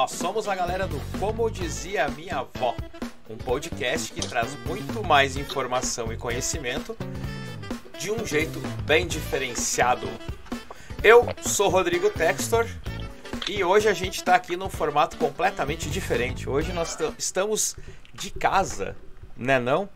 [0.00, 2.74] nós somos a galera do Como Dizia Minha Avó,
[3.28, 6.96] um podcast que traz muito mais informação e conhecimento
[7.98, 10.08] de um jeito bem diferenciado.
[11.04, 12.66] Eu sou Rodrigo Textor
[13.46, 16.48] e hoje a gente está aqui num formato completamente diferente.
[16.48, 17.76] Hoje nós estamos
[18.14, 18.96] de casa,
[19.36, 19.86] né não?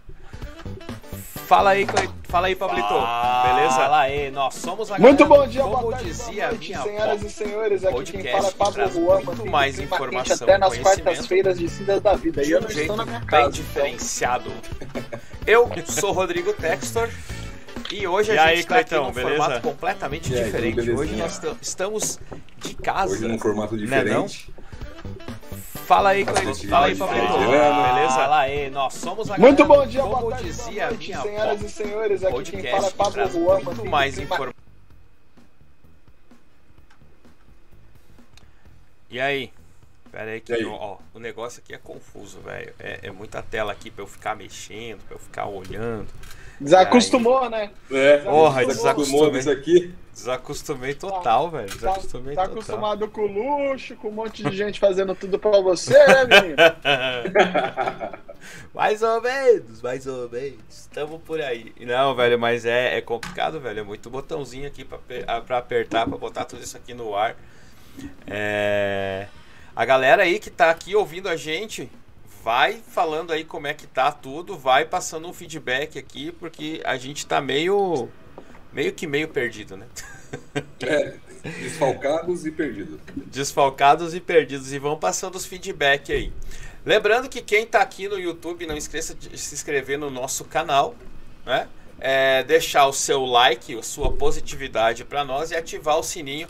[1.55, 1.87] Fala aí,
[2.25, 2.89] fala aí, Pablito.
[2.89, 3.77] Beleza?
[3.77, 6.83] Fala aí, nós somos a Muito bom dia, como boa tarde, dizia boa noite, minha
[6.83, 7.85] senhoras e senhores.
[7.85, 12.43] Aqui quem fala é Pablo Juan, muito mais informação até nas quartas-feiras distintas da vida.
[12.43, 13.41] E de eu não jeito estou na minha bem casa.
[13.43, 13.51] então.
[13.53, 14.53] diferenciado.
[15.47, 17.09] Eu sou Rodrigo Textor
[17.93, 19.37] e hoje E a aí, gente está aqui num beleza?
[19.45, 20.81] formato completamente E aí, diferente.
[20.81, 22.19] tudo Hoje nós estamos
[22.59, 23.13] de casa.
[23.13, 24.27] Hoje num formato Né, não?
[25.85, 26.55] Fala aí, Cleitão.
[26.55, 27.27] Fala aí, gente Pablito.
[27.27, 27.51] falando.
[27.95, 28.15] Beleza?
[28.15, 31.09] Fala aí, nós somos a Muito galera bom dia, Como boa tarde, dizia boa noite,
[31.09, 31.67] minha senhoras avó.
[31.67, 32.25] e senhores.
[32.25, 34.55] Aqui quem Podcast fala é Pablo Juan, muito mais informação.
[39.11, 39.53] E aí?
[40.11, 40.65] Pera aí que?
[40.65, 42.73] Ó, o negócio aqui é confuso, velho.
[42.79, 46.09] É, é muita tela aqui pra eu ficar mexendo, pra eu ficar olhando.
[46.61, 47.71] Desacostumou, né?
[47.91, 49.31] É, Porra, desacostumou desacostumei.
[49.33, 49.95] disso aqui.
[50.13, 51.69] Desacostumei total, velho.
[51.69, 52.55] Tá, Desacostumei tá total.
[52.57, 56.57] acostumado com luxo, com um monte de gente fazendo tudo pra você, né, menino?
[58.73, 60.59] mais ou menos, mais ou menos.
[60.71, 61.73] Estamos por aí.
[61.81, 63.81] Não, velho, mas é, é complicado, velho.
[63.81, 64.99] É muito botãozinho aqui pra,
[65.41, 67.37] pra apertar, pra botar tudo isso aqui no ar.
[68.27, 69.27] É...
[69.75, 71.91] A galera aí que tá aqui ouvindo a gente,
[72.45, 76.99] vai falando aí como é que tá tudo, vai passando um feedback aqui, porque a
[76.99, 78.07] gente tá meio.
[78.71, 79.87] meio que meio perdido, né?
[80.83, 81.15] É,
[81.61, 82.99] desfalcados e perdidos.
[83.27, 86.33] desfalcados e perdidos e vão passando os feedback aí.
[86.85, 90.97] Lembrando que quem está aqui no YouTube, não esqueça de se inscrever no nosso canal,
[91.47, 91.69] né?
[92.01, 96.49] É, deixar o seu like, a sua positividade para nós e ativar o sininho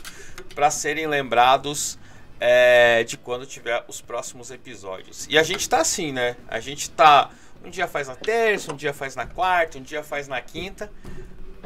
[0.55, 1.99] para serem lembrados
[2.39, 5.27] é, de quando tiver os próximos episódios.
[5.29, 6.35] E a gente tá assim, né?
[6.47, 7.29] A gente tá
[7.63, 10.91] um dia faz na terça, um dia faz na quarta, um dia faz na quinta.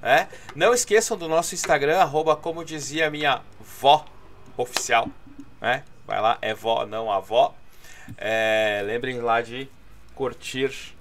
[0.00, 0.28] né?
[0.54, 3.42] Não esqueçam do nosso Instagram, arroba como dizia minha
[3.78, 4.04] vó
[4.56, 5.08] oficial.
[5.60, 5.84] Né?
[6.06, 7.54] Vai lá, é vó, não avó.
[8.16, 9.68] É, lembrem lá de
[10.14, 10.94] curtir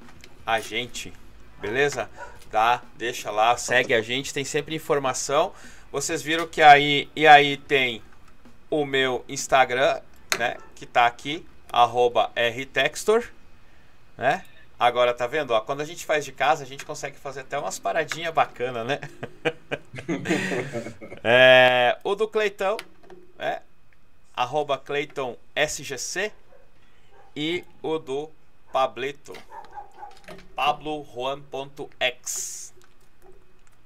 [0.46, 1.12] a gente,
[1.60, 2.10] beleza?
[2.52, 2.82] Tá?
[2.96, 5.54] Deixa lá, segue a gente, tem sempre informação.
[5.92, 8.02] Vocês viram que aí e aí tem
[8.70, 10.00] o meu Instagram,
[10.38, 10.58] né?
[10.76, 13.26] Que tá aqui, arroba rtextor,
[14.18, 14.44] né?
[14.80, 15.52] Agora tá vendo?
[15.52, 18.86] Ó, quando a gente faz de casa, a gente consegue fazer até umas paradinhas bacanas,
[18.86, 19.00] né?
[21.24, 22.78] É, o do Cleitão,
[23.38, 23.62] né?
[24.34, 26.32] Arroba Cleiton SGC
[27.36, 28.30] e o do
[28.72, 29.34] Pablito,
[30.56, 32.68] pablojuan.x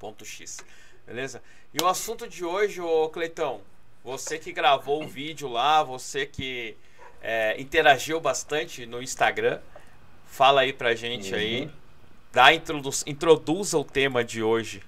[0.01, 0.57] ponto X,
[1.05, 1.43] beleza?
[1.71, 3.61] E o assunto de hoje, ô Cleitão,
[4.03, 6.75] você que gravou o vídeo lá, você que
[7.21, 9.61] é, interagiu bastante no Instagram,
[10.31, 11.69] fala aí pra gente aí,
[12.31, 14.81] dá introdu introduza o tema de hoje.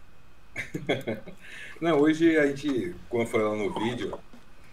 [1.82, 4.18] Não, hoje a gente, como eu falei lá no vídeo,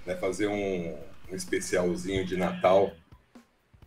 [0.07, 0.97] né, fazer um,
[1.31, 2.93] um especialzinho de Natal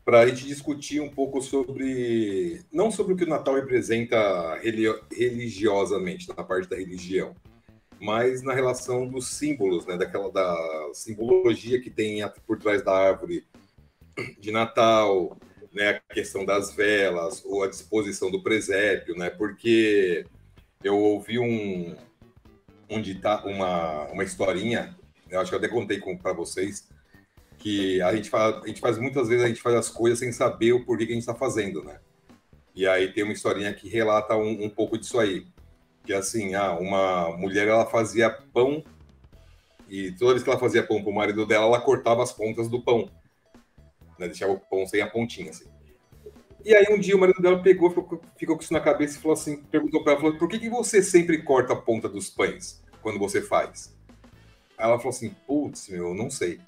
[0.03, 6.27] para a gente discutir um pouco sobre, não sobre o que o Natal representa religiosamente,
[6.27, 7.33] na parte da religião,
[8.01, 13.47] mas na relação dos símbolos, né, daquela da simbologia que tem por trás da árvore
[14.37, 15.37] de Natal,
[15.73, 20.25] né, a questão das velas ou a disposição do presépio, né, porque
[20.83, 21.95] eu ouvi um,
[22.89, 24.95] um dita, uma, uma historinha,
[25.29, 26.87] eu acho que eu até contei para vocês,
[27.57, 30.73] que a gente, a gente faz muitas vezes, a gente faz as coisas sem saber
[30.73, 31.99] o porquê que a gente está fazendo, né?
[32.75, 35.45] E aí tem uma historinha que relata um, um pouco disso aí.
[36.03, 38.83] Que assim, ah, uma mulher ela fazia pão
[39.87, 42.67] e toda vez que ela fazia pão para o marido dela, ela cortava as pontas
[42.67, 43.09] do pão.
[44.23, 44.27] Né?
[44.29, 45.65] Deixava o pão sem a pontinha, assim.
[46.65, 49.21] E aí um dia o marido dela pegou, ficou, ficou com isso na cabeça e
[49.21, 52.29] falou assim, perguntou para ela, falou, por que, que você sempre corta a ponta dos
[52.29, 53.93] pães quando você faz?
[54.77, 56.61] Aí ela falou assim, putz, meu, não sei.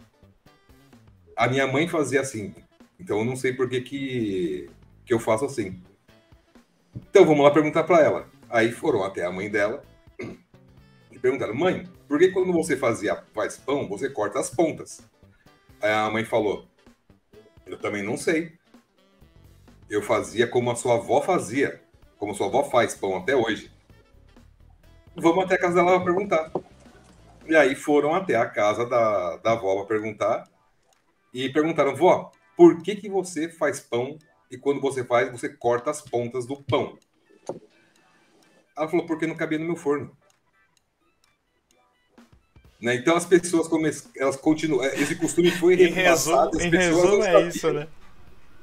[1.36, 2.54] A minha mãe fazia assim,
[3.00, 4.70] então eu não sei por que, que,
[5.06, 5.82] que eu faço assim.
[6.94, 8.30] Então vamos lá perguntar para ela.
[8.50, 9.82] Aí foram até a mãe dela
[11.10, 15.02] e perguntaram, mãe, por que quando você fazia faz pão, você corta as pontas?
[15.82, 16.68] Aí a mãe falou,
[17.66, 18.58] eu também não sei.
[19.90, 21.82] Eu fazia como a sua avó fazia,
[22.18, 23.72] como sua avó faz pão até hoje.
[25.16, 26.52] Vamos até a casa dela perguntar.
[27.48, 30.50] E aí foram até a casa da, da avó para perguntar.
[31.34, 34.18] E perguntaram, vó, por que, que você faz pão
[34.50, 36.98] e quando você faz, você corta as pontas do pão?
[38.78, 40.16] Ela falou, porque não cabia no meu forno.
[42.86, 42.94] Né?
[42.98, 43.90] Então as pessoas come...
[44.16, 44.86] elas continuam.
[44.86, 46.58] Esse costume foi Em resumo, repassado.
[46.58, 47.48] As pessoas resumo é sabiam.
[47.48, 47.88] isso, né?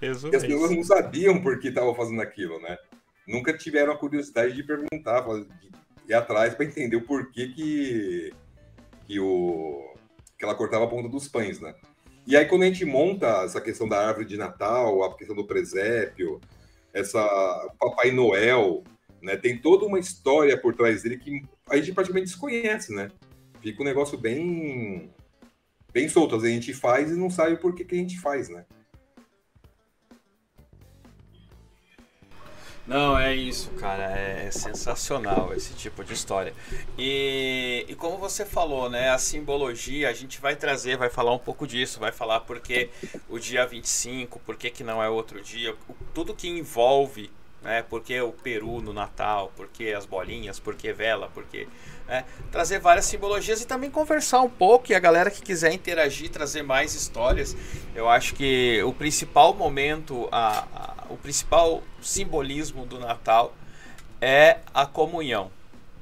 [0.01, 0.77] Resumo E as é pessoas isso.
[0.77, 2.79] não sabiam por que estavam fazendo aquilo, né?
[3.27, 5.73] Nunca tiveram a curiosidade de perguntar, de
[6.09, 8.33] ir atrás para entender o porquê que,
[9.09, 9.93] que, o,
[10.39, 11.75] que ela cortava a ponta dos pães, né?
[12.25, 15.49] E aí, quando a gente monta essa questão da árvore de Natal, a questão do
[15.49, 16.41] presépio,
[16.95, 17.21] essa
[17.77, 18.85] Papai Noel,
[19.21, 19.37] né?
[19.37, 23.09] Tem toda uma história por trás dele que a gente praticamente desconhece, né?
[23.63, 25.11] Fica um negócio bem
[25.93, 26.37] bem solto.
[26.37, 28.65] Às vezes a gente faz e não sabe o porquê que a gente faz, né?
[32.87, 34.19] Não, é isso, cara.
[34.19, 36.53] É, é sensacional esse tipo de história.
[36.99, 39.11] E, e como você falou, né?
[39.11, 42.91] A simbologia, a gente vai trazer, vai falar um pouco disso, vai falar porque
[43.29, 45.77] o dia 25, por que, que não é outro dia,
[46.13, 47.31] tudo que envolve,
[47.63, 47.83] né?
[47.83, 51.69] Por que o peru no Natal, por que as bolinhas, por que vela, por que.
[52.09, 54.93] Né, trazer várias simbologias e também conversar um pouco.
[54.93, 57.57] E a galera que quiser interagir, trazer mais histórias,
[57.95, 63.55] eu acho que o principal momento, a, a- o principal simbolismo do Natal
[64.21, 65.51] é a comunhão.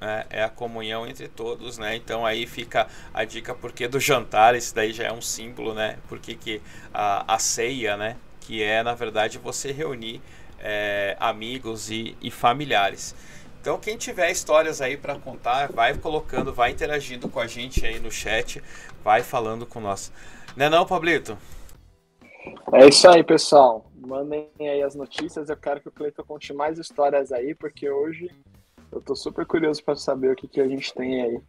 [0.01, 0.25] né?
[0.31, 1.97] É a comunhão entre todos, né?
[1.97, 5.99] Então aí fica a dica porque do jantar, esse daí já é um símbolo, né?
[6.09, 6.61] Porque que
[6.93, 8.17] a, a ceia, né?
[8.41, 10.21] Que é na verdade você reunir
[10.59, 13.15] é, amigos e, e familiares.
[13.61, 17.99] Então quem tiver histórias aí para contar, vai colocando, vai interagindo com a gente aí
[18.01, 18.63] no chat,
[19.05, 20.11] vai falando com nós.
[20.57, 21.37] Né não, Pablito?
[22.73, 23.85] É isso aí, pessoal.
[23.95, 25.51] Mandem aí as notícias.
[25.51, 28.31] Eu quero que o Cleiton conte mais histórias aí, porque hoje
[28.91, 31.41] eu tô super curioso para saber o que, que a gente tem aí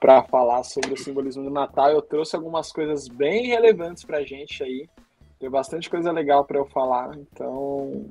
[0.00, 1.90] para falar sobre o simbolismo do Natal.
[1.90, 4.88] Eu trouxe algumas coisas bem relevantes pra gente aí.
[5.38, 8.06] Tem bastante coisa legal para eu falar, então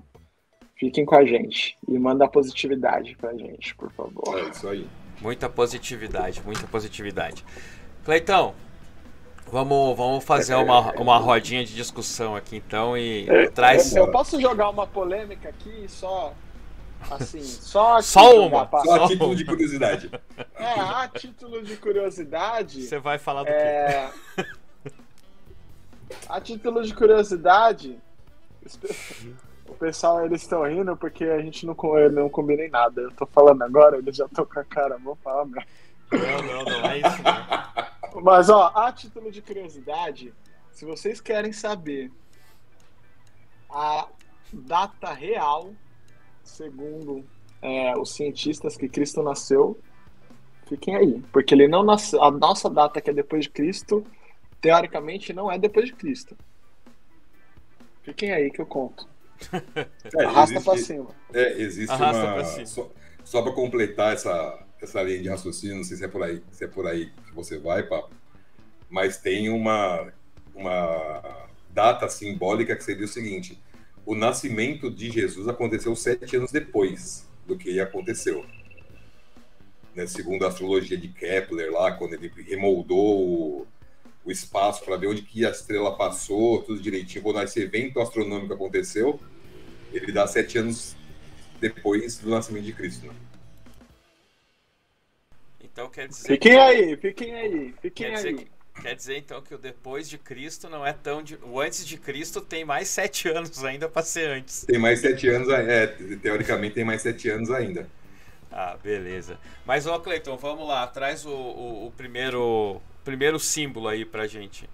[0.86, 4.38] fiquem com a gente e manda positividade pra gente, por favor.
[4.38, 4.88] É isso aí.
[5.20, 7.44] Muita positividade, muita positividade.
[8.04, 8.54] Cleitão,
[9.52, 13.96] vamos, vamos fazer uma, uma rodinha de discussão aqui então e traz.
[13.96, 16.34] Eu posso jogar uma polêmica aqui só
[17.10, 20.12] assim, só Só uma, pra- Só a título de curiosidade.
[20.56, 23.54] É, a título de curiosidade, Você vai falar do quê?
[23.54, 24.12] é...
[26.30, 27.98] a título de curiosidade,
[29.67, 31.75] o pessoal eles estão rindo porque a gente não,
[32.12, 33.01] não combinei nada.
[33.01, 35.65] Eu tô falando agora, eles já estão com a cara, vou falar mesmo.
[36.12, 37.23] Não, não, não é isso.
[37.23, 38.21] Não.
[38.21, 40.33] Mas ó, a título de curiosidade,
[40.71, 42.12] se vocês querem saber
[43.69, 44.07] a
[44.53, 45.73] data real,
[46.44, 47.25] segundo
[47.62, 49.77] é, os cientistas que Cristo nasceu,
[50.67, 52.23] fiquem aí, porque ele não nasceu.
[52.23, 54.06] A nossa data que é depois de Cristo,
[54.62, 56.38] teoricamente não é depois de Cristo.
[58.03, 59.14] Fiquem aí que eu conto.
[60.18, 61.08] É, Arrasta pra existe- cima.
[61.34, 62.34] É, existe Arrasta uma.
[62.34, 62.66] pra cima.
[62.66, 62.92] Só,
[63.24, 66.64] só para completar essa, essa linha de raciocínio, não sei se é por aí, se
[66.64, 68.14] é por aí que você vai, papo.
[68.90, 70.12] Mas tem uma,
[70.54, 73.60] uma data simbólica que seria o seguinte:
[74.06, 78.46] o nascimento de Jesus aconteceu sete anos depois do que aconteceu.
[79.96, 83.65] Né, segundo a astrologia de Kepler, lá, quando ele remoldou
[84.25, 88.53] o, espaço para ver onde que a estrela passou, tudo direitinho, quando esse evento astronômico
[88.53, 89.20] aconteceu,
[89.94, 90.96] ele dá sete anos
[91.60, 93.08] depois do nascimento de Cristo.
[93.08, 93.13] Né?
[95.60, 96.27] Então quer dizer.
[96.27, 98.36] Fiquem que- aí, fiquem aí, fiquem Quer dizer, aí.
[98.36, 98.51] que-
[98.82, 101.22] quer dizer então que o depois de Cristo não é tão.
[101.24, 104.65] De, o antes de Cristo tem mais sete anos ainda para ser antes.
[104.67, 105.88] Tem mais sete anos, é,
[106.22, 107.88] teoricamente tem mais sete anos ainda.
[108.51, 109.39] Ah, beleza.
[109.65, 110.88] Mas, ó, Cleiton, vamos lá.
[110.88, 114.67] Traz o, o, o primeiro, primeiro símbolo aí pra gente.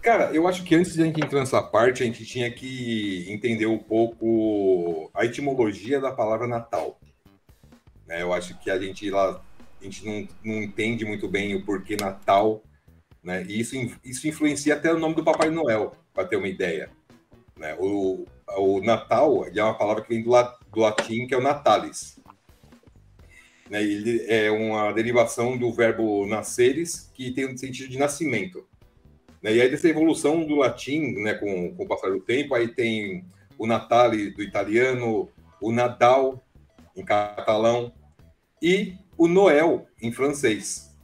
[0.00, 3.26] Cara, eu acho que antes de a gente entrar nessa parte, a gente tinha que
[3.28, 6.98] entender um pouco a etimologia da palavra Natal.
[8.06, 9.42] Né, eu acho que a gente lá,
[9.80, 12.62] a gente não, não entende muito bem o porquê Natal,
[13.20, 13.44] né?
[13.48, 16.88] E isso, isso influencia até o nome do Papai Noel, para ter uma ideia.
[17.56, 17.74] Né?
[17.80, 18.24] O,
[18.56, 22.20] o Natal é uma palavra que vem do, do latim, que é o natalis.
[23.70, 23.82] Né?
[23.82, 28.64] Ele é uma derivação do verbo nasceres, que tem o sentido de nascimento.
[29.42, 29.54] Né?
[29.54, 33.24] E aí, dessa evolução do latim, né, com, com o passar do tempo, aí tem
[33.58, 35.28] o Natale do italiano,
[35.60, 36.42] o Nadal
[36.94, 37.92] em catalão
[38.60, 40.94] e o Noel em francês.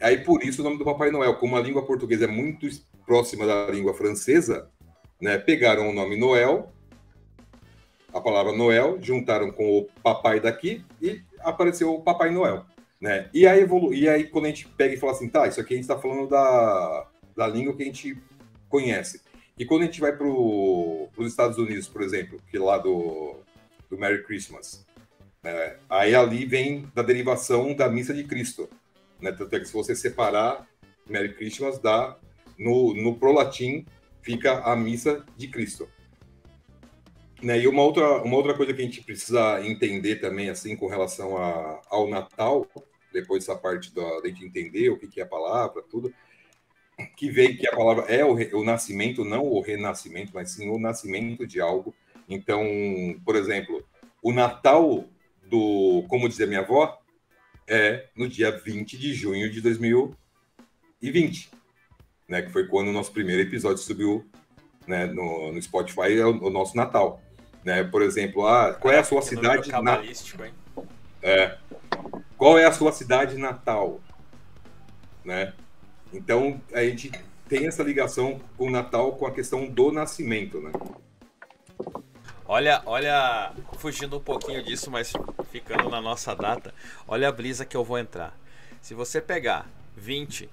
[0.00, 2.66] Aí, por isso, o nome do Papai Noel, como a língua portuguesa é muito
[3.06, 4.70] próxima da língua francesa,
[5.20, 6.72] né, pegaram o nome Noel,
[8.12, 12.64] a palavra Noel, juntaram com o papai daqui e apareceu o Papai Noel.
[13.00, 13.28] Né?
[13.34, 13.92] E, aí, evolu...
[13.92, 15.98] e aí, quando a gente pega e fala assim, tá, isso aqui a gente está
[15.98, 18.18] falando da, da língua que a gente
[18.68, 19.22] conhece.
[19.58, 23.36] E quando a gente vai para os Estados Unidos, por exemplo, que lá do,
[23.88, 24.84] do Merry Christmas,
[25.42, 25.76] né?
[25.88, 28.68] aí ali vem da derivação da missa de Cristo.
[29.20, 29.30] Né?
[29.32, 30.66] Tanto é que se você separar
[31.08, 32.16] Merry Christmas, dá
[32.58, 33.84] no, no prolatim
[34.22, 35.88] fica a missa de Cristo.
[37.44, 37.60] Né?
[37.60, 41.36] E uma outra, uma outra coisa que a gente precisa entender também, assim, com relação
[41.36, 42.66] a, ao Natal,
[43.12, 46.12] depois dessa parte da, de gente entender o que, que é a palavra, tudo,
[47.18, 50.78] que vem que a palavra é o, o nascimento, não o renascimento, mas sim o
[50.78, 51.94] nascimento de algo.
[52.26, 52.64] Então,
[53.26, 53.84] por exemplo,
[54.22, 55.04] o Natal
[55.46, 56.98] do, como dizia minha avó,
[57.68, 61.50] é no dia 20 de junho de 2020,
[62.26, 62.40] né?
[62.40, 64.24] Que foi quando o nosso primeiro episódio subiu
[64.86, 67.20] né, no, no Spotify, é o, o nosso Natal.
[67.64, 67.82] Né?
[67.82, 70.02] Por exemplo, ah, qual é a sua que cidade na...
[71.22, 71.56] É.
[72.36, 74.00] Qual é a sua cidade natal?
[75.24, 75.54] Né?
[76.12, 77.10] Então, a gente
[77.48, 80.70] tem essa ligação com o Natal com a questão do nascimento, né?
[82.46, 85.12] Olha, olha, fugindo um pouquinho disso, mas
[85.50, 86.74] ficando na nossa data,
[87.08, 88.38] olha a brisa que eu vou entrar.
[88.82, 89.66] Se você pegar
[89.96, 90.48] 20,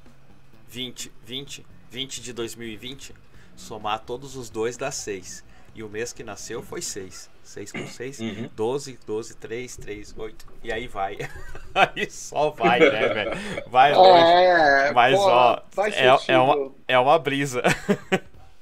[0.70, 3.14] 20, 20, 20 de 2020,
[3.58, 5.44] somar todos os dois dá 6.
[5.74, 7.30] E o mês que nasceu foi 6.
[7.44, 8.50] 6 com 6, uhum.
[8.56, 10.46] 12, 12, 3, 3, 8.
[10.64, 11.18] E aí vai.
[11.74, 13.32] aí só vai, né, velho?
[13.68, 14.24] Vai longe.
[14.24, 17.62] É, Mas, ó, é, é, uma, é uma brisa.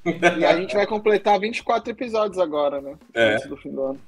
[0.04, 2.96] e a gente vai completar 24 episódios agora, né?
[3.14, 3.34] É.
[3.34, 4.00] Antes do fim do ano.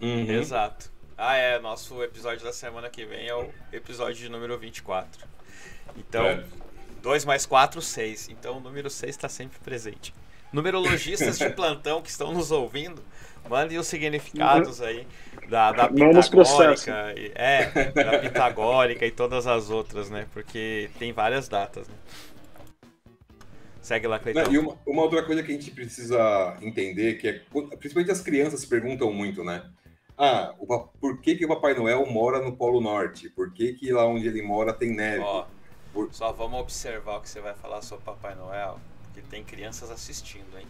[0.00, 0.30] Uhum.
[0.30, 0.90] Exato.
[1.16, 1.58] Ah, é.
[1.60, 5.26] Nosso episódio da semana que vem é o episódio de número 24.
[5.96, 6.42] Então,
[7.02, 7.26] 2 é.
[7.26, 8.30] mais 4, 6.
[8.30, 10.12] Então, o número 6 está sempre presente
[10.54, 13.02] numerologistas de plantão que estão nos ouvindo,
[13.48, 15.06] mandem os significados aí
[15.48, 20.26] da, da pitagórica, é, da pitagórica e todas as outras, né?
[20.32, 21.94] Porque tem várias datas, né?
[23.82, 24.50] Segue lá, Cleiton.
[24.50, 27.42] E uma, uma, outra coisa que a gente precisa entender, que é,
[27.76, 29.62] principalmente as crianças perguntam muito, né?
[30.16, 30.66] Ah, o,
[31.00, 33.28] por que, que o Papai Noel mora no Polo Norte?
[33.28, 35.22] Por que, que lá onde ele mora tem neve?
[35.22, 35.44] Ó,
[35.92, 36.14] por...
[36.14, 38.80] Só vamos observar o que você vai falar sobre Papai Noel.
[39.14, 40.66] Que tem crianças assistindo, hein?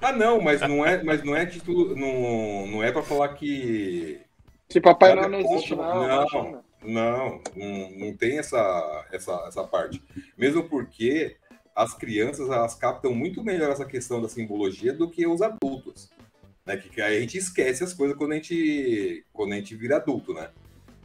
[0.00, 4.20] Ah, não, mas não é, mas não é título, não, não é para falar que
[4.72, 6.08] se Papai Noel não existe, não.
[6.08, 10.02] Não, não, não, não, tem essa, essa, essa parte.
[10.36, 11.36] Mesmo porque
[11.76, 16.10] as crianças elas captam muito melhor essa questão da simbologia do que os adultos.
[16.64, 16.78] Né?
[16.78, 20.32] Que, que a gente esquece as coisas quando a gente, quando a gente vira adulto,
[20.32, 20.48] né?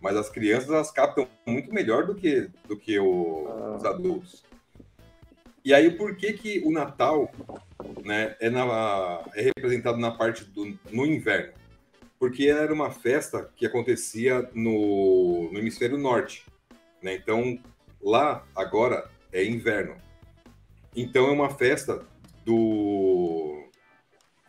[0.01, 3.75] Mas as crianças elas captam muito melhor do que, do que o, ah.
[3.75, 4.45] os adultos.
[5.67, 7.29] E aí, por que, que o Natal
[8.01, 11.51] né, é, na, é representado na parte do no inverno?
[12.17, 16.45] Porque era uma festa que acontecia no, no hemisfério norte.
[17.03, 17.15] Né?
[17.15, 17.59] Então,
[18.01, 19.97] lá agora é inverno.
[20.95, 22.01] Então, é uma festa
[22.45, 23.67] do,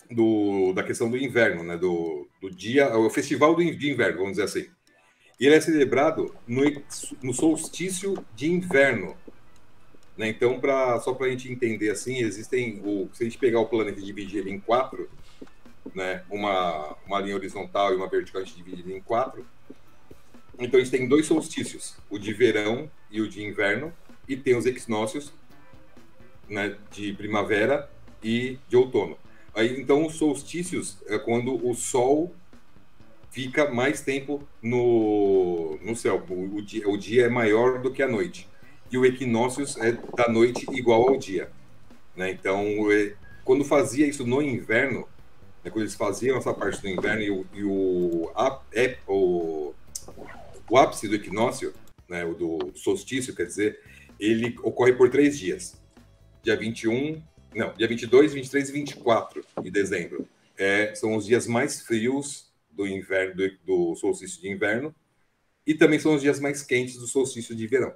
[0.09, 1.77] do, da questão do inverno, né?
[1.77, 4.71] do, do dia, o festival do, de inverno, vamos dizer assim.
[5.41, 6.63] E ele é celebrado no,
[7.21, 9.17] no solstício de inverno,
[10.19, 10.29] né?
[10.29, 13.67] Então, pra, só para a gente entender assim, existem, o, se a gente pegar o
[13.67, 15.09] planeta e dividir ele em quatro,
[15.95, 16.25] né?
[16.29, 19.47] uma, uma linha horizontal e uma vertical, a gente divide ele em quatro.
[20.59, 23.95] Então, a gente tem dois solstícios, o de verão e o de inverno,
[24.29, 25.33] e tem os equinócios
[26.49, 27.89] né, de primavera
[28.21, 29.17] e de outono.
[29.55, 32.35] Aí, então, os solstícios é quando o Sol
[33.31, 36.25] fica mais tempo no, no céu.
[36.29, 38.49] O, o, dia, o dia é maior do que a noite
[38.91, 41.51] e o equinócios é da noite igual ao dia.
[42.17, 42.31] Né?
[42.31, 42.65] Então,
[43.45, 45.09] quando fazia isso no inverno,
[45.65, 48.33] né, quando eles faziam essa parte do inverno e o, e o,
[48.73, 49.75] é, o,
[50.69, 51.73] o ápice do equinócio,
[52.09, 53.81] né, o do solstício, quer dizer,
[54.19, 55.81] ele ocorre por três dias.
[56.43, 57.23] Dia 21,
[57.55, 60.29] não, dia 22, 23 e 24 de dezembro.
[60.57, 64.95] É, são os dias mais frios do inverno, do, do solstício de inverno,
[65.67, 67.95] e também são os dias mais quentes do solstício de verão.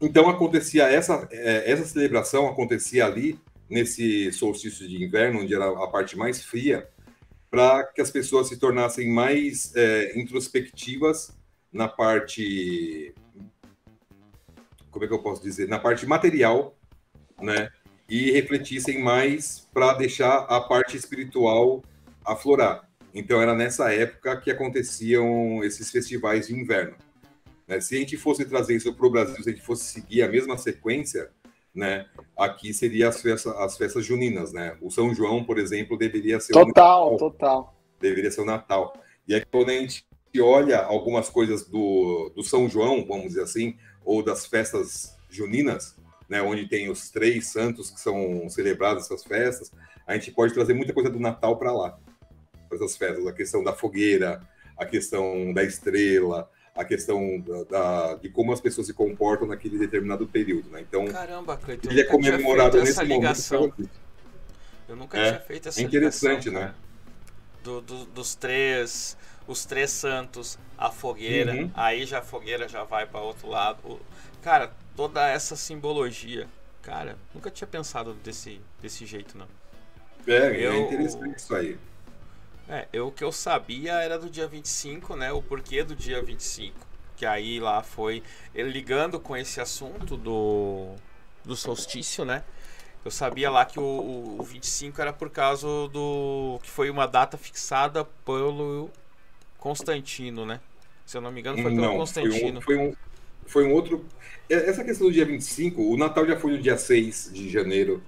[0.00, 3.38] Então acontecia essa, é, essa celebração acontecia ali
[3.68, 6.88] nesse solstício de inverno, onde era a parte mais fria,
[7.50, 11.36] para que as pessoas se tornassem mais é, introspectivas
[11.72, 13.14] na parte,
[14.90, 16.76] como é que eu posso dizer, na parte material,
[17.40, 17.70] né?
[18.08, 21.82] E refletissem mais para deixar a parte espiritual
[22.24, 22.88] aflorar.
[23.12, 26.96] Então era nessa época que aconteciam esses festivais de inverno.
[27.66, 27.80] Né?
[27.80, 30.28] Se a gente fosse trazer isso para o Brasil, se a gente fosse seguir a
[30.28, 31.30] mesma sequência,
[31.74, 32.06] né?
[32.38, 34.78] Aqui seria as festas, as festas juninas, né?
[34.80, 37.76] O São João, por exemplo, deveria ser total, o total.
[38.00, 38.94] Deveria ser o Natal.
[39.28, 40.06] E aí quando a gente
[40.40, 45.96] olha algumas coisas do, do São João, vamos dizer assim, ou das festas juninas,
[46.28, 49.70] né, onde tem os três santos que são celebrados essas festas,
[50.06, 51.98] a gente pode trazer muita coisa do Natal para lá,
[52.68, 54.40] para essas festas, a questão da fogueira,
[54.78, 59.78] a questão da estrela, a questão da, da, de como as pessoas se comportam naquele
[59.78, 60.80] determinado período, né?
[60.80, 63.60] Então, Caramba, Cleiton, ele é comemorado nesse ligação.
[63.62, 63.90] momento.
[64.88, 66.74] Eu nunca É, tinha feito essa É interessante, ligação, né?
[67.62, 69.16] do- do- dos três,
[69.46, 71.70] os três santos, a fogueira, Uhum.
[71.74, 74.00] aí já a fogueira já vai para outro lado.
[74.42, 76.48] Cara, toda essa simbologia,
[76.82, 79.48] cara, nunca tinha pensado desse, desse jeito, não.
[80.26, 81.78] É, é Eu- interessante isso aí.
[82.68, 85.32] É, eu, o que eu sabia era do dia 25, né?
[85.32, 86.74] O porquê do dia 25.
[87.16, 88.22] Que aí lá foi
[88.54, 90.94] ligando com esse assunto do,
[91.44, 92.42] do solstício, né?
[93.04, 96.58] Eu sabia lá que o, o, o 25 era por causa do.
[96.60, 98.90] que foi uma data fixada pelo
[99.58, 100.60] Constantino, né?
[101.06, 102.58] Se eu não me engano, foi pelo Não, foi Constantino.
[102.58, 102.94] um, foi, um,
[103.46, 104.04] foi um outro.
[104.50, 108.02] Essa questão do dia 25, o Natal já foi no dia 6 de janeiro,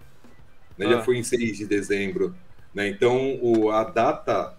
[0.77, 0.87] né?
[0.87, 0.91] Ah.
[0.91, 2.35] já foi em 6 de dezembro.
[2.75, 2.89] Né?
[2.89, 4.57] Então, o, a, data,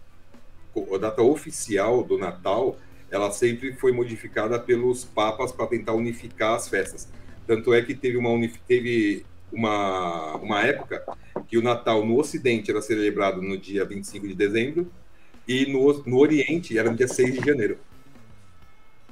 [0.94, 2.78] a data oficial do Natal,
[3.12, 7.08] ela sempre foi modificada pelos papas para tentar unificar as festas.
[7.48, 8.30] Tanto é que teve uma,
[8.68, 11.04] teve uma, uma época
[11.48, 14.92] que o Natal no Ocidente era celebrado no dia 25 de dezembro
[15.48, 17.80] e no, no Oriente era no dia 6 de janeiro.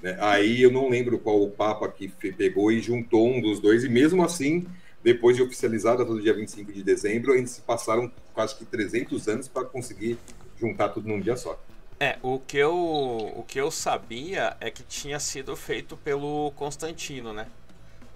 [0.02, 0.18] né?
[0.20, 3.90] Aí eu não lembro qual o Papa que pegou e juntou um dos dois, e
[3.90, 4.68] mesmo assim,
[5.08, 9.48] depois de oficializada todo dia 25 de dezembro, ainda se passaram quase que 300 anos
[9.48, 10.20] para conseguir
[10.60, 11.58] juntar tudo num dia só.
[11.98, 17.32] É, o que, eu, o que eu sabia é que tinha sido feito pelo Constantino,
[17.32, 17.48] né?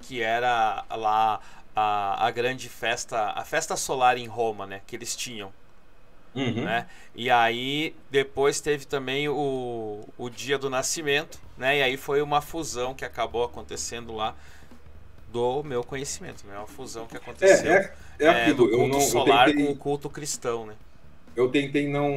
[0.01, 1.39] Que era lá
[1.73, 4.81] a, a grande festa, a festa solar em Roma, né?
[4.85, 5.53] Que eles tinham,
[6.35, 6.87] né?
[7.15, 11.77] E aí depois teve também o, o dia do nascimento, né?
[11.77, 14.35] E aí foi uma fusão que acabou acontecendo lá
[15.31, 16.57] do meu conhecimento, né?
[16.57, 18.67] Uma fusão que aconteceu É, é, é é, aquilo.
[18.67, 20.75] do eu, culto não, eu, solar com tentei, o culto cristão, né?
[21.35, 22.09] eu tentei não.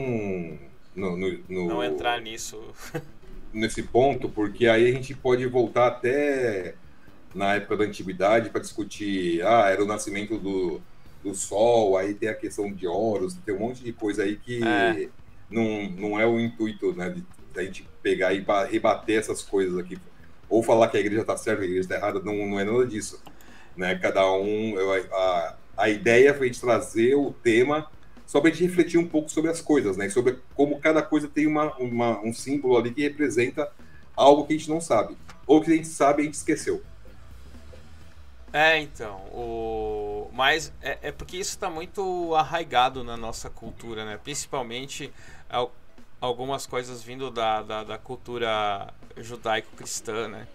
[0.94, 2.60] No, no- no- Não entrar nisso.
[3.52, 6.74] nesse ponto, porque aí a gente pode voltar até
[7.34, 10.80] na época da antiguidade para discutir, ah, era o nascimento do,
[11.22, 14.60] do sol, aí tem a questão de Horus, tem um monte de coisa aí que
[14.64, 15.08] É.
[15.50, 19.76] não, não é o intuito, né, de, da gente pegar e ba- rebater essas coisas
[19.78, 19.98] aqui,
[20.48, 22.86] ou falar que a igreja está certa, a igreja está errada, não, não é nada
[22.86, 23.20] disso,
[23.76, 24.74] né, cada um,
[25.12, 27.90] a, a ideia foi gente trazer o tema
[28.26, 30.08] só para a gente refletir um pouco sobre as coisas, né?
[30.08, 33.70] Sobre como cada coisa tem uma, uma- um símbolo ali que representa
[34.16, 35.16] algo que a gente não sabe.
[35.46, 36.82] Ou que a gente sabe e a gente esqueceu.
[38.52, 40.30] É, então, o...
[40.32, 44.16] mas é, é porque isso está muito arraigado na nossa cultura, né?
[44.16, 45.12] Principalmente
[45.48, 45.74] al-
[46.20, 50.46] algumas coisas vindo da, da, da cultura judaico-cristã, né?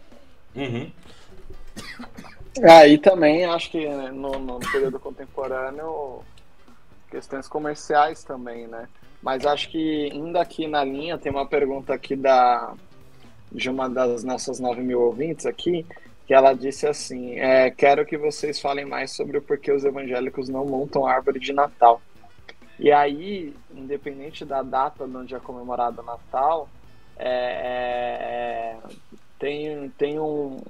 [2.70, 6.24] Aí também acho que né, no, no período contemporâneo
[7.10, 8.88] questões comerciais também, né?
[9.22, 12.74] Mas acho que indo aqui na linha tem uma pergunta aqui da
[13.52, 15.86] de uma das nossas 9 mil ouvintes aqui
[16.30, 20.48] que ela disse assim: é, quero que vocês falem mais sobre o porquê os evangélicos
[20.48, 22.00] não montam árvore de Natal.
[22.78, 26.70] E aí, independente da data de onde é comemorado o Natal,
[27.20, 28.80] é, é,
[29.38, 30.62] tem, tem um,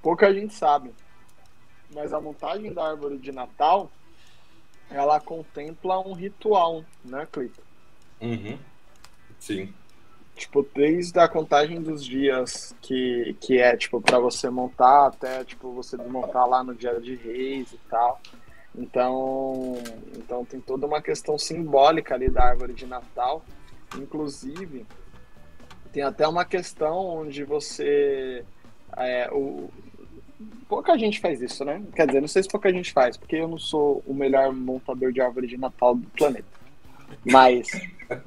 [0.00, 0.92] pouca gente sabe.
[1.92, 3.90] Mas a montagem da árvore de Natal,
[4.90, 7.62] ela contempla um ritual, né, Cleiton?
[9.38, 9.72] Sim.
[10.36, 15.72] Tipo, desde a contagem dos dias que, que é, tipo, para você montar até, tipo,
[15.72, 18.20] você desmontar lá no dia de reis e tal.
[18.74, 19.74] Então,
[20.14, 23.44] então tem toda uma questão simbólica ali da árvore de Natal.
[23.96, 24.84] Inclusive,
[25.92, 28.44] tem até uma questão onde você...
[28.96, 29.70] É, o,
[30.68, 31.82] pouca gente faz isso, né?
[31.94, 35.12] Quer dizer, não sei se pouca gente faz, porque eu não sou o melhor montador
[35.12, 36.58] de árvore de Natal do planeta.
[37.24, 37.68] Mas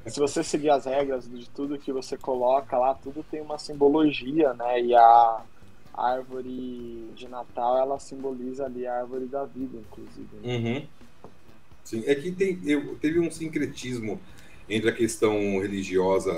[0.06, 4.52] se você seguir as regras de tudo que você coloca lá, tudo tem uma simbologia,
[4.54, 4.80] né?
[4.80, 5.42] E a
[5.94, 10.28] árvore de Natal, ela simboliza ali a árvore da vida, inclusive.
[10.42, 10.54] né?
[11.84, 12.02] Sim.
[12.06, 14.20] É que tem, eu- teve um sincretismo
[14.74, 16.32] entre a questão religiosa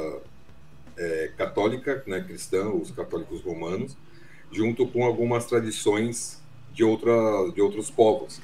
[0.96, 3.96] é, católica, né, cristã, os católicos romanos,
[4.50, 6.42] junto com algumas tradições
[6.72, 7.12] de, outra,
[7.54, 8.40] de outros povos.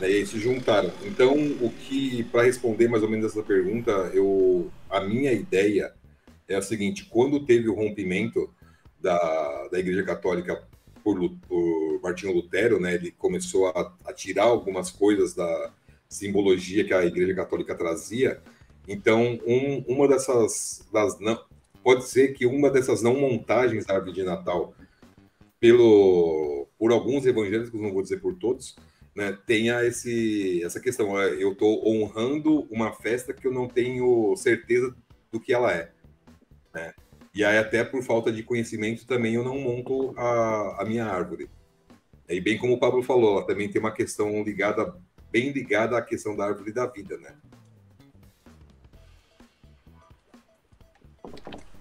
[0.00, 0.90] Né, e aí se juntaram.
[1.04, 5.92] Então, o que, para responder mais ou menos essa pergunta, eu, a minha ideia
[6.48, 8.50] é a seguinte: quando teve o rompimento
[9.00, 10.62] da, da Igreja Católica
[11.04, 15.72] por, por Martinho Lutero, né, ele começou a, a tirar algumas coisas da
[16.08, 18.40] simbologia que a Igreja Católica trazia,
[18.86, 21.38] Então, um, uma dessas das não,
[21.82, 24.74] pode ser que uma dessas não montagens da árvore de Natal
[25.58, 28.76] pelo por alguns evangélicos, não vou dizer por todos,
[29.14, 34.36] né, tenha esse essa questão, é, eu estou honrando uma festa que eu não tenho
[34.36, 34.94] certeza
[35.32, 35.90] do que ela é,
[36.74, 36.92] né?
[37.34, 41.50] E aí até por falta de conhecimento também eu não monto a, a minha árvore.
[42.28, 44.94] E bem como o Pablo falou, ela também tem uma questão ligada
[45.30, 47.34] bem ligada à questão da árvore da vida, né?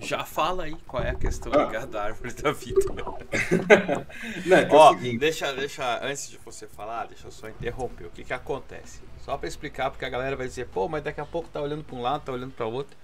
[0.05, 1.65] Já fala aí qual é a questão ah.
[1.65, 2.79] ligada à árvore da vida.
[4.45, 5.17] Não, é Ó, é seguinte...
[5.17, 8.05] deixa, deixa, antes de você falar, deixa eu só interromper.
[8.05, 9.01] O que que acontece?
[9.23, 11.83] Só para explicar, porque a galera vai dizer, pô, mas daqui a pouco tá olhando
[11.83, 12.95] para um lado, tá olhando para outro.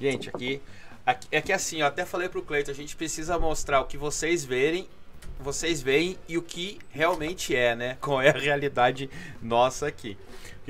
[0.00, 0.60] Gente, aqui,
[1.06, 3.96] aqui, é que assim, eu até falei pro Cleiton, a gente precisa mostrar o que
[3.96, 4.88] vocês verem,
[5.38, 7.96] vocês veem e o que realmente é, né?
[8.00, 9.08] Qual é a realidade
[9.40, 10.18] nossa aqui.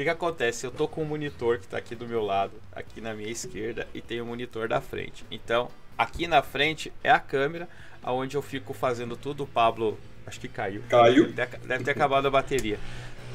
[0.00, 0.64] O que, que acontece?
[0.64, 3.86] Eu tô com um monitor que está aqui do meu lado, aqui na minha esquerda,
[3.92, 5.26] e tem o um monitor da frente.
[5.30, 7.68] Então, aqui na frente é a câmera,
[8.02, 9.44] aonde eu fico fazendo tudo.
[9.44, 10.82] O Pablo, acho que caiu.
[10.88, 11.30] Caiu.
[11.30, 12.78] Deve ter, deve ter acabado a bateria.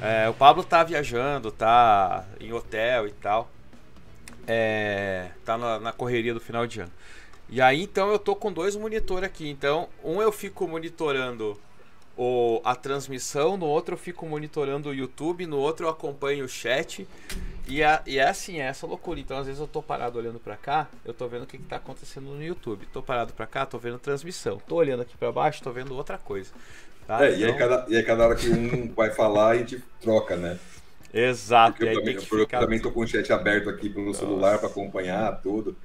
[0.01, 3.47] É, o Pablo tá viajando, tá em hotel e tal.
[4.47, 6.91] É, tá na, na correria do final de ano.
[7.47, 9.47] E aí então eu tô com dois monitores aqui.
[9.47, 11.61] Então, um eu fico monitorando
[12.17, 16.49] o, a transmissão, no outro eu fico monitorando o YouTube, no outro eu acompanho o
[16.49, 17.07] chat.
[17.67, 19.19] E, a, e é assim, é essa loucura.
[19.19, 21.65] Então, às vezes eu tô parado olhando para cá, eu tô vendo o que, que
[21.65, 22.87] tá acontecendo no YouTube.
[22.93, 24.61] Tô parado para cá, tô vendo transmissão.
[24.67, 26.51] Tô olhando aqui para baixo, tô vendo outra coisa.
[27.07, 27.25] Tá?
[27.25, 27.39] É, então...
[27.39, 30.57] e, aí cada, e aí cada hora que um vai falar, a gente troca, né?
[31.13, 31.77] Exato.
[31.77, 34.19] Porque eu, também, eu também tô com o chat aberto aqui pelo Nossa.
[34.19, 35.75] celular para acompanhar tudo.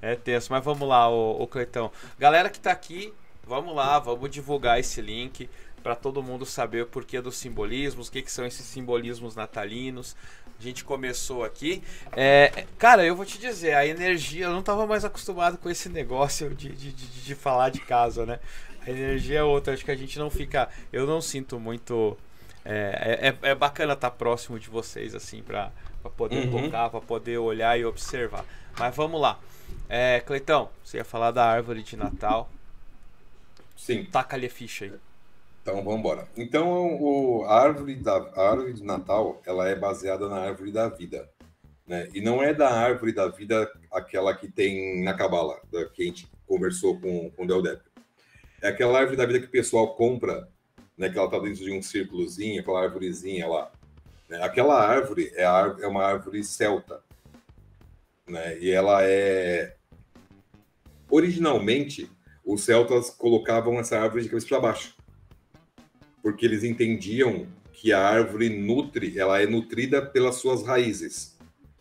[0.00, 1.90] É tenso, mas vamos lá, o, o Cleitão.
[2.18, 3.12] Galera que tá aqui,
[3.46, 5.48] Vamos lá, vamos divulgar esse link
[5.82, 10.16] para todo mundo saber o porquê dos simbolismos, o que, que são esses simbolismos natalinos.
[10.58, 11.82] A gente começou aqui.
[12.12, 15.90] É, cara, eu vou te dizer, a energia, eu não estava mais acostumado com esse
[15.90, 18.40] negócio de, de, de, de, falar de casa, né?
[18.86, 20.68] A energia é outra, acho que a gente não fica.
[20.90, 22.16] Eu não sinto muito.
[22.64, 25.70] É, é, é bacana estar tá próximo de vocês, assim, para
[26.16, 26.62] poder uhum.
[26.62, 28.44] tocar, para poder olhar e observar.
[28.78, 29.38] Mas vamos lá.
[29.88, 32.48] É, Cleitão, você ia falar da árvore de Natal.
[33.84, 34.06] Sim.
[34.06, 34.92] Taca-lhe a ficha aí.
[35.60, 36.26] Então vamos embora.
[36.38, 40.88] Então o, a, árvore da, a árvore de Natal ela é baseada na árvore da
[40.88, 41.28] vida.
[41.86, 42.08] Né?
[42.14, 46.06] E não é da árvore da vida aquela que tem na Cabala, da, que a
[46.06, 47.82] gente conversou com, com o Del Depp.
[48.62, 50.48] É aquela árvore da vida que o pessoal compra,
[50.96, 53.70] né, que ela está dentro de um círculozinho, aquela árvorezinha lá.
[54.30, 54.42] Né?
[54.42, 57.02] Aquela árvore é, a, é uma árvore celta.
[58.26, 58.58] Né?
[58.60, 59.76] E ela é.
[61.10, 62.10] Originalmente,
[62.44, 64.96] os celtas colocavam essa árvore de cabeça para baixo,
[66.22, 71.36] porque eles entendiam que a árvore nutre, ela é nutrida pelas suas raízes,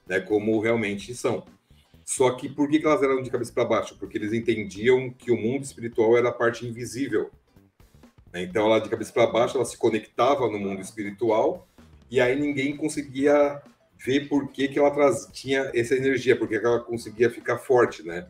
[0.08, 1.45] né, como realmente são.
[2.06, 3.97] Só que por que, elas eram de cabeça para baixo?
[3.97, 7.32] Porque eles entendiam que o mundo espiritual era a parte invisível.
[8.32, 8.43] Né?
[8.43, 11.67] Então, ela de cabeça para baixo, ela se conectava no mundo espiritual
[12.12, 13.62] e aí ninguém conseguia
[13.97, 18.28] ver por que, que ela traz, tinha essa energia, porque ela conseguia ficar forte, né?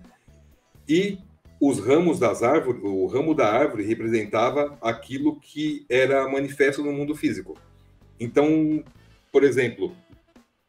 [0.88, 1.18] E
[1.66, 7.16] os ramos das árvores, o ramo da árvore representava aquilo que era manifesto no mundo
[7.16, 7.58] físico.
[8.20, 8.84] Então,
[9.32, 9.96] por exemplo,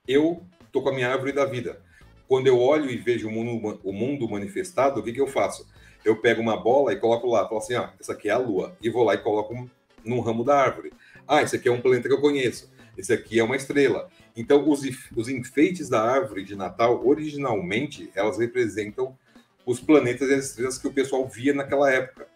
[0.07, 1.81] eu tô com a minha árvore da vida.
[2.29, 5.67] Quando eu olho e vejo o mundo, o mundo manifestado, o que, que eu faço?
[6.05, 8.77] Eu pego uma bola e coloco lá, falo assim, ah, essa aqui é a lua,
[8.81, 9.69] e vou lá e coloco
[10.05, 10.93] num ramo da árvore.
[11.27, 12.73] Ah, esse aqui é um planeta que eu conheço.
[12.97, 14.09] Esse aqui é uma estrela.
[14.37, 14.83] Então, os,
[15.17, 19.19] os enfeites da árvore de Natal, originalmente, elas representam
[19.67, 22.27] os planetas e as estrelas que o pessoal via naquela época.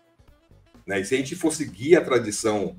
[0.87, 1.01] Né?
[1.01, 2.77] E se a gente for seguir a tradição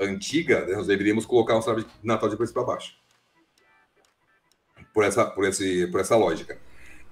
[0.00, 2.96] antiga, né, nós deveríamos colocar um árvore de Natal de cabeça para baixo.
[4.92, 6.58] Por essa, por, esse, por essa lógica.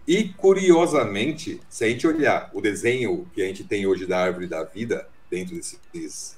[0.07, 4.47] E, curiosamente, se a gente olhar o desenho que a gente tem hoje da árvore
[4.47, 6.37] da vida, dentro desses,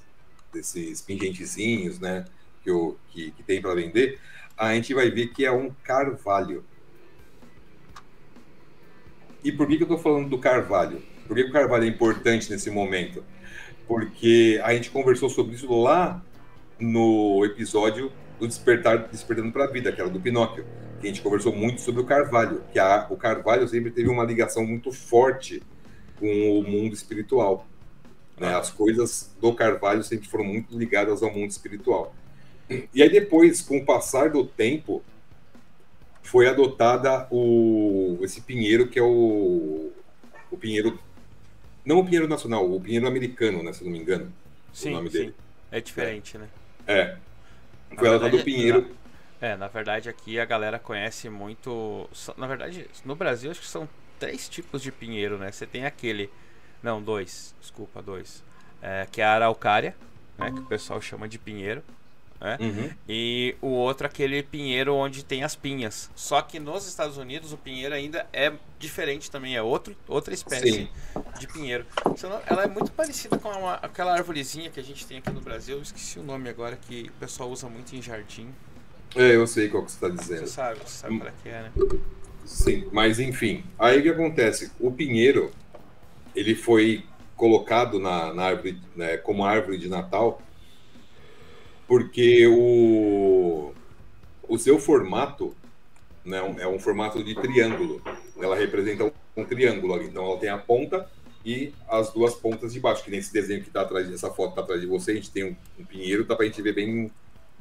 [0.52, 2.26] desses pingentezinhos né,
[2.62, 4.20] que, o, que, que tem para vender,
[4.56, 6.64] a gente vai ver que é um carvalho.
[9.44, 11.02] E por que, que eu estou falando do Carvalho?
[11.26, 13.24] Por que, que o Carvalho é importante nesse momento?
[13.86, 16.22] Porque a gente conversou sobre isso lá
[16.78, 20.64] no episódio do Despertar Despertando para a Vida, que era do Pinóquio.
[21.00, 24.24] Que a gente conversou muito sobre o Carvalho, que a, o Carvalho sempre teve uma
[24.24, 25.62] ligação muito forte
[26.18, 27.66] com o mundo espiritual.
[28.38, 28.54] Né?
[28.54, 32.14] As coisas do Carvalho sempre foram muito ligadas ao mundo espiritual.
[32.94, 35.02] E aí depois, com o passar do tempo,
[36.22, 39.92] foi adotada o, esse pinheiro que é o,
[40.50, 40.98] o pinheiro,
[41.84, 44.32] não o pinheiro nacional, o pinheiro americano, né, se não me engano,
[44.72, 45.18] sim, o nome sim.
[45.18, 45.34] dele.
[45.70, 46.40] É diferente, é.
[46.40, 46.48] né?
[46.86, 47.16] É.
[47.96, 48.94] Foi adotado o pinheiro.
[49.40, 52.08] É, na verdade aqui a galera conhece muito.
[52.36, 55.50] Na verdade, no Brasil acho que são três tipos de pinheiro, né?
[55.50, 56.30] Você tem aquele.
[56.82, 57.54] Não, dois.
[57.60, 58.42] Desculpa, dois.
[58.80, 59.96] É, que é a araucária,
[60.38, 60.50] né?
[60.52, 61.82] Que o pessoal chama de pinheiro.
[62.42, 62.58] Né?
[62.60, 62.90] Uhum.
[63.08, 66.10] E o outro aquele pinheiro onde tem as pinhas.
[66.16, 70.72] Só que nos Estados Unidos o pinheiro ainda é diferente também, é outro, outra espécie
[70.72, 70.88] Sim.
[71.38, 71.86] de pinheiro.
[72.48, 75.76] Ela é muito parecida com uma- aquela arvorezinha que a gente tem aqui no Brasil.
[75.76, 78.48] Eu esqueci o nome agora que o pessoal usa muito em jardim.
[79.14, 80.46] É, eu sei qual que você está Você dizendo.
[80.48, 81.72] sabe, você sabe qual é que é, né?
[82.44, 83.62] Sim, mas enfim.
[83.78, 84.72] Aí o que acontece?
[84.80, 85.52] O pinheiro,
[86.34, 87.04] ele foi
[87.36, 90.42] colocado na, na árvore, né, como árvore de Natal,
[91.92, 93.70] porque o,
[94.48, 95.54] o seu formato
[96.24, 98.00] né, é um formato de triângulo.
[98.40, 100.02] Ela representa um, triângulo.
[100.02, 101.06] Então ela tem a ponta
[101.44, 104.62] e as duas pontas de baixo, que nesse desenho que está atrás, essa foto está
[104.62, 107.12] atrás de você, a gente tem um, um pinheiro, dá para a gente ver bem,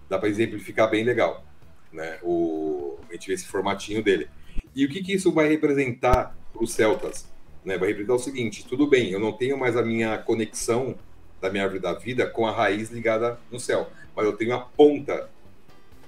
[0.08, 1.44] dá para exemplificar bem legal.
[1.92, 2.18] Né?
[2.24, 4.30] O, a gente vê esse formatinho dele.
[4.74, 7.28] E o que, que isso vai representar para os celtas?
[7.66, 7.78] Né?
[7.78, 10.96] Vai representar o seguinte: tudo bem, eu não tenho mais a minha conexão
[11.42, 14.60] da minha árvore da vida com a raiz ligada no céu, mas eu tenho a
[14.60, 15.30] ponta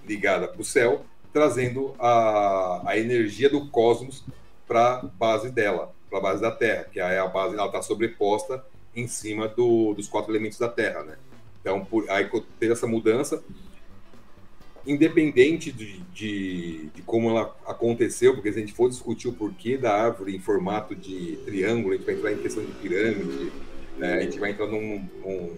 [0.06, 4.24] ligada para o céu, trazendo a, a energia do cosmos
[4.68, 7.82] para a base dela, para a base da Terra, que é a base, ela está
[7.82, 8.64] sobreposta
[8.96, 11.18] em cima do, dos quatro elementos da Terra, né?
[11.60, 13.44] Então, por, aí teve essa mudança,
[14.86, 19.78] independente de, de, de, como ela aconteceu, porque se a gente for discutir o porquê
[19.78, 23.52] da árvore em formato de triângulo, a gente vai entrar em questão de pirâmide,
[23.98, 24.14] né?
[24.16, 25.58] a gente vai entrar num, num,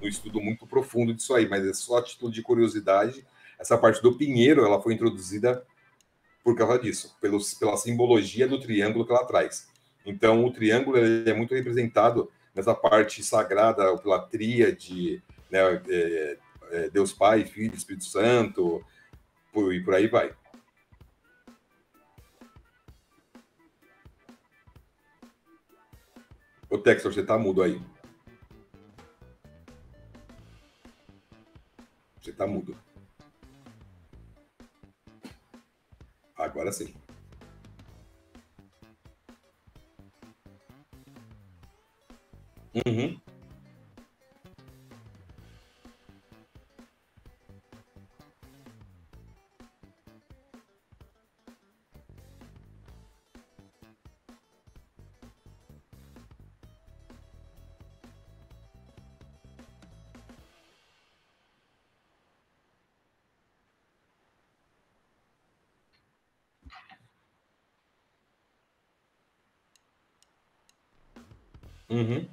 [0.00, 3.24] num, estudo muito profundo disso aí, mas é só a título de curiosidade.
[3.58, 5.64] Essa parte do pinheiro ela foi introduzida
[6.42, 9.68] por causa disso, pelos, pela simbologia do triângulo que ela traz.
[10.04, 15.60] Então, o triângulo é muito representado nessa parte sagrada, pela tríade, né?
[15.88, 16.38] É,
[16.72, 18.84] é, Deus Pai, Filho, Espírito Santo,
[19.52, 20.34] por, e por aí vai.
[26.72, 27.78] Ô, Textor, você tá mudo aí.
[32.18, 32.74] Você tá mudo.
[36.34, 36.94] Agora sim.
[42.86, 43.20] Uhum.
[71.92, 72.28] Uhum.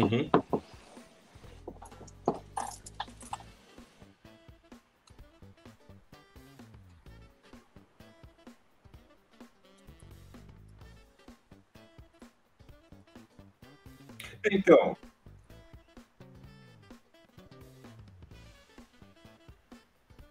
[0.00, 0.30] Uhum.
[14.50, 14.96] Então.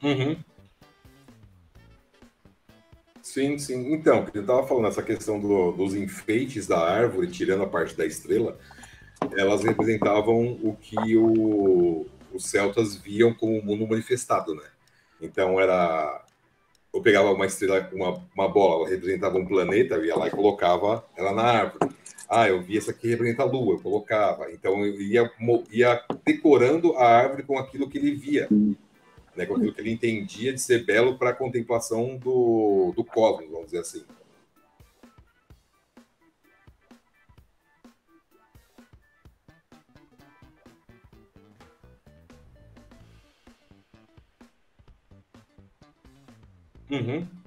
[0.03, 0.43] Uhum.
[3.21, 3.93] Sim, sim.
[3.93, 8.05] Então, eu estava falando essa questão do, dos enfeites da árvore, tirando a parte da
[8.05, 8.57] estrela,
[9.39, 14.65] elas representavam o que o, os celtas viam como o mundo manifestado, né?
[15.21, 16.23] Então era
[16.93, 20.31] eu pegava uma estrela, uma, uma bola, ela representava um planeta, eu ia lá e
[20.31, 21.93] colocava ela na árvore.
[22.27, 24.51] Ah, eu vi essa aqui representa a lua, eu colocava.
[24.51, 25.31] Então eu ia,
[25.71, 28.47] ia decorando a árvore com aquilo que ele via,
[29.35, 29.45] né?
[29.45, 33.65] com aquilo que ele entendia de ser belo para a contemplação do, do cosmos, vamos
[33.67, 34.03] dizer assim.
[46.89, 47.38] Uhum.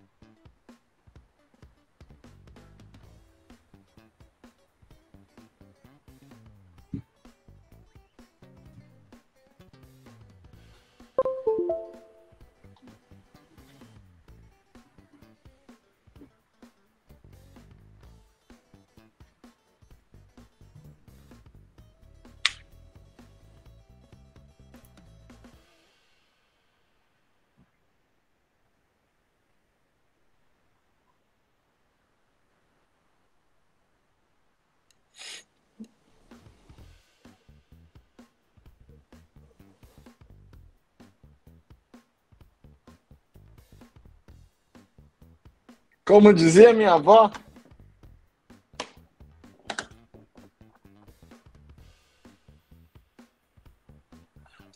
[46.13, 47.33] Como dizia minha avó.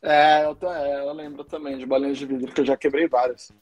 [0.01, 3.07] É eu, tô- é, eu lembro também de bolinhas de vidro, que eu já quebrei
[3.07, 3.53] várias.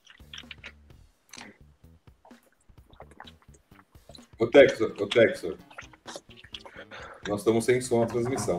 [4.39, 5.59] Ô Texor, ô Texor.
[7.27, 8.59] Nós estamos sem som na transmissão.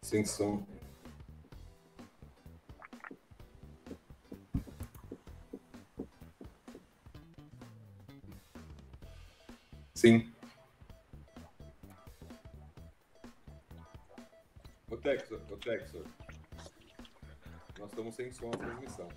[0.00, 0.75] Sem som.
[10.06, 10.32] Sim.
[14.88, 16.04] Ô Texor, ô Texor.
[17.76, 19.08] Nós estamos sem som na transmissão.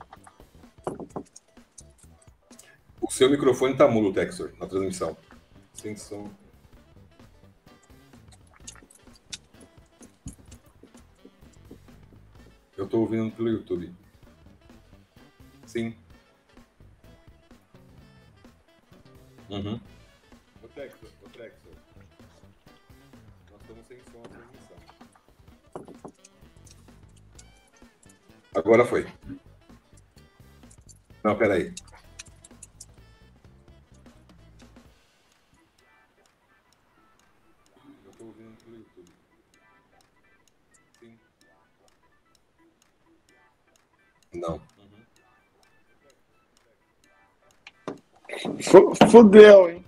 [2.99, 5.15] O seu microfone tá mudo, Texor, na transmissão.
[5.75, 6.27] Sem som.
[12.75, 13.93] Eu tô ouvindo pelo YouTube.
[15.67, 15.95] Sim.
[19.51, 19.79] Uhum.
[23.89, 24.77] Sem som na transmissão.
[28.55, 29.05] Agora foi.
[31.23, 31.73] Não, peraí.
[38.05, 38.55] Eu ouvindo.
[40.99, 41.19] Sim.
[44.33, 44.61] Não.
[48.61, 49.78] Fu- Fudeu, hein?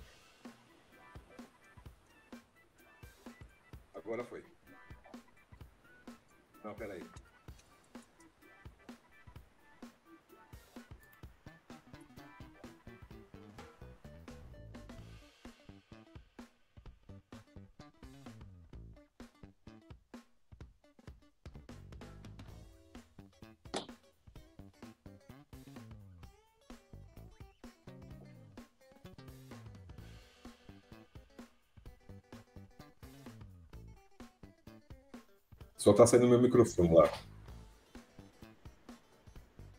[35.82, 37.10] Só tá saindo meu microfone lá.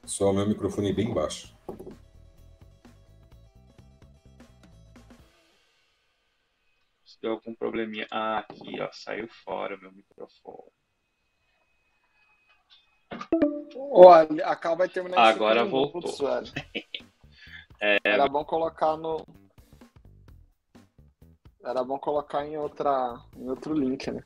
[0.04, 1.56] Só o meu microfone bem baixo.
[7.06, 8.06] Se deu algum probleminha.
[8.12, 10.74] Ah, aqui, ó, saiu fora o meu microfone.
[13.78, 16.02] Olha, a Cal vai terminar Agora voltou.
[16.02, 16.52] minutos, velho.
[18.04, 19.26] Era bom colocar no.
[21.64, 23.24] Era bom colocar em outra.
[23.38, 24.22] em outro link, né?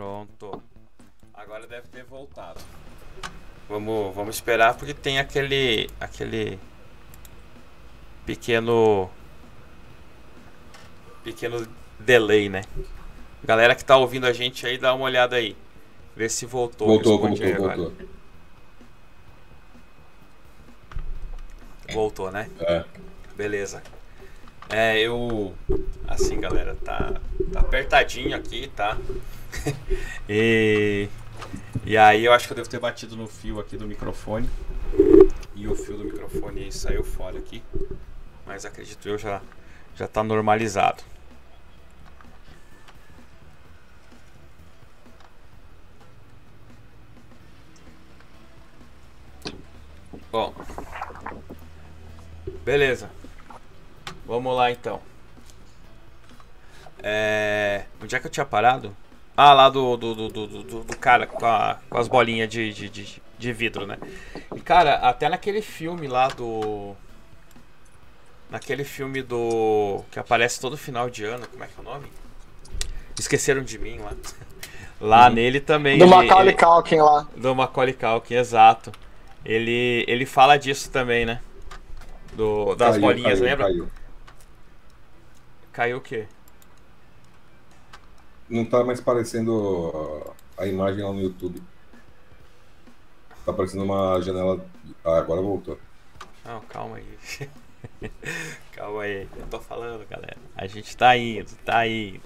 [0.00, 0.62] Pronto.
[1.34, 2.58] Agora deve ter voltado.
[3.68, 6.58] Vamos, vamos esperar porque tem aquele aquele
[8.24, 9.10] pequeno
[11.22, 12.62] pequeno delay, né?
[13.44, 15.54] Galera que tá ouvindo a gente aí, dá uma olhada aí.
[16.16, 16.86] Vê se voltou.
[16.86, 17.92] Voltou, voltou, voltou.
[21.92, 22.48] Voltou, né?
[22.60, 22.84] É.
[23.36, 23.82] Beleza.
[24.70, 25.54] É, eu.
[26.08, 27.20] Assim, galera, tá,
[27.52, 28.96] tá apertadinho aqui, tá?
[30.28, 31.08] e.
[31.84, 34.48] E aí eu acho que eu devo ter batido no fio aqui do microfone.
[35.54, 37.62] E o fio do microfone saiu fora aqui.
[38.46, 39.40] Mas acredito eu já,
[39.94, 41.02] já tá normalizado.
[50.30, 50.54] Bom.
[52.64, 53.10] Beleza.
[54.26, 55.00] Vamos lá então.
[57.02, 57.86] É...
[58.00, 58.94] Onde é que eu tinha parado?
[59.42, 62.74] Ah, lá do, do, do, do, do- do cara com, a- com as bolinhas de,
[62.74, 63.96] de, de, de vidro, né?
[64.54, 66.94] E cara, até naquele filme lá do.
[68.50, 70.04] Naquele filme do.
[70.10, 72.12] Que aparece todo final de ano, como é que é o nome?
[73.18, 74.12] Esqueceram de mim lá.
[75.00, 75.96] Lá nele também.
[75.96, 77.26] Do ele- Macaulay ele- Culkin lá.
[77.34, 78.92] do Macaulay Culkin, exato.
[79.42, 81.40] Ele, ele fala disso também, né?
[82.34, 83.64] Do, das Caiu, bolinhas, caiu, lembra?
[83.68, 83.90] Caiu.
[85.72, 86.26] Caiu o quê?
[88.50, 91.62] Não tá mais parecendo a imagem lá no YouTube.
[93.46, 94.64] Tá parecendo uma janela.
[95.04, 95.78] Ah, agora voltou.
[96.44, 97.50] Não, calma aí.
[98.72, 99.28] calma aí.
[99.36, 100.36] Eu tô falando, galera.
[100.56, 102.20] A gente tá indo, tá indo.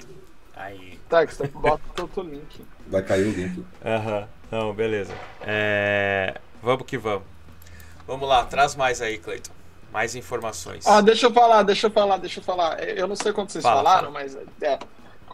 [0.55, 0.99] Tá indo.
[1.09, 2.65] Tá, que você bota outro link.
[2.87, 3.65] Vai cair o link.
[3.85, 4.29] Aham.
[4.51, 5.13] Não, beleza.
[5.43, 6.41] É...
[6.63, 7.25] Vamos que vamos.
[8.07, 9.53] Vamos lá, traz mais aí, Cleiton.
[9.93, 10.87] Mais informações.
[10.87, 12.83] Ah, deixa eu falar, deixa eu falar, deixa eu falar.
[12.83, 14.25] Eu não sei quando vocês Fala, falaram, fala.
[14.25, 14.79] mas é,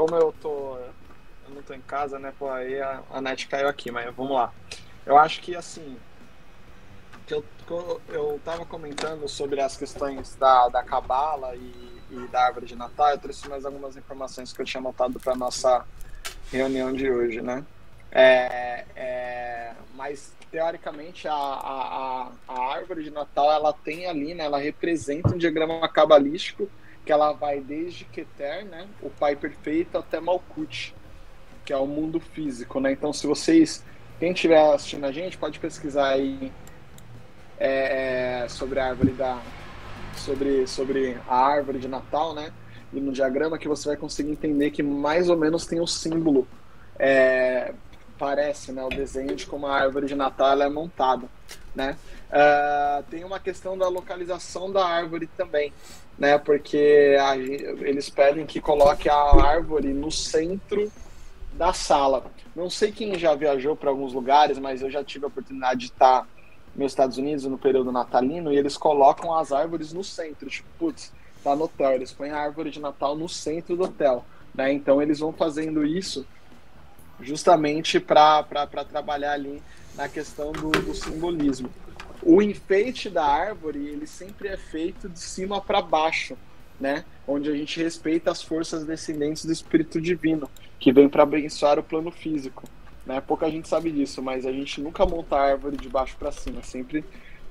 [0.00, 0.78] como eu tô.
[0.78, 2.32] Eu não tô em casa, né?
[2.38, 4.50] Pô, aí a, a net caiu aqui, mas vamos lá.
[5.04, 5.98] Eu acho que assim.
[7.26, 7.44] Que eu,
[8.08, 13.10] eu, tava comentando sobre as questões da, da cabala e, e da árvore de Natal.
[13.10, 15.84] Eu trouxe mais algumas informações que eu tinha anotado para nossa
[16.50, 17.62] reunião de hoje, né?
[18.10, 24.44] É, é, mas teoricamente a, a, a, árvore de Natal ela tem ali, né?
[24.44, 26.70] Ela representa um diagrama cabalístico
[27.04, 28.86] que ela vai desde Keter, né?
[29.02, 30.94] O Pai Perfeito até Malkuth,
[31.64, 32.92] que é o mundo físico, né?
[32.92, 33.84] Então se vocês
[34.18, 36.52] quem estiver assistindo a gente pode pesquisar aí
[37.58, 39.40] é, é, sobre a árvore da
[40.16, 42.52] sobre sobre a árvore de Natal, né?
[42.92, 45.86] E no diagrama que você vai conseguir entender que mais ou menos tem o um
[45.86, 46.46] símbolo
[46.98, 47.72] é,
[48.20, 51.26] parece, né, o desenho de como a árvore de Natal é montada,
[51.74, 51.96] né?
[52.30, 55.72] Uh, tem uma questão da localização da árvore também,
[56.18, 56.38] né?
[56.38, 60.90] Porque a, eles pedem que coloque a árvore no centro
[61.52, 62.24] da sala.
[62.54, 65.86] Não sei quem já viajou para alguns lugares, mas eu já tive a oportunidade de
[65.86, 66.26] estar
[66.74, 70.48] nos Estados Unidos no período natalino e eles colocam as árvores no centro.
[70.48, 71.12] Tipo, putz,
[71.42, 74.72] tá no hotel, eles põem a árvore de Natal no centro do hotel, né?
[74.72, 76.26] Então eles vão fazendo isso
[77.20, 78.44] justamente para
[78.88, 79.62] trabalhar ali
[80.00, 81.68] na questão do, do, simbolismo.
[82.22, 86.36] O enfeite da árvore ele sempre é feito de cima para baixo,
[86.80, 87.04] né?
[87.28, 90.48] Onde a gente respeita as forças descendentes do Espírito Divino,
[90.78, 92.64] que vem para abençoar o plano físico.
[93.04, 93.20] Né?
[93.20, 96.62] Pouca gente sabe disso, mas a gente nunca monta a árvore de baixo para cima,
[96.62, 97.02] sempre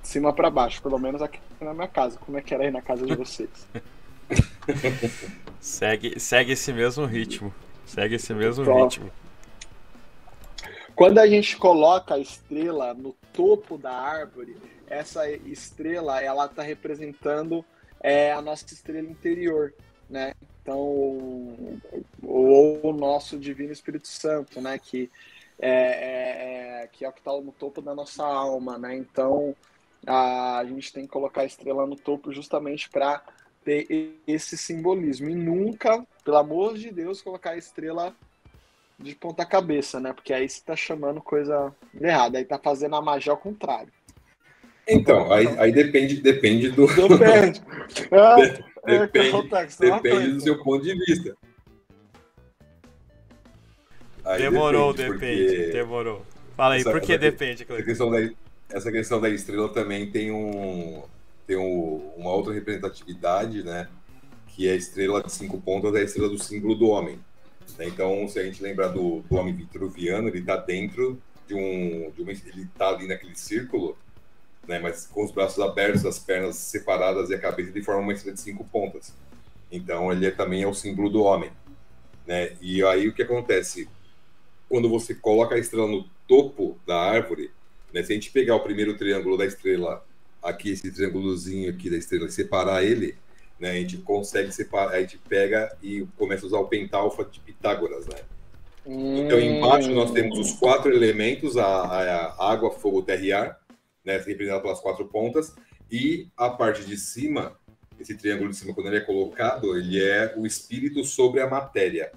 [0.01, 2.17] de cima para baixo, pelo menos aqui na minha casa.
[2.17, 3.49] Como é que era aí na casa de vocês?
[5.59, 7.53] segue, segue esse mesmo ritmo.
[7.85, 9.09] Segue esse mesmo ritmo.
[10.99, 17.63] Quando a gente coloca a estrela no topo da árvore, essa estrela ela está representando
[18.01, 19.73] é, a nossa estrela interior,
[20.09, 20.33] né?
[20.61, 20.77] Então,
[22.21, 24.77] ou o nosso divino Espírito Santo, né?
[24.77, 25.09] Que
[25.57, 28.97] é, é, que é o que está no topo da nossa alma, né?
[28.97, 29.55] Então,
[30.05, 33.23] a, gente tem que colocar a estrela no topo justamente para
[33.63, 38.13] ter esse simbolismo e nunca, pelo amor de Deus, colocar a estrela
[38.99, 40.13] de ponta cabeça, né?
[40.13, 43.91] Porque aí você tá chamando coisa errada, aí tá fazendo a magia ao contrário.
[44.87, 46.87] Então, aí, aí depende, depende do.
[46.87, 47.61] Depende.
[48.85, 49.31] É, é, depende,
[49.79, 51.35] depende do seu ponto de vista.
[54.23, 56.25] Aí demorou, depende, depende demorou.
[56.55, 58.29] Fala aí, essa, por que depende, essa questão, da,
[58.69, 61.03] essa questão da estrela também tem um
[61.45, 63.89] tem um, uma outra representatividade, né?
[64.47, 67.19] Que é a estrela de cinco pontas, é a estrela do símbolo do homem.
[67.77, 67.87] Né?
[67.87, 72.21] Então, se a gente lembrar do, do homem vitruviano, ele está dentro de um, de
[72.21, 73.97] uma, ele está ali naquele círculo,
[74.67, 74.79] né?
[74.79, 78.35] Mas com os braços abertos, as pernas separadas e a cabeça de forma uma estrela
[78.35, 79.13] de cinco pontas.
[79.71, 81.51] Então, ele é, também é o símbolo do homem,
[82.27, 82.55] né?
[82.61, 83.89] E aí o que acontece?
[84.67, 87.51] Quando você coloca a estrela no topo da árvore,
[87.91, 88.03] né?
[88.03, 90.05] Se a gente pegar o primeiro triângulo da estrela,
[90.41, 93.15] aqui esse triângulozinho aqui da estrela, e separar ele,
[93.59, 93.71] né?
[93.71, 98.07] A gente consegue separar, a gente pega e começa a usar o pentalfa de Pitágoras,
[98.07, 98.15] né?
[98.85, 99.25] Hum.
[99.25, 103.59] Então, embaixo nós temos os quatro elementos, a, a água, fogo, terra e ar,
[104.03, 104.17] né?
[104.17, 105.53] representado pelas quatro pontas,
[105.91, 107.57] e a parte de cima,
[107.99, 112.11] esse triângulo de cima, quando ele é colocado, ele é o espírito sobre a matéria.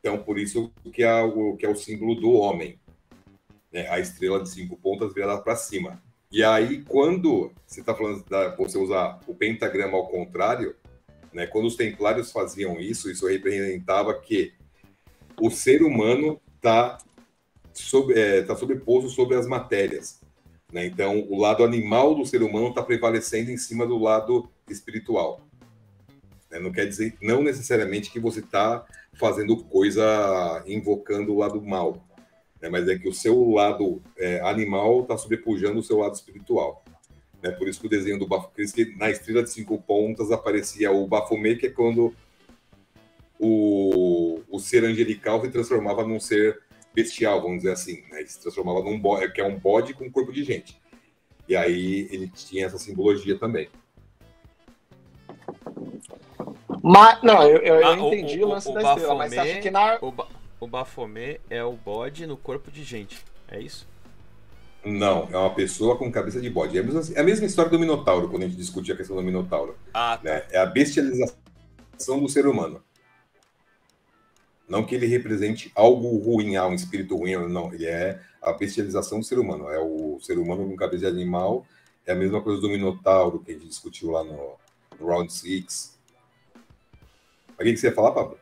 [0.00, 2.78] Então, por isso que é o, que é o símbolo do homem,
[3.72, 3.88] né?
[3.88, 6.02] a estrela de cinco pontas virada para cima.
[6.32, 10.74] E aí, quando você está falando da você usar o pentagrama ao contrário,
[11.30, 14.54] né, quando os templários faziam isso, isso representava que
[15.38, 16.96] o ser humano está
[17.74, 20.22] sob, é, tá sobreposto sobre as matérias.
[20.72, 20.86] Né?
[20.86, 25.46] Então, o lado animal do ser humano está prevalecendo em cima do lado espiritual.
[26.50, 26.58] Né?
[26.58, 32.02] Não quer dizer, não necessariamente que você está fazendo coisa invocando o lado mal
[32.62, 32.68] né?
[32.70, 36.84] mas é que o seu lado é, animal está sobrepujando o seu lado espiritual.
[37.42, 37.50] Né?
[37.50, 41.06] Por isso que o desenho do Bafomé, que na estrela de cinco pontas aparecia o
[41.08, 42.14] Bafomé, que é quando
[43.38, 46.60] o, o ser angelical se transformava num ser
[46.94, 48.02] bestial, vamos dizer assim.
[48.08, 48.20] Né?
[48.20, 50.80] Ele se transformava num bode, que é um bode com corpo de gente.
[51.48, 53.68] E aí ele tinha essa simbologia também.
[56.84, 59.70] Mas, não, eu, eu, ah, entendi o, o lance o, da estrela, mas acha que
[59.70, 59.98] na.
[60.00, 60.12] O,
[60.62, 63.24] o Bafomé é o bode no corpo de gente.
[63.48, 63.84] É isso?
[64.84, 66.78] Não, é uma pessoa com cabeça de bode.
[66.78, 69.16] É a mesma, é a mesma história do Minotauro, quando a gente discute a questão
[69.16, 69.76] do Minotauro.
[69.92, 70.22] Ah, tá.
[70.22, 70.44] né?
[70.52, 72.80] É a bestialização do ser humano.
[74.68, 77.74] Não que ele represente algo ruim, ah, um espírito ruim, não.
[77.74, 79.68] Ele é a bestialização do ser humano.
[79.68, 81.66] É o ser humano com cabeça de animal.
[82.06, 84.54] É a mesma coisa do Minotauro, que a gente discutiu lá no,
[85.00, 85.98] no Round 6.
[87.58, 88.38] O que você ia falar, Pablo?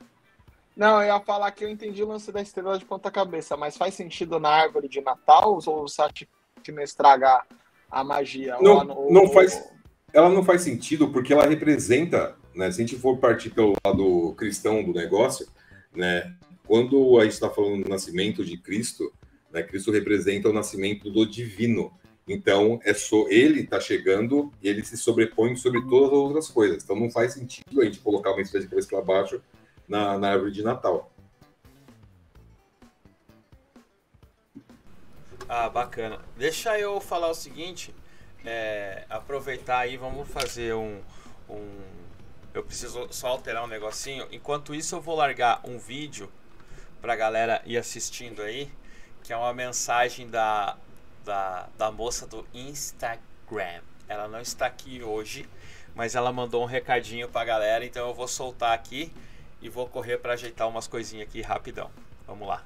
[0.80, 3.76] Não, eu ia falar que eu entendi o lance da estrela de ponta cabeça, mas
[3.76, 6.26] faz sentido na árvore de Natal ou você acha
[6.62, 7.44] que não estraga
[7.90, 8.56] a magia?
[8.62, 9.62] Não, ou, não faz.
[10.10, 12.70] Ela não faz sentido porque ela representa, né?
[12.70, 15.46] Se a gente for partir pelo lado cristão do negócio,
[15.94, 16.34] né?
[16.66, 19.12] quando a gente está falando do nascimento de Cristo,
[19.52, 21.92] né, Cristo representa o nascimento do divino.
[22.26, 26.82] Então, é só ele está chegando e ele se sobrepõe sobre todas as outras coisas.
[26.82, 29.42] Então, não faz sentido a gente colocar uma espécie de cabeça para baixo
[29.90, 31.10] na, na árvore de Natal.
[35.48, 36.20] Ah, bacana.
[36.36, 37.92] Deixa eu falar o seguinte,
[38.44, 41.00] é, aproveitar aí, vamos fazer um,
[41.48, 41.80] um.
[42.54, 44.28] Eu preciso só alterar um negocinho.
[44.30, 46.30] Enquanto isso, eu vou largar um vídeo
[47.00, 48.70] pra galera ir assistindo aí,
[49.24, 50.76] que é uma mensagem da,
[51.24, 53.80] da, da moça do Instagram.
[54.08, 55.48] Ela não está aqui hoje,
[55.96, 59.12] mas ela mandou um recadinho pra galera, então eu vou soltar aqui
[59.62, 61.90] e vou correr para ajeitar umas coisinhas aqui rapidão.
[62.26, 62.64] Vamos lá.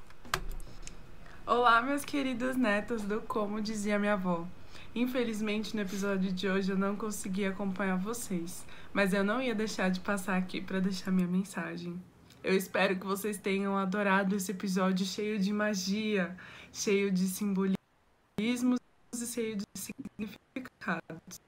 [1.46, 4.46] Olá, meus queridos netos do Como Dizia Minha Avó.
[4.94, 9.90] Infelizmente, no episódio de hoje eu não consegui acompanhar vocês, mas eu não ia deixar
[9.90, 12.00] de passar aqui para deixar minha mensagem.
[12.42, 16.36] Eu espero que vocês tenham adorado esse episódio cheio de magia,
[16.72, 18.78] cheio de simbolismos
[19.14, 21.40] e cheio de significados.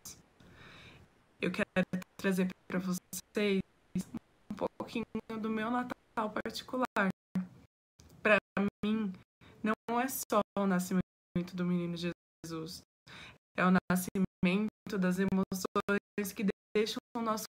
[1.41, 1.87] Eu quero
[2.17, 3.61] trazer para vocês
[4.87, 5.05] pouquinho
[5.41, 7.09] do meu Natal particular.
[8.23, 8.39] Para
[8.85, 9.13] mim,
[9.63, 11.03] não é só o nascimento
[11.55, 12.83] do menino Jesus,
[13.59, 17.47] é o nascimento das emoções que deixam o nosso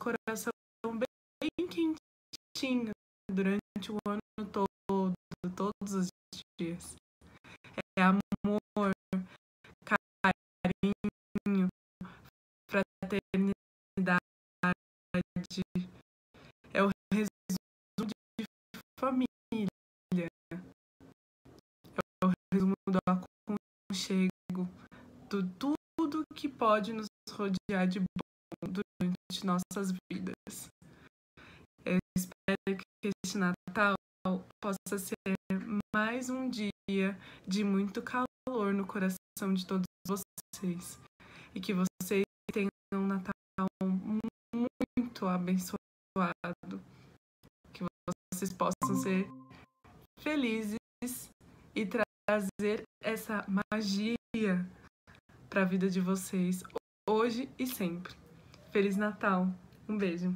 [0.00, 0.52] coração
[0.82, 2.92] bem quentinho
[3.30, 4.20] durante o ano
[4.50, 5.12] todo,
[5.54, 6.08] todos os
[6.58, 6.96] dias.
[7.98, 8.92] É amor,
[10.24, 11.68] carinho,
[12.70, 14.20] fraternidade,
[16.72, 18.44] é o resumo de
[19.00, 19.26] família
[22.52, 24.68] resumo do aconchego,
[25.30, 28.04] do tudo que pode nos rodear de bom
[28.62, 30.68] durante nossas vidas.
[31.82, 33.94] Eu espero que este Natal
[34.62, 35.14] possa ser
[35.96, 36.70] mais um dia
[37.48, 41.00] de muito calor no coração de todos vocês
[41.54, 43.64] e que vocês tenham um Natal
[44.54, 45.78] muito abençoado,
[48.34, 49.28] vocês possam ser
[50.20, 50.76] felizes
[51.74, 54.16] e trazer essa magia
[55.48, 56.62] para a vida de vocês
[57.08, 58.14] hoje e sempre.
[58.70, 59.48] Feliz Natal.
[59.88, 60.34] Um beijo.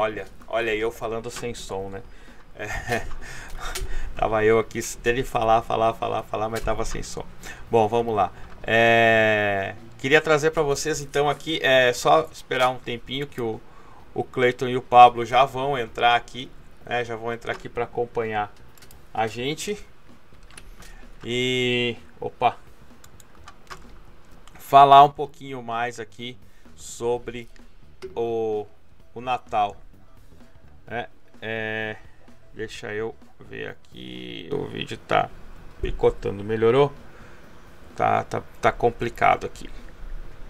[0.00, 2.00] Olha, olha eu falando sem som, né?
[2.54, 3.04] É,
[4.14, 7.26] tava eu aqui, dele falar, falar, falar, falar, mas tava sem som.
[7.68, 8.30] Bom, vamos lá.
[8.62, 13.60] É, queria trazer para vocês então aqui, é só esperar um tempinho que o,
[14.14, 16.48] o Cleiton e o Pablo já vão entrar aqui,
[16.86, 17.04] né?
[17.04, 18.54] Já vão entrar aqui para acompanhar
[19.12, 19.84] a gente.
[21.24, 22.56] E opa,
[24.60, 26.38] falar um pouquinho mais aqui
[26.76, 27.50] sobre
[28.14, 28.64] o,
[29.12, 29.76] o Natal.
[30.90, 31.08] É,
[31.42, 31.96] é,
[32.54, 34.48] deixa eu ver aqui.
[34.52, 35.28] O vídeo tá
[35.82, 36.42] picotando.
[36.42, 36.92] Melhorou?
[37.94, 39.68] Tá, tá, tá complicado aqui.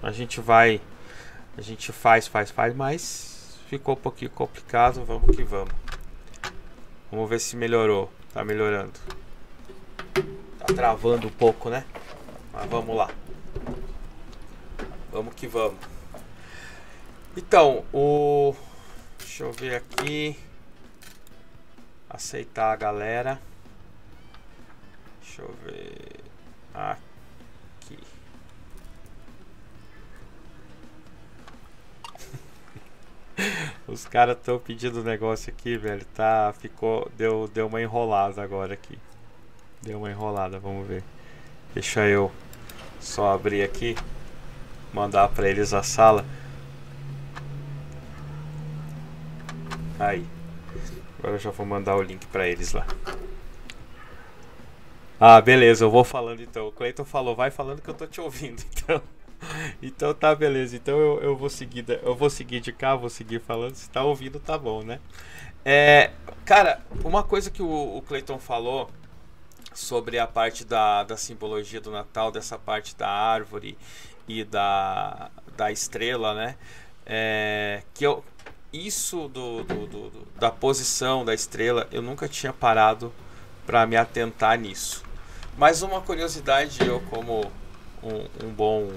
[0.03, 0.80] A gente vai.
[1.57, 5.05] A gente faz, faz, faz, mas ficou um pouquinho complicado.
[5.05, 5.74] Vamos que vamos.
[7.11, 8.12] Vamos ver se melhorou.
[8.32, 8.93] Tá melhorando.
[10.59, 11.84] Tá travando um pouco, né?
[12.53, 13.11] Mas vamos lá.
[15.11, 15.78] Vamos que vamos.
[17.36, 18.55] Então, o
[19.29, 20.37] Deixa eu ver aqui.
[22.09, 23.39] Aceitar a galera.
[25.20, 26.24] Deixa eu ver.
[26.74, 27.99] Aqui.
[33.87, 36.07] Os caras estão pedindo negócio aqui, velho.
[36.07, 38.99] Tá, ficou, deu, deu uma enrolada agora aqui.
[39.83, 41.05] Deu uma enrolada, vamos ver.
[41.74, 42.33] Deixa eu
[42.99, 43.95] só abrir aqui,
[44.93, 46.24] mandar para eles a sala.
[49.99, 50.24] Aí.
[51.18, 52.86] Agora eu já vou mandar o link para eles lá.
[55.20, 56.68] Ah, beleza, eu vou falando então.
[56.68, 59.03] O Cleiton falou, vai falando que eu tô te ouvindo, então.
[59.82, 60.76] Então tá beleza.
[60.76, 63.74] Então eu, eu vou seguir eu vou seguir de cá, vou seguir falando.
[63.74, 65.01] Se tá ouvindo, tá bom, né?
[65.64, 66.12] É,
[66.44, 68.88] cara, uma coisa que o, o Clayton falou
[69.74, 73.76] sobre a parte da, da simbologia do Natal, dessa parte da árvore
[74.26, 76.57] e da, da estrela, né?
[77.07, 78.24] É, que eu,
[78.73, 83.12] isso do, do- do- da posição da estrela, eu nunca tinha parado
[83.66, 85.03] para me atentar nisso.
[85.57, 87.51] Mas uma curiosidade, eu como
[88.03, 88.91] um, um bom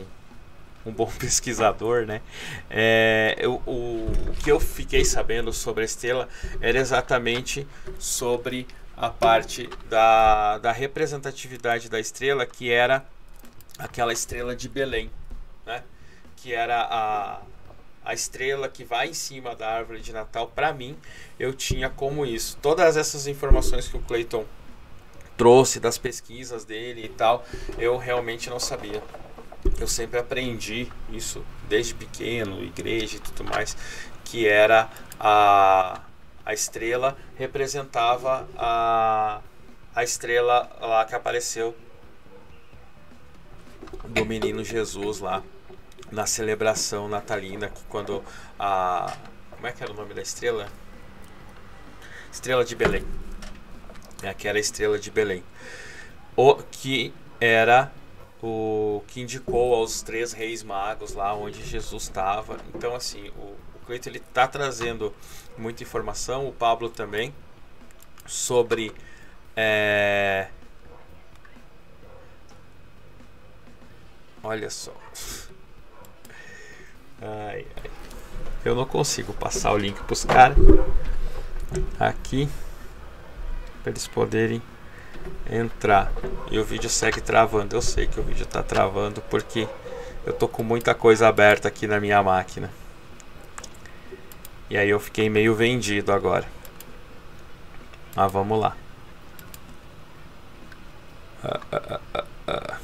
[0.86, 2.22] um bom pesquisador, né?
[2.70, 6.28] É, eu- o, o que eu fiquei sabendo sobre a estrela
[6.60, 7.68] era exatamente
[8.00, 8.68] sobre
[8.98, 13.06] a parte da, da representatividade da estrela, que era
[13.78, 15.10] aquela estrela de Belém,
[15.66, 15.84] né?
[16.38, 17.42] Que era a,
[18.04, 20.52] a estrela que vai em cima da árvore de Natal.
[20.54, 20.98] Para mim,
[21.40, 22.58] eu tinha como isso.
[22.62, 24.46] Todas essas informações que o Clayton
[25.38, 27.46] trouxe das pesquisas dele e tal,
[27.78, 29.02] eu realmente não sabia.
[29.80, 33.78] Eu sempre aprendi isso desde pequeno, igreja e tudo mais,
[34.26, 34.90] que era
[35.20, 36.02] a,
[36.46, 39.42] a estrela representava a,
[39.96, 41.76] a estrela lá que apareceu
[44.04, 45.44] do menino Jesus lá
[46.12, 48.24] na celebração natalina, quando
[48.60, 49.16] a
[49.62, 50.68] como é que era o nome da estrela?
[52.32, 53.06] Estrela de Belém.
[54.24, 55.44] É, que era a estrela de Belém.
[56.36, 57.92] O que era
[58.42, 62.58] o que indicou aos três reis magos lá onde Jesus estava.
[62.74, 65.14] Então, assim, o, o Cleiton ele está trazendo
[65.56, 67.32] muita informação, o Pablo também,
[68.26, 68.92] sobre.
[69.56, 70.48] é,
[74.44, 74.96] Olha só.
[77.22, 77.92] Ai, ai.
[78.66, 80.58] Eu não consigo passar o link para os caras
[82.00, 82.50] aqui
[83.82, 84.62] para eles poderem
[85.50, 86.12] entrar.
[86.50, 87.76] E o vídeo segue travando.
[87.76, 89.68] Eu sei que o vídeo está travando porque
[90.26, 92.72] eu tô com muita coisa aberta aqui na minha máquina.
[94.70, 96.48] E aí eu fiquei meio vendido agora.
[98.16, 98.76] Mas vamos lá.
[101.44, 102.00] Ah, ah,
[102.48, 102.78] ah.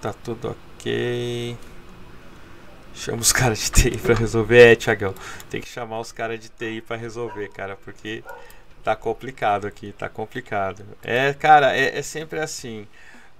[0.00, 0.67] Tá tudo ok.
[2.94, 4.72] Chama os caras de TI pra resolver.
[4.72, 5.14] É, Tiagão.
[5.48, 7.76] Tem que chamar os caras de TI pra resolver, cara.
[7.76, 8.24] Porque
[8.82, 9.92] tá complicado aqui.
[9.92, 10.84] Tá complicado.
[11.02, 12.86] É, cara, é, é sempre assim.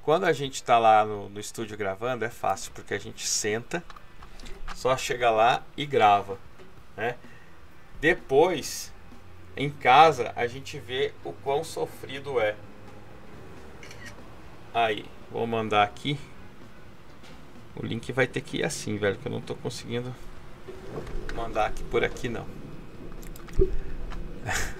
[0.03, 2.73] Quando a gente tá lá no, no estúdio gravando, é fácil.
[2.73, 3.83] Porque a gente senta,
[4.75, 6.39] só chega lá e grava.
[6.97, 7.17] Né?
[8.01, 8.93] Depois,
[9.57, 12.55] em casa, a gente vê o quão sofrido é.
[14.73, 16.19] Aí, vou mandar aqui.
[17.79, 20.15] O link vai ter que ir assim, velho, que eu não tô conseguindo
[21.35, 22.47] mandar aqui por aqui não.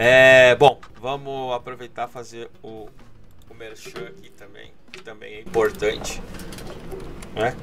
[0.00, 2.88] É, bom, vamos aproveitar fazer o,
[3.50, 6.22] o merchan aqui também, que também é importante,
[7.34, 7.56] né?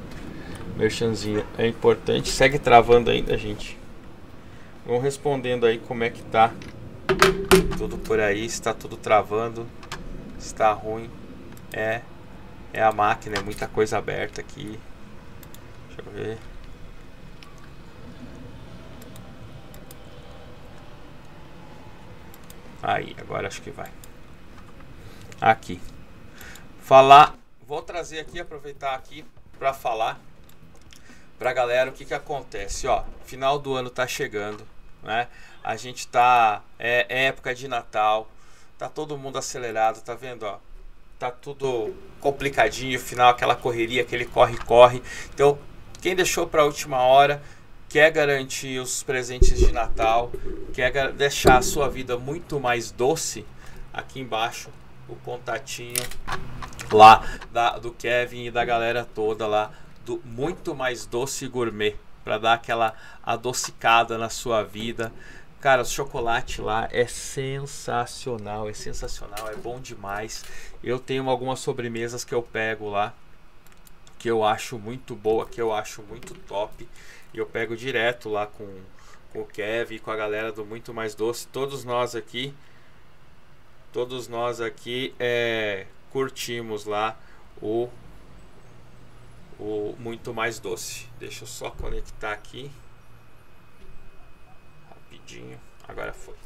[0.76, 2.28] Merchanzinho é importante.
[2.28, 3.78] Segue travando ainda, gente.
[4.84, 6.52] Vão respondendo aí como é que tá
[7.78, 9.66] tudo por aí, está tudo travando,
[10.38, 11.08] está ruim.
[11.72, 12.02] É
[12.72, 14.78] é a máquina, é muita coisa aberta aqui.
[15.88, 16.38] Deixa eu ver.
[22.82, 23.90] Aí, agora acho que vai.
[25.40, 25.80] Aqui.
[26.80, 27.34] Falar,
[27.66, 29.24] vou trazer aqui, aproveitar aqui
[29.58, 30.20] para falar
[31.38, 33.04] pra galera o que que acontece, ó.
[33.24, 34.66] Final do ano tá chegando,
[35.02, 35.28] né?
[35.64, 38.30] A gente tá é, é época de Natal,
[38.78, 40.58] tá todo mundo acelerado, tá vendo, ó?
[41.18, 45.02] Tá tudo complicadinho, final aquela correria, aquele corre-corre.
[45.32, 45.58] Então,
[46.00, 47.42] quem deixou para a última hora,
[47.88, 50.30] quer garantir os presentes de Natal,
[50.72, 53.46] quer deixar a sua vida muito mais doce,
[53.92, 54.70] aqui embaixo
[55.08, 55.94] o contatinho
[56.92, 59.70] lá da, do Kevin e da galera toda lá
[60.04, 65.12] do Muito Mais Doce Gourmet, para dar aquela adocicada na sua vida.
[65.60, 70.44] Cara, o chocolate lá é sensacional, é sensacional, é bom demais.
[70.86, 73.12] Eu tenho algumas sobremesas que eu pego lá,
[74.20, 76.88] que eu acho muito boa, que eu acho muito top.
[77.34, 78.82] E eu pego direto lá com,
[79.32, 81.48] com o Kevin, com a galera do Muito Mais Doce.
[81.48, 82.54] Todos nós aqui,
[83.92, 87.18] todos nós aqui é, curtimos lá
[87.60, 87.88] o,
[89.58, 91.08] o Muito Mais Doce.
[91.18, 92.70] Deixa eu só conectar aqui
[94.88, 95.58] rapidinho.
[95.88, 96.36] Agora foi.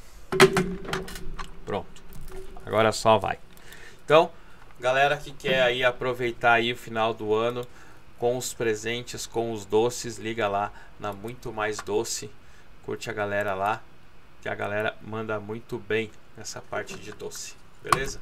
[1.66, 2.02] Pronto.
[2.64, 3.38] Agora só vai.
[4.10, 4.28] Então,
[4.80, 7.64] galera que quer aí aproveitar aí o final do ano
[8.18, 12.28] com os presentes, com os doces, liga lá na Muito Mais Doce.
[12.84, 13.80] Curte a galera lá,
[14.42, 17.54] que a galera manda muito bem nessa parte de doce.
[17.84, 18.20] Beleza?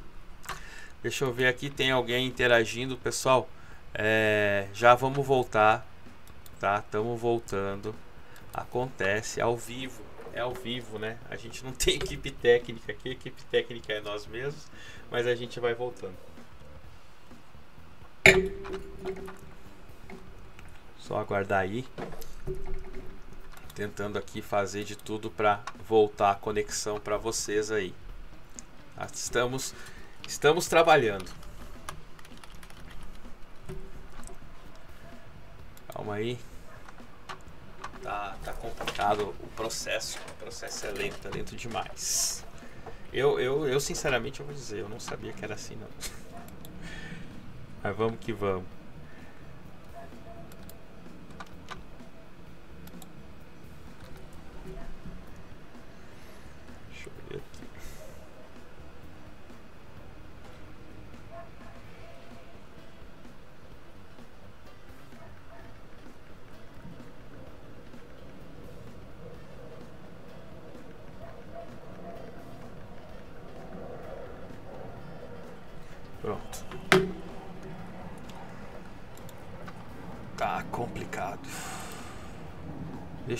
[1.01, 3.49] Deixa eu ver aqui, tem alguém interagindo, pessoal.
[3.91, 5.83] É, já vamos voltar,
[6.59, 6.83] tá?
[6.85, 7.95] Estamos voltando.
[8.53, 10.03] Acontece ao vivo,
[10.33, 11.17] é ao vivo, né?
[11.29, 14.67] A gente não tem equipe técnica aqui, equipe técnica é nós mesmos,
[15.09, 16.15] mas a gente vai voltando.
[20.99, 21.85] Só aguardar aí.
[23.73, 27.93] Tentando aqui fazer de tudo para voltar a conexão para vocês aí.
[29.13, 29.73] Estamos
[30.27, 31.31] estamos trabalhando.
[35.87, 36.37] Calma aí.
[38.01, 40.17] Tá, tá complicado o processo.
[40.17, 42.45] O processo é lento, é lento demais.
[43.11, 45.87] Eu, eu, eu sinceramente eu vou dizer, eu não sabia que era assim não.
[47.83, 48.78] Mas vamos que vamos.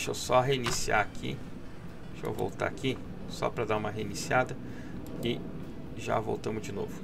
[0.09, 1.37] Deixa eu só reiniciar aqui.
[2.13, 2.97] Deixa eu voltar aqui,
[3.29, 4.57] só para dar uma reiniciada
[5.23, 5.39] e
[5.97, 6.99] já voltamos de novo.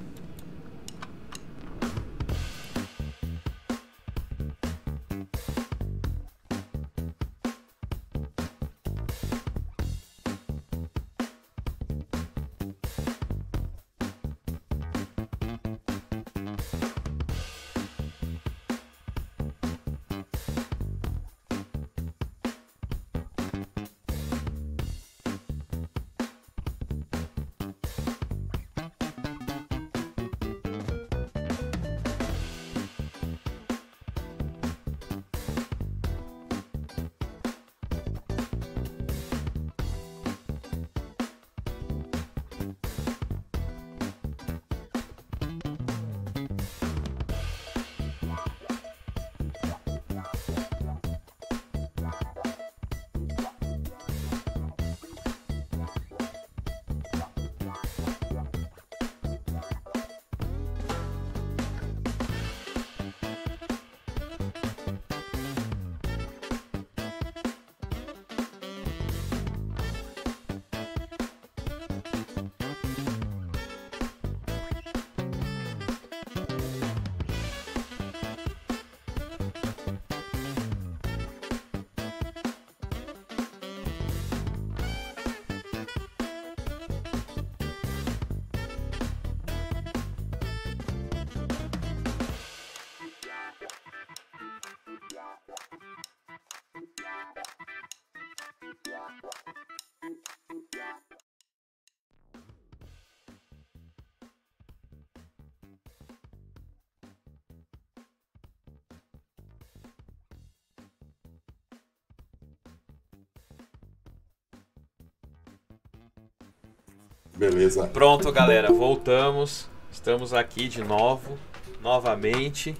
[117.36, 117.86] Beleza.
[117.88, 119.68] Pronto, galera, voltamos.
[119.92, 121.38] Estamos aqui de novo,
[121.82, 122.74] novamente.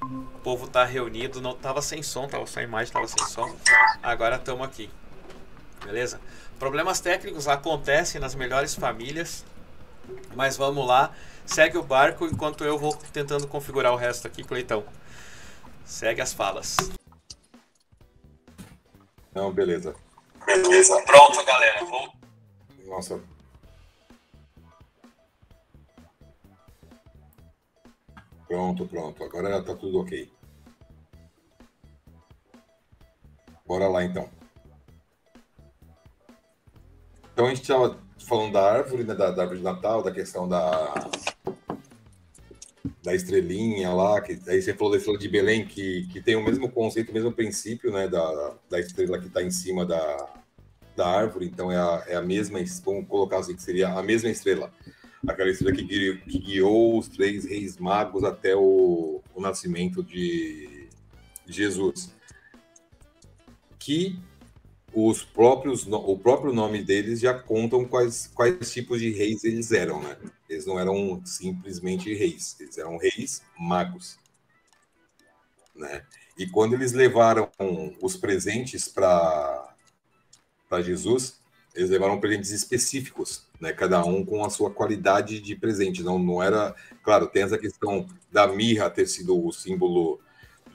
[0.00, 3.56] O povo tá reunido, não tava sem som, tava só imagem, tava sem som.
[4.00, 4.88] Agora estamos aqui.
[5.84, 6.20] Beleza?
[6.60, 9.44] Problemas técnicos acontecem nas melhores famílias.
[10.36, 11.12] Mas vamos lá,
[11.44, 14.84] segue o barco enquanto eu vou tentando configurar o resto aqui, Cleitão.
[15.84, 16.76] Segue as falas.
[19.34, 19.94] Não, beleza.
[20.46, 21.02] Beleza.
[21.02, 21.84] Pronto, galera.
[21.84, 22.17] Vou
[22.98, 23.20] Nossa.
[28.48, 29.22] Pronto, pronto.
[29.22, 30.28] Agora tá tudo ok.
[33.64, 34.28] Bora lá então.
[37.32, 40.48] Então a gente estava falando da árvore, né, da, da árvore de Natal, da questão
[40.48, 40.92] da
[43.00, 46.44] da estrelinha lá, que aí você falou da estrela de Belém, que, que tem o
[46.44, 50.27] mesmo conceito, o mesmo princípio, né, da, da estrela que está em cima da,
[50.98, 54.28] da árvore, então é a, é a mesma, vamos colocar assim, que seria a mesma
[54.28, 54.72] estrela,
[55.26, 60.88] aquela estrela que, guiou, que guiou os três reis magos até o, o nascimento de
[61.46, 62.12] Jesus.
[63.78, 64.18] Que
[64.92, 70.02] os próprios, o próprio nome deles já contam quais, quais tipos de reis eles eram,
[70.02, 70.16] né?
[70.48, 74.18] Eles não eram simplesmente reis, eles eram reis magos,
[75.76, 76.02] né?
[76.36, 77.50] E quando eles levaram
[78.02, 79.57] os presentes para
[80.68, 81.40] para Jesus,
[81.74, 83.72] eles levaram presentes específicos, né?
[83.72, 86.02] Cada um com a sua qualidade de presente.
[86.02, 90.20] Não, não era, claro, tem essa questão da mirra ter sido o símbolo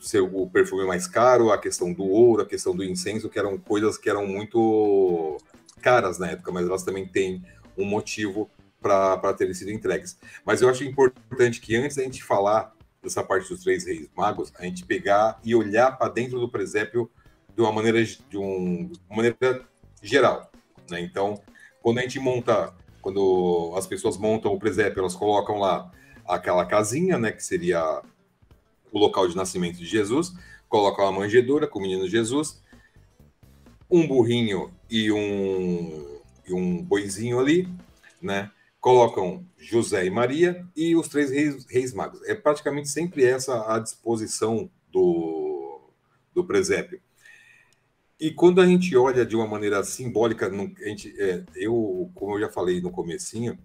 [0.03, 3.57] ser o perfume mais caro, a questão do ouro, a questão do incenso, que eram
[3.57, 5.37] coisas que eram muito
[5.81, 7.43] caras na época, mas elas também têm
[7.77, 8.49] um motivo
[8.81, 10.17] para terem sido entregues.
[10.45, 14.51] Mas eu acho importante que antes da gente falar dessa parte dos três reis magos,
[14.57, 17.09] a gente pegar e olhar para dentro do presépio
[17.55, 19.65] de uma maneira de um, uma maneira
[20.03, 20.51] geral,
[20.89, 20.99] né?
[21.01, 21.41] Então,
[21.81, 25.91] quando a gente monta, quando as pessoas montam o presépio, elas colocam lá
[26.25, 28.01] aquela casinha, né, que seria
[28.91, 30.33] o local de nascimento de Jesus,
[30.69, 32.61] colocam a manjedoura com o menino Jesus,
[33.89, 37.67] um burrinho e um, e um boizinho ali,
[38.21, 38.51] né?
[38.79, 42.21] Colocam José e Maria e os três reis, reis magos.
[42.23, 45.79] É praticamente sempre essa a disposição do,
[46.33, 47.01] do presépio.
[48.24, 52.39] E quando a gente olha de uma maneira simbólica, a gente, é, eu, como eu
[52.39, 53.59] já falei no comecinho,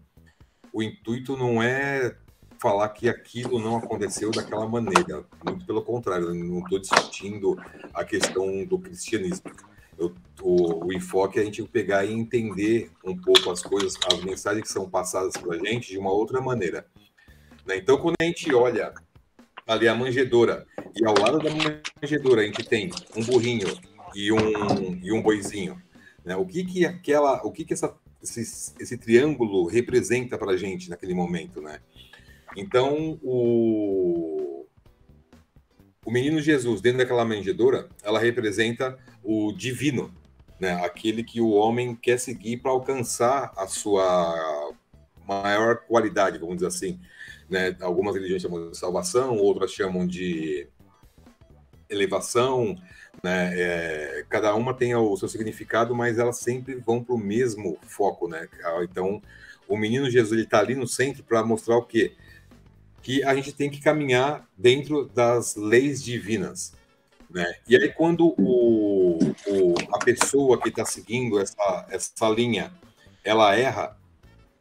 [0.73, 2.17] o intuito não é
[2.61, 5.25] falar que aquilo não aconteceu daquela maneira.
[5.47, 7.57] Muito pelo contrário, não estou discutindo
[7.95, 9.49] a questão do cristianismo.
[9.97, 14.25] Eu, o, o, enfoque é a gente pegar e entender um pouco as coisas, as
[14.25, 16.85] mensagens que são passadas para a gente de uma outra maneira.
[17.65, 17.77] Né?
[17.77, 18.93] Então, quando a gente olha
[19.69, 21.51] ali a manjedoura e ao lado da
[22.03, 23.69] manjedoura a gente tem um burrinho
[24.15, 25.81] e um, e um boizinho.
[26.25, 26.37] Né?
[26.37, 30.91] O que que aquela, o que que essa, esse, esse triângulo representa para a gente
[30.91, 31.81] naquele momento, né?
[32.57, 34.67] Então, o,
[36.05, 40.13] o menino Jesus, dentro daquela manjedoura, ela representa o divino,
[40.59, 40.85] né?
[40.85, 44.75] Aquele que o homem quer seguir para alcançar a sua
[45.27, 46.99] maior qualidade, vamos dizer assim.
[47.49, 47.77] Né?
[47.81, 50.67] Algumas religiões chamam de salvação, outras chamam de
[51.89, 52.77] elevação,
[53.23, 53.53] né?
[53.55, 58.29] É, cada uma tem o seu significado, mas elas sempre vão para o mesmo foco,
[58.29, 58.49] né?
[58.83, 59.21] Então,
[59.67, 62.15] o menino Jesus está ali no centro para mostrar o quê?
[63.03, 66.73] Que a gente tem que caminhar dentro das leis divinas,
[67.31, 67.57] né?
[67.69, 72.73] E aí quando o, o a pessoa que está seguindo essa essa linha,
[73.25, 73.97] ela erra,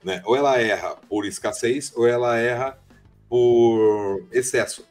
[0.03, 0.21] né?
[0.25, 2.77] Ou ela erra por escassez, ou ela erra
[3.29, 4.85] por excesso.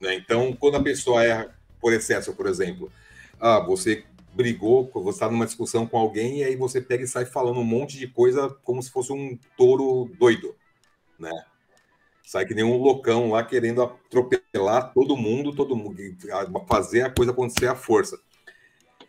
[0.00, 0.14] Né?
[0.14, 1.53] Então, quando a pessoa erra
[1.84, 2.90] por excesso, por exemplo.
[3.38, 7.26] Ah, você brigou, você está numa discussão com alguém e aí você pega e sai
[7.26, 10.56] falando um monte de coisa como se fosse um touro doido,
[11.18, 11.30] né?
[12.22, 16.00] Sai que nem um loucão lá querendo atropelar todo mundo, todo mundo,
[16.66, 18.18] fazer a coisa acontecer à força.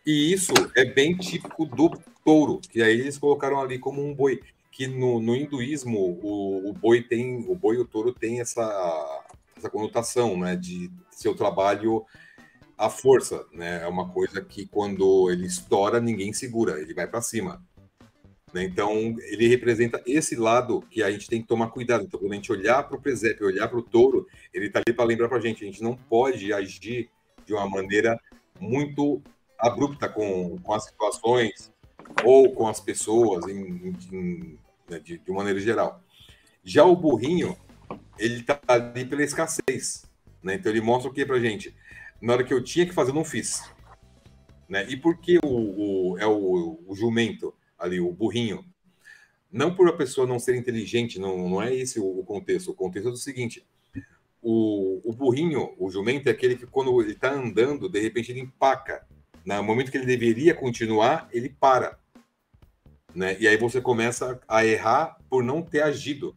[0.04, 4.42] E isso é bem típico do touro, que aí eles colocaram ali como um boi,
[4.70, 9.24] que no, no hinduísmo o, o boi tem, o boi e o touro tem essa,
[9.56, 12.04] essa conotação, né, de seu trabalho
[12.76, 13.82] a força, né?
[13.82, 17.62] É uma coisa que quando ele estoura, ninguém segura, ele vai para cima.
[18.52, 18.64] Né?
[18.64, 18.92] Então,
[19.24, 22.04] ele representa esse lado que a gente tem que tomar cuidado.
[22.04, 24.94] Então, quando a gente olhar para o presépio, olhar para o touro, ele está ali
[24.94, 27.10] para lembrar para a gente, a gente não pode agir
[27.44, 28.18] de uma maneira
[28.60, 29.22] muito
[29.58, 31.72] abrupta com, com as situações
[32.24, 34.58] ou com as pessoas, em, em,
[34.88, 36.02] né, de, de maneira geral.
[36.62, 37.56] Já o burrinho,
[38.18, 40.04] ele está ali pela escassez.
[40.42, 40.54] Né?
[40.54, 41.74] Então, ele mostra o que para a gente?
[42.20, 43.62] Na hora que eu tinha que fazer, eu não fiz.
[44.68, 44.86] Né?
[44.88, 48.64] E por que o, o é o, o, jumento ali, o burrinho?
[49.50, 52.70] Não por a pessoa não ser inteligente, não, não é esse o, contexto.
[52.70, 53.64] O contexto é o seguinte:
[54.42, 58.40] o, o burrinho, o jumento, é aquele que quando ele está andando, de repente ele
[58.40, 59.06] empaca.
[59.44, 61.98] No momento que ele deveria continuar, ele para.
[63.14, 63.36] Né?
[63.38, 66.34] E aí você começa a errar por não ter agido.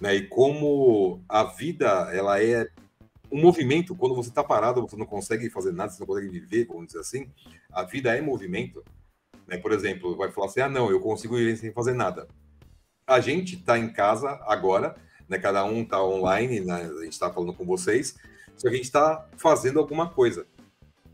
[0.00, 0.16] Né?
[0.16, 2.68] E como a vida ela é
[3.30, 6.66] um movimento, quando você está parado, você não consegue fazer nada, você não consegue viver,
[6.66, 7.30] vamos dizer assim,
[7.70, 8.82] a vida é movimento.
[9.46, 9.58] Né?
[9.58, 12.28] Por exemplo, vai falar assim, ah, não, eu consigo viver sem fazer nada.
[13.06, 14.96] A gente está em casa agora,
[15.28, 15.38] né?
[15.38, 16.74] cada um está online, né?
[16.74, 18.16] a gente está falando com vocês,
[18.56, 20.46] só que a gente está fazendo alguma coisa.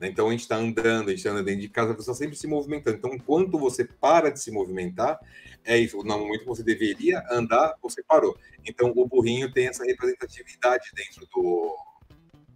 [0.00, 0.08] Né?
[0.08, 2.46] Então a gente está andando, a gente está dentro de casa, você está sempre se
[2.46, 2.96] movimentando.
[2.96, 5.18] Então, enquanto você para de se movimentar,
[5.64, 5.96] é isso.
[5.98, 8.36] No momento que você deveria andar, você parou.
[8.64, 11.76] Então, o burrinho tem essa representatividade dentro do,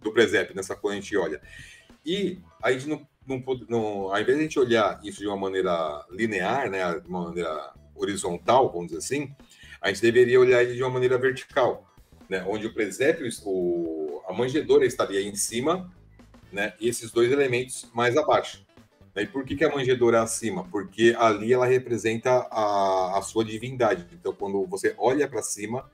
[0.01, 1.41] do presépio, nessa quando a gente olha.
[2.05, 5.37] E a gente não, não, não, ao invés de a gente olhar isso de uma
[5.37, 9.35] maneira linear, né, de uma maneira horizontal, vamos dizer assim,
[9.81, 11.91] a gente deveria olhar ele de uma maneira vertical,
[12.29, 15.91] né, onde o presépio, o, a manjedoura estaria em cima,
[16.51, 18.65] né, e esses dois elementos mais abaixo.
[19.15, 20.63] E por que, que a manjedoura é acima?
[20.65, 24.07] Porque ali ela representa a, a sua divindade.
[24.13, 25.89] Então, quando você olha para cima,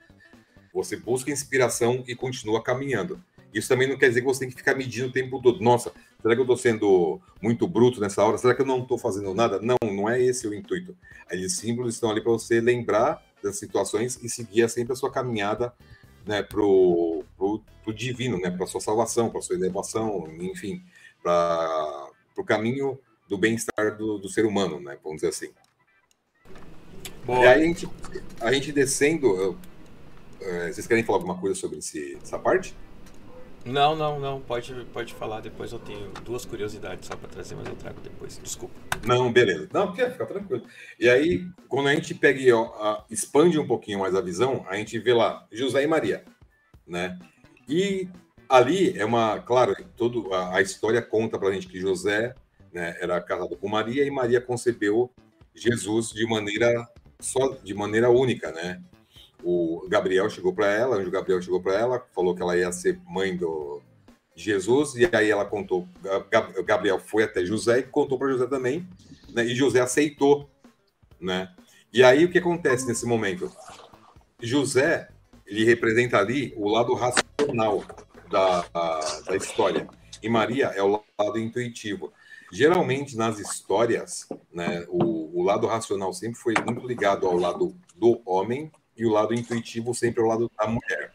[0.72, 3.20] você busca inspiração e continua caminhando.
[3.56, 5.62] Isso também não quer dizer que você tem que ficar medindo o tempo todo.
[5.62, 8.38] Nossa, será que eu estou sendo muito bruto nessa hora?
[8.38, 9.62] Será que eu não estou fazendo nada?
[9.62, 10.94] Não, não é esse o intuito.
[11.26, 15.74] Aqueles símbolos estão ali para você lembrar das situações e seguir sempre a sua caminhada
[16.26, 17.24] né, para o
[17.96, 20.84] divino, né, para a sua salvação, para a sua elevação, enfim,
[21.24, 23.00] para o caminho
[23.30, 25.50] do bem-estar do, do, ser humano, né, vamos dizer assim.
[27.24, 27.40] Boa.
[27.40, 27.90] E aí a gente,
[28.42, 29.58] a gente descendo, eu,
[30.42, 32.76] é, vocês querem falar alguma coisa sobre esse, essa parte?
[33.66, 34.40] Não, não, não.
[34.40, 35.42] Pode, pode falar.
[35.42, 38.40] Depois eu tenho duas curiosidades só para trazer, mas eu trago depois.
[38.42, 38.76] Desculpa.
[39.04, 39.68] Não, beleza.
[39.74, 40.64] Não, porque fica tranquilo.
[41.00, 44.76] E aí, quando a gente pega e ó, expande um pouquinho mais a visão, a
[44.76, 46.24] gente vê lá José e Maria,
[46.88, 47.18] né?
[47.68, 48.08] E
[48.48, 52.36] ali é uma, claro, todo a, a história conta para a gente que José
[52.72, 55.12] né, era casado com Maria e Maria concebeu
[55.56, 56.88] Jesus de maneira
[57.20, 58.84] só de maneira única, né?
[59.44, 62.72] O Gabriel chegou para ela, o anjo Gabriel chegou para ela, falou que ela ia
[62.72, 63.82] ser mãe do
[64.36, 65.88] Jesus, e aí ela contou,
[66.66, 68.88] Gabriel foi até José e contou para José também,
[69.34, 70.50] né, e José aceitou,
[71.20, 71.54] né?
[71.94, 73.50] E aí o que acontece nesse momento?
[74.42, 75.08] José,
[75.46, 77.84] ele representa ali o lado racional
[78.30, 79.88] da, da, da história,
[80.22, 82.12] e Maria é o lado intuitivo.
[82.52, 88.22] Geralmente nas histórias, né, o, o lado racional sempre foi muito ligado ao lado do
[88.26, 91.14] homem e o lado intuitivo sempre ao lado da mulher.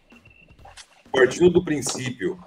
[1.13, 2.39] Partindo do princípio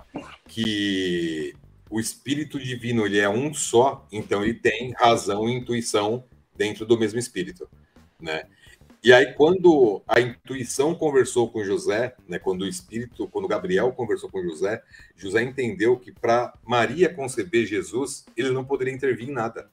[0.48, 1.54] que
[1.90, 6.24] o espírito divino ele é um só, então ele tem razão e intuição
[6.56, 7.70] dentro do mesmo espírito,
[8.20, 8.46] né?
[9.04, 14.30] E aí quando a intuição conversou com José, né, quando o espírito, quando Gabriel conversou
[14.30, 14.82] com José,
[15.16, 19.70] José entendeu que para Maria conceber Jesus, ele não poderia intervir em nada.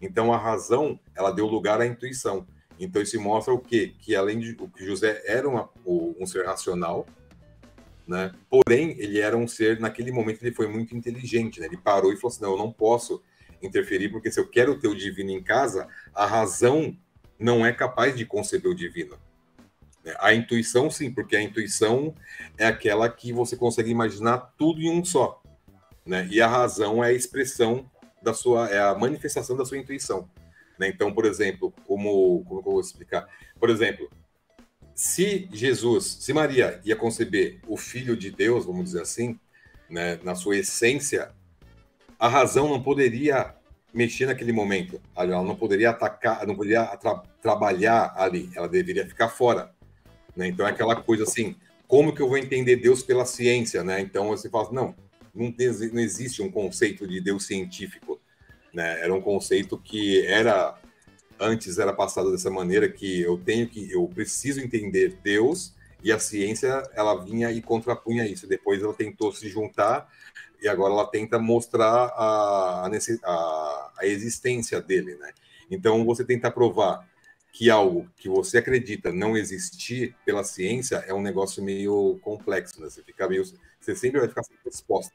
[0.00, 2.46] Então a razão, ela deu lugar à intuição.
[2.78, 3.94] Então isso mostra o quê?
[4.00, 7.06] Que além de o que José era uma, um ser racional,
[8.06, 8.32] né?
[8.48, 11.66] Porém, ele era um ser, naquele momento ele foi muito inteligente, né?
[11.66, 13.22] Ele parou e falou assim: "Não, eu não posso
[13.62, 16.96] interferir porque se eu quero ter o divino em casa, a razão
[17.38, 19.18] não é capaz de conceber o divino.
[20.04, 20.14] Né?
[20.20, 22.14] A intuição sim, porque a intuição
[22.56, 25.42] é aquela que você consegue imaginar tudo em um só,
[26.06, 26.26] né?
[26.30, 27.88] E a razão é a expressão
[28.22, 30.28] da sua é a manifestação da sua intuição.
[30.78, 30.88] Né?
[30.88, 33.26] Então, por exemplo, como, como eu vou explicar?
[33.58, 34.10] Por exemplo,
[34.94, 39.38] se Jesus, se Maria ia conceber o Filho de Deus, vamos dizer assim,
[39.88, 41.30] né, na sua essência,
[42.18, 43.54] a razão não poderia
[43.92, 45.00] mexer naquele momento.
[45.16, 48.50] Ela não poderia atacar, não poderia tra trabalhar ali.
[48.54, 49.72] Ela deveria ficar fora.
[50.36, 50.48] Né?
[50.48, 51.56] Então é aquela coisa assim,
[51.86, 54.00] como que eu vou entender Deus pela ciência, né?
[54.00, 54.94] Então você fala, não,
[55.34, 55.54] não,
[55.92, 58.20] não existe um conceito de Deus científico.
[58.78, 59.00] Né?
[59.00, 60.78] Era um conceito que era
[61.40, 66.18] antes era passado dessa maneira que eu tenho que eu preciso entender Deus e a
[66.20, 68.46] ciência ela vinha e contrapunha isso.
[68.46, 70.08] Depois ela tentou se juntar
[70.62, 72.88] e agora ela tenta mostrar a,
[73.24, 75.32] a, a existência dele, né?
[75.68, 77.04] Então você tenta provar
[77.52, 82.88] que algo que você acredita não existir pela ciência é um negócio meio complexo, né?
[82.88, 83.42] Você fica meio,
[83.80, 85.12] você sempre vai ficar sem resposta.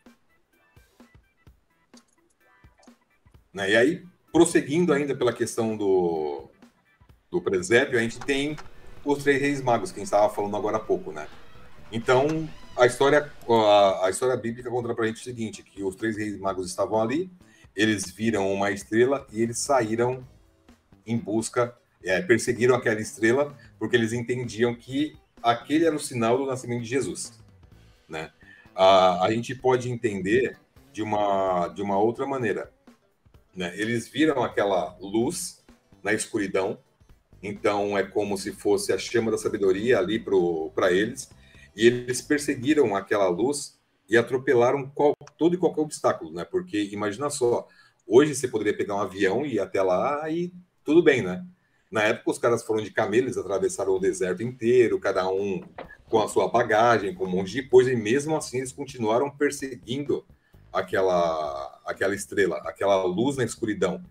[3.53, 3.71] Né?
[3.71, 6.49] E aí, prosseguindo ainda pela questão do,
[7.29, 8.57] do presépio, a gente tem
[9.05, 11.27] os três reis magos, que a gente estava falando agora há pouco, né?
[11.91, 15.95] Então, a história, a, a história bíblica conta para a gente o seguinte, que os
[15.95, 17.29] três reis magos estavam ali,
[17.75, 20.25] eles viram uma estrela e eles saíram
[21.05, 26.45] em busca, é, perseguiram aquela estrela, porque eles entendiam que aquele era o sinal do
[26.45, 27.33] nascimento de Jesus,
[28.07, 28.31] né?
[28.73, 30.57] A, a gente pode entender
[30.91, 32.71] de uma, de uma outra maneira.
[33.55, 33.73] Né?
[33.79, 35.63] Eles viram aquela luz
[36.03, 36.79] na escuridão,
[37.41, 41.29] então é como se fosse a chama da sabedoria ali para eles,
[41.75, 43.79] e eles perseguiram aquela luz
[44.09, 46.45] e atropelaram qual, todo e qualquer obstáculo, né?
[46.45, 47.67] Porque imagina só,
[48.07, 51.45] hoje você poderia pegar um avião e ir até lá e tudo bem, né?
[51.91, 55.61] Na época os caras foram de camelo, eles atravessaram o deserto inteiro, cada um
[56.09, 60.25] com a sua bagagem, com um monte de coisa, e mesmo assim eles continuaram perseguindo
[60.73, 64.03] aquela, aquela estrela, aquela luz na escuridão,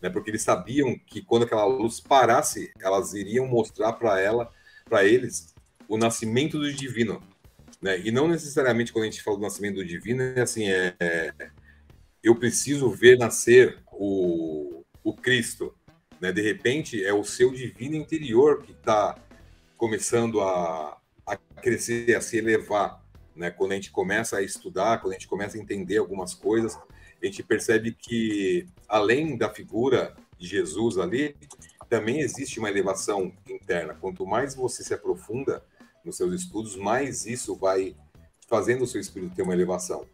[0.00, 0.08] né?
[0.08, 4.50] Porque eles sabiam que quando aquela luz parasse, elas iriam mostrar para ela,
[4.86, 5.54] para eles,
[5.88, 7.22] o nascimento do divino,
[7.80, 8.00] né?
[8.00, 11.32] E não necessariamente quando a gente fala do nascimento do divino é assim, é, é
[12.22, 15.74] eu preciso ver nascer o, o Cristo,
[16.20, 16.32] né?
[16.32, 19.16] De repente é o seu divino interior que está
[19.76, 23.05] começando a, a crescer, a se elevar,
[23.36, 23.50] né?
[23.50, 26.76] Quando a gente começa a estudar, quando a gente começa a entender algumas coisas,
[27.22, 31.36] a gente percebe que, além da figura de Jesus ali,
[31.88, 33.94] também existe uma elevação interna.
[33.94, 35.62] Quanto mais você se aprofunda
[36.04, 37.94] nos seus estudos, mais isso vai
[38.48, 40.06] fazendo o seu espírito ter uma elevação.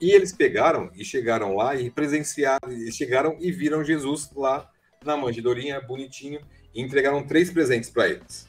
[0.00, 4.70] E eles pegaram e chegaram lá e presenciaram, e chegaram e viram Jesus lá
[5.04, 6.40] na manjedorinha, bonitinho,
[6.74, 8.46] e entregaram três presentes para eles.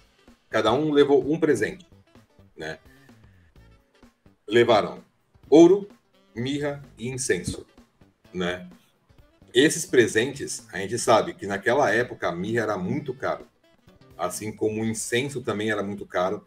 [0.49, 1.85] Cada um levou um presente,
[2.55, 2.79] né?
[4.47, 5.03] Levaram
[5.49, 5.89] ouro,
[6.33, 7.65] mirra e incenso,
[8.33, 8.69] né?
[9.53, 13.45] Esses presentes, a gente sabe que naquela época a mirra era muito caro,
[14.17, 16.45] assim como o incenso também era muito caro,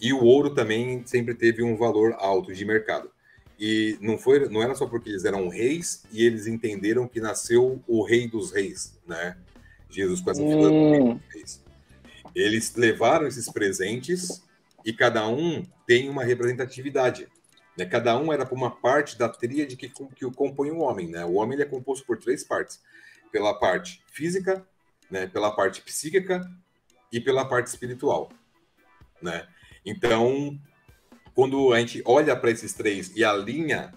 [0.00, 3.10] e o ouro também sempre teve um valor alto de mercado.
[3.58, 7.82] E não foi, não era só porque eles eram reis e eles entenderam que nasceu
[7.86, 9.36] o rei dos reis, né?
[9.90, 11.64] Jesus com essa figura do rei dos reis.
[12.34, 14.42] Eles levaram esses presentes
[14.84, 17.28] e cada um tem uma representatividade.
[17.80, 17.86] Né?
[17.86, 21.08] Cada um era uma parte da tríade que, que compõe o homem.
[21.08, 21.24] Né?
[21.24, 22.78] O homem é composto por três partes:
[23.32, 24.66] pela parte física,
[25.10, 25.26] né?
[25.26, 26.46] pela parte psíquica
[27.10, 28.30] e pela parte espiritual.
[29.22, 29.48] Né?
[29.84, 30.60] Então,
[31.34, 33.92] quando a gente olha para esses três e alinha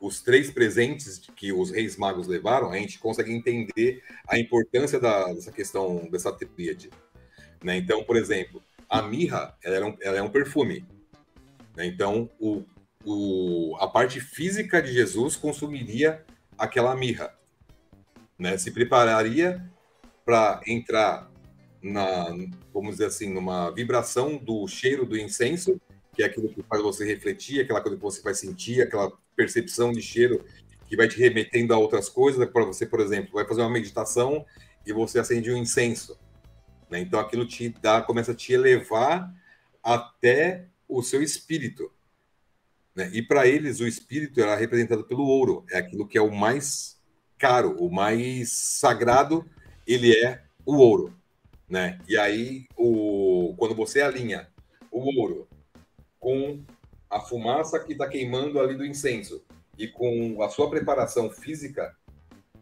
[0.00, 5.32] os três presentes que os reis magos levaram, a gente consegue entender a importância da,
[5.34, 6.88] dessa questão, dessa tríade.
[7.62, 7.76] Né?
[7.76, 10.86] Então, por exemplo, a mirra ela é um, ela é um perfume.
[11.76, 11.86] Né?
[11.86, 12.64] Então, o,
[13.04, 16.24] o, a parte física de Jesus consumiria
[16.56, 17.34] aquela mirra.
[18.38, 18.56] Né?
[18.58, 19.64] Se prepararia
[20.24, 21.30] para entrar
[21.82, 22.26] na,
[22.72, 25.80] vamos dizer assim, numa vibração do cheiro do incenso,
[26.12, 29.92] que é aquilo que faz você refletir, aquela coisa que você vai sentir, aquela percepção
[29.92, 30.44] de cheiro
[30.88, 32.44] que vai te remetendo a outras coisas.
[32.50, 34.44] Para você, por exemplo, vai fazer uma meditação
[34.84, 36.18] e você acende um incenso.
[36.90, 37.00] Né?
[37.00, 39.32] Então aquilo te dá, começa a te elevar
[39.82, 41.92] até o seu espírito.
[42.98, 43.08] Né?
[43.12, 47.00] E para eles, o espírito era representado pelo ouro, é aquilo que é o mais
[47.38, 49.48] caro, o mais sagrado,
[49.86, 51.14] ele é o ouro.
[51.68, 52.00] Né?
[52.08, 54.48] E aí, o, quando você alinha
[54.90, 55.46] o ouro
[56.18, 56.60] com
[57.08, 59.44] a fumaça que está queimando ali do incenso
[59.78, 61.96] e com a sua preparação física,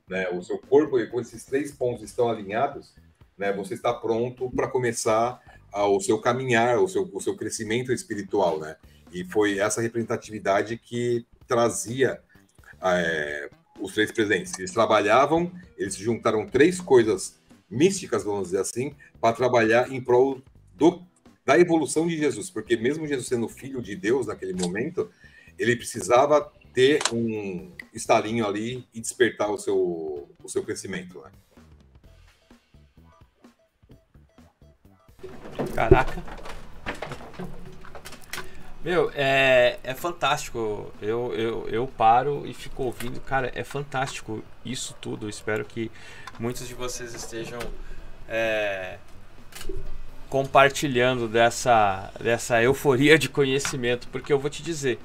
[0.07, 2.95] né, o seu corpo e com esses três pontos estão alinhados,
[3.39, 5.41] né, você está pronto para começar
[5.73, 8.77] o seu caminhar, o seu, o seu crescimento espiritual, né?
[9.17, 12.21] E foi essa representatividade que trazia
[12.83, 13.49] é,
[13.81, 14.59] os três presentes.
[14.59, 17.39] Eles trabalhavam, eles juntaram três coisas
[17.71, 20.43] místicas, vamos dizer assim, para trabalhar em prol
[20.75, 21.03] do,
[21.47, 25.11] da evolução de Jesus, porque mesmo Jesus sendo filho de Deus naquele momento,
[25.59, 31.23] ele precisava ter um estalinho ali e despertar o seu, o seu crescimento.
[31.23, 31.31] Né?
[35.75, 36.23] Caraca.
[38.87, 40.93] Meu, é, é fantástico.
[41.03, 43.21] Eu, eu, eu paro e fico ouvindo.
[43.21, 45.29] Cara, é fantástico isso tudo.
[45.29, 45.91] Espero que
[46.39, 47.59] muitos de vocês estejam
[48.29, 48.99] é,
[50.31, 54.07] compartilhando dessa, dessa euforia de conhecimento.
[54.07, 55.01] Porque eu vou te dizer,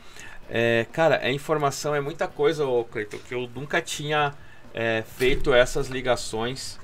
[0.47, 4.31] é, cara, a informação é muita coisa, Cleiton, que eu nunca tinha
[4.75, 6.79] é, feito essas ligações.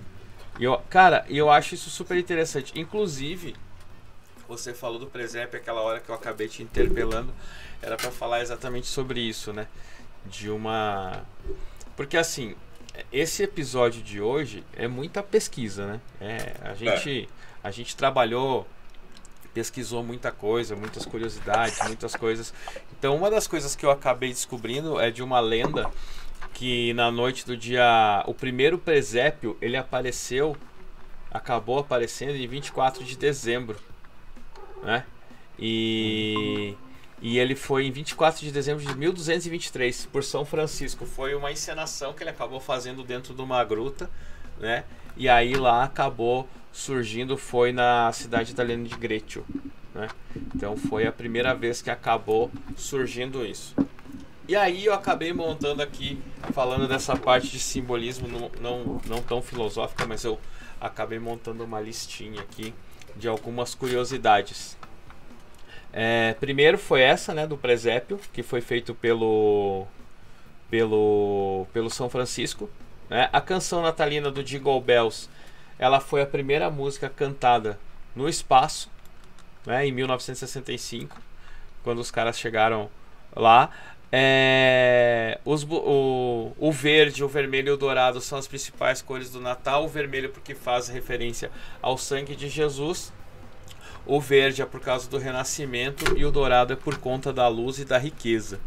[0.60, 2.74] E eu, cara, eu acho isso super interessante.
[2.76, 3.54] Inclusive,
[4.48, 7.34] você falou do presépio aquela hora que eu acabei te interpelando,
[7.82, 9.68] era para falar exatamente sobre isso, né?
[10.26, 11.24] De uma
[11.96, 12.56] porque assim,
[13.12, 16.02] esse episódio de hoje é muita pesquisa, né?
[16.22, 17.30] É, a gente
[17.64, 18.68] a gente trabalhou
[19.54, 22.54] pesquisou muita coisa, muitas curiosidades, muitas coisas.
[22.92, 25.90] Então, uma das coisas que eu acabei descobrindo é de uma lenda
[26.54, 28.24] que na noite do dia.
[28.28, 30.56] O primeiro presépio ele apareceu,
[31.32, 33.76] acabou aparecendo em 24 de dezembro
[34.84, 35.06] né?
[35.60, 36.76] E,
[37.22, 41.06] e ele foi em 24 de dezembro de 1223 por São Francisco.
[41.06, 44.10] Foi uma encenação que ele acabou fazendo dentro de uma gruta,
[44.60, 44.84] né?
[45.16, 49.44] E aí lá acabou surgindo foi na cidade italiana de Greccio,
[49.96, 50.08] né?
[50.56, 53.76] Então foi a primeira vez que acabou surgindo isso.
[54.48, 56.22] E aí eu acabei montando aqui,
[56.54, 60.40] falando dessa parte de simbolismo, não, não, não tão filosófica, mas eu
[60.80, 62.74] acabei montando uma listinha aqui
[63.18, 64.78] de algumas curiosidades.
[65.92, 69.88] É, primeiro foi essa, né, do presépio, que foi feito pelo
[70.70, 72.70] pelo pelo São Francisco.
[73.10, 73.30] Né?
[73.32, 75.30] A canção natalina do Jingle Bells,
[75.80, 77.80] ela foi a primeira música cantada
[78.16, 78.90] no espaço,
[79.66, 81.18] né, em 1965,
[81.84, 82.90] quando os caras chegaram
[83.36, 83.72] lá.
[84.12, 89.42] É, os, o, o verde, o vermelho e o dourado são as principais cores do
[89.42, 89.86] Natal.
[89.86, 91.52] O vermelho porque faz referência
[91.82, 93.12] ao sangue de Jesus.
[94.06, 97.78] O verde é por causa do renascimento e o dourado é por conta da luz
[97.80, 98.60] e da riqueza.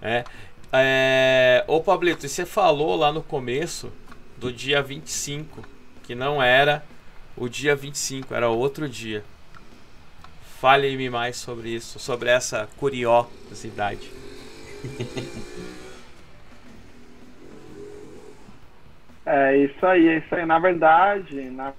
[0.00, 0.24] É,
[0.72, 3.92] é, ô Pablito, você falou lá no começo
[4.36, 5.62] do dia 25,
[6.02, 6.84] que não era
[7.36, 9.24] o dia 25, era outro dia.
[10.60, 14.21] Fale-me mais sobre isso, sobre essa curiosidade.
[19.24, 20.44] É isso aí, é isso aí.
[20.44, 21.72] Na verdade, na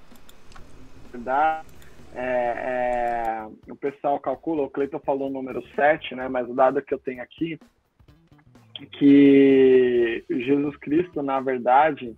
[1.11, 1.67] verdade,
[2.15, 6.29] é, é, o pessoal calcula, o Cleiton falou o número 7, né?
[6.29, 7.59] Mas o dado que eu tenho aqui
[8.93, 12.15] que Jesus Cristo, na verdade,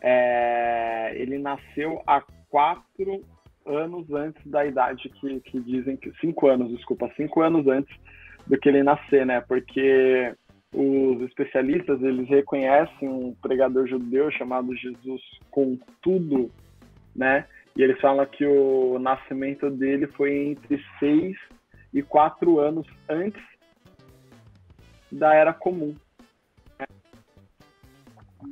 [0.00, 3.24] é, ele nasceu há quatro
[3.66, 7.94] anos antes da idade que, que dizem que cinco anos, desculpa, cinco anos antes
[8.46, 9.40] do que ele nascer, né?
[9.40, 10.34] Porque
[10.72, 16.50] os especialistas eles reconhecem um pregador judeu chamado Jesus com tudo,
[17.14, 17.46] né?
[17.76, 21.36] E eles falam que o nascimento dele foi entre seis
[21.92, 23.42] e quatro anos antes
[25.10, 25.94] da era comum.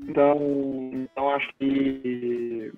[0.08, 2.72] Então, então acho que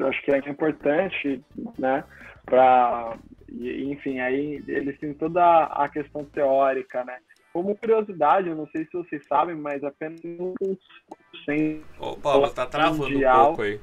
[0.00, 1.42] eu acho que é importante,
[1.78, 2.04] né,
[2.46, 3.18] para
[3.52, 7.18] enfim, aí eles têm toda a questão teórica, né?
[7.52, 13.04] Como curiosidade, eu não sei se vocês sabem, mas apenas 1% Ô, Paulo, tá travando
[13.06, 13.80] um pouco aí.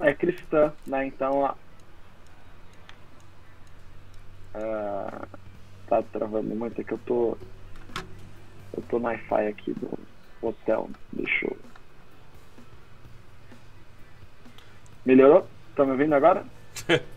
[0.00, 1.06] É cristã, né?
[1.06, 1.44] Então,
[4.56, 5.26] uh,
[5.86, 7.38] tá travando muito, é que eu tô.
[8.76, 9.90] Eu tô no Wi-Fi aqui do
[10.40, 10.90] hotel.
[11.12, 11.71] Deixa eu.
[15.04, 15.46] Melhorou?
[15.74, 16.44] Tá me ouvindo agora?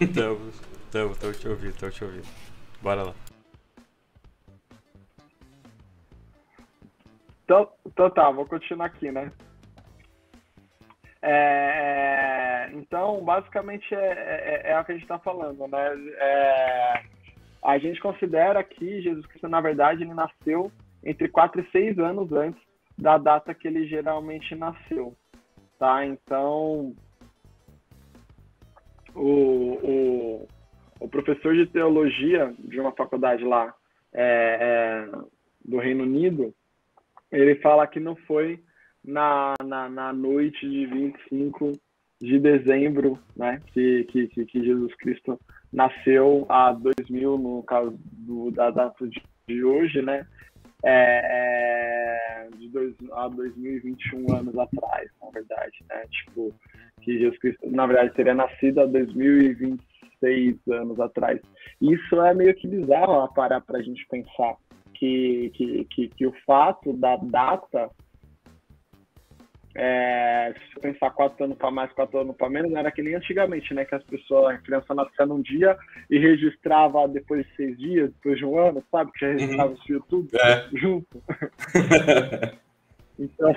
[0.00, 0.54] Estamos,
[0.84, 2.26] estamos, estamos te ouvindo, estamos te ouvindo.
[2.80, 3.14] Bora lá.
[7.44, 9.30] Então, então tá, vou continuar aqui, né?
[11.20, 15.78] É, então, basicamente é, é, é, o que a gente está falando, né?
[16.18, 17.02] É,
[17.62, 20.70] a gente considera que Jesus Cristo, na verdade, ele nasceu
[21.02, 22.62] entre 4 e 6 anos antes
[22.96, 25.14] da data que ele geralmente nasceu,
[25.84, 26.06] tá?
[26.06, 26.94] Então,
[29.14, 30.48] o, o,
[30.98, 33.74] o professor de teologia de uma faculdade lá
[34.14, 35.18] é, é,
[35.62, 36.54] do Reino Unido,
[37.30, 38.58] ele fala que não foi
[39.04, 41.72] na, na, na noite de 25
[42.18, 45.38] de dezembro, né, que, que, que Jesus Cristo
[45.70, 50.26] nasceu há 2000, no caso do, da data de, de hoje, né,
[50.84, 56.54] é, é, de dois, há 2021 anos atrás, na verdade, né, tipo,
[57.00, 61.40] que Jesus Cristo, na verdade, teria nascido há 2026 anos atrás.
[61.80, 64.56] Isso é meio que bizarro parar para a gente pensar
[64.94, 67.90] que, que, que, que o fato da data
[69.76, 73.02] é, se você pensar quatro anos para mais, quatro anos para menos, não era que
[73.02, 73.84] nem antigamente, né?
[73.84, 75.76] Que as pessoas, a criança nascia num dia
[76.08, 79.10] e registrava depois de seis dias, depois de um ano, sabe?
[79.12, 79.32] Que já uhum.
[79.32, 79.76] registrava uhum.
[79.76, 80.68] o YouTube é.
[80.74, 81.22] junto.
[83.18, 83.54] então,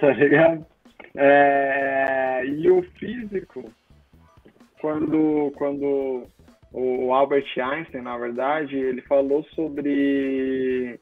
[0.00, 0.66] tá ligado?
[1.14, 3.70] É, e o físico,
[4.80, 6.26] quando, quando
[6.72, 10.98] o Albert Einstein, na verdade, ele falou sobre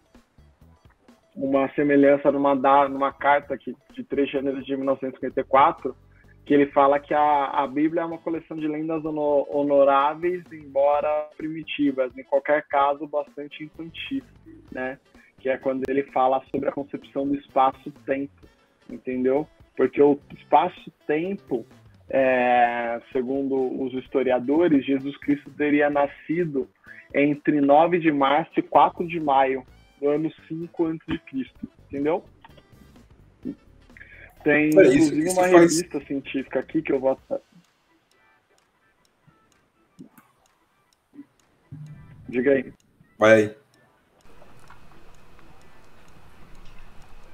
[1.41, 2.55] uma semelhança numa,
[2.87, 5.97] numa carta que, de 3 de janeiro de 1954,
[6.45, 12.17] que ele fala que a, a Bíblia é uma coleção de lendas honoráveis, embora primitivas,
[12.17, 14.23] em qualquer caso bastante infantis,
[14.71, 14.99] né?
[15.39, 18.47] Que é quando ele fala sobre a concepção do espaço-tempo,
[18.91, 19.49] entendeu?
[19.77, 21.65] Porque o espaço-tempo,
[22.11, 26.69] é, segundo os historiadores, Jesus Cristo teria nascido
[27.15, 29.65] entre 9 de março e 4 de maio
[30.01, 31.51] no ano 5 a.C.,
[31.89, 32.25] entendeu?
[34.43, 36.07] Tem, é, inclusive, isso, uma isso revista faz...
[36.07, 37.19] científica aqui que eu vou...
[42.29, 42.73] Diga aí.
[43.19, 43.57] Vai aí.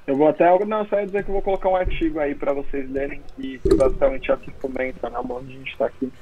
[0.06, 0.46] Eu vou até.
[0.64, 3.60] Não, só ia dizer que eu vou colocar um artigo aí para vocês lerem, que,
[3.74, 5.18] basicamente é o que fomenta, né?
[5.18, 6.12] Um monte de gente está aqui.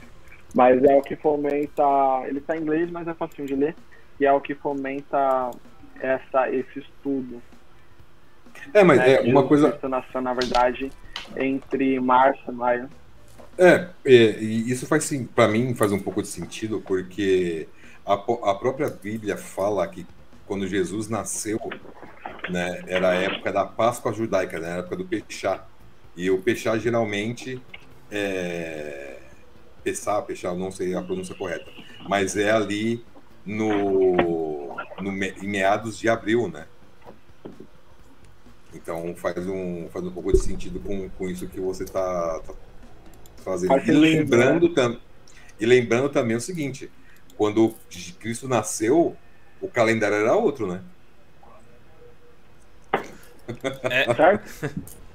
[0.55, 1.83] Mas é o que fomenta.
[2.27, 3.77] Ele está em inglês, mas é fácil de ler.
[4.19, 5.51] E é o que fomenta
[6.05, 7.43] essa, esse estudo.
[8.73, 9.79] É, mas né, é uma coisa.
[9.89, 10.91] Nasceu, na verdade,
[11.37, 12.89] entre março e maio.
[13.57, 17.69] É, é e isso faz sim, para mim faz um pouco de sentido, porque
[18.05, 20.07] a, a própria Bíblia fala que
[20.47, 21.59] quando Jesus nasceu,
[22.51, 25.65] né, era a época da Páscoa judaica, né, a época do Peixá.
[26.17, 27.61] E o Peixá geralmente
[28.11, 29.19] é.
[29.83, 31.71] Pessá, Peixá, não sei a pronúncia correta,
[32.09, 33.05] mas é ali
[33.45, 36.67] no, no, em meados de abril, né?
[38.75, 42.55] Então faz um, faz um pouco de sentido com, com isso que você está tá
[43.39, 43.77] fazendo.
[43.79, 44.75] E lembrando, né?
[44.75, 45.01] tam,
[45.61, 46.91] e lembrando também o seguinte:
[47.37, 47.75] quando
[48.19, 49.17] Cristo nasceu,
[49.61, 50.83] o calendário era outro, né?
[53.91, 54.07] É.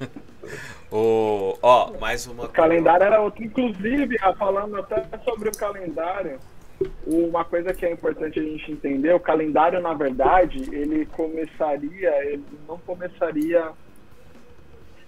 [0.90, 3.44] O, ó, mais uma O calendário era outro.
[3.44, 6.40] Inclusive, falando até sobre o calendário,
[7.10, 12.44] uma coisa que é importante a gente entender, o calendário, na verdade, ele começaria, ele
[12.68, 13.72] não começaria.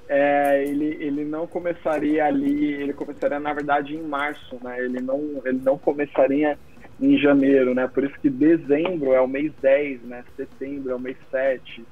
[0.08, 4.84] é, ele, ele não começaria ali, ele começaria na verdade em março, né?
[4.84, 6.58] Ele não, ele não começaria
[7.00, 7.88] em janeiro, né?
[7.88, 10.24] Por isso que dezembro é o mês 10, né?
[10.36, 11.84] Setembro é o mês 7,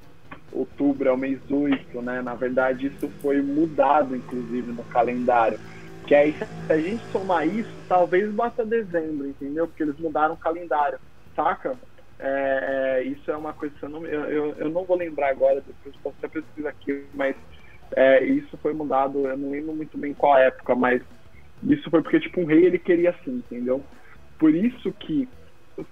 [0.51, 2.21] outubro é o mês 8, né?
[2.21, 5.59] Na verdade, isso foi mudado, inclusive, no calendário.
[6.11, 9.65] Que aí, se a gente somar isso, talvez bata dezembro, entendeu?
[9.65, 10.99] Porque eles mudaram o calendário,
[11.33, 11.79] saca?
[12.19, 15.63] É, é, isso é uma coisa que eu não, eu, eu, não vou lembrar agora,
[15.65, 17.33] depois posso até pesquisar aqui, mas
[17.95, 21.01] é, isso foi mudado, eu não lembro muito bem qual época, mas
[21.63, 23.81] isso foi porque, tipo, um rei ele queria assim, entendeu?
[24.37, 25.29] Por isso que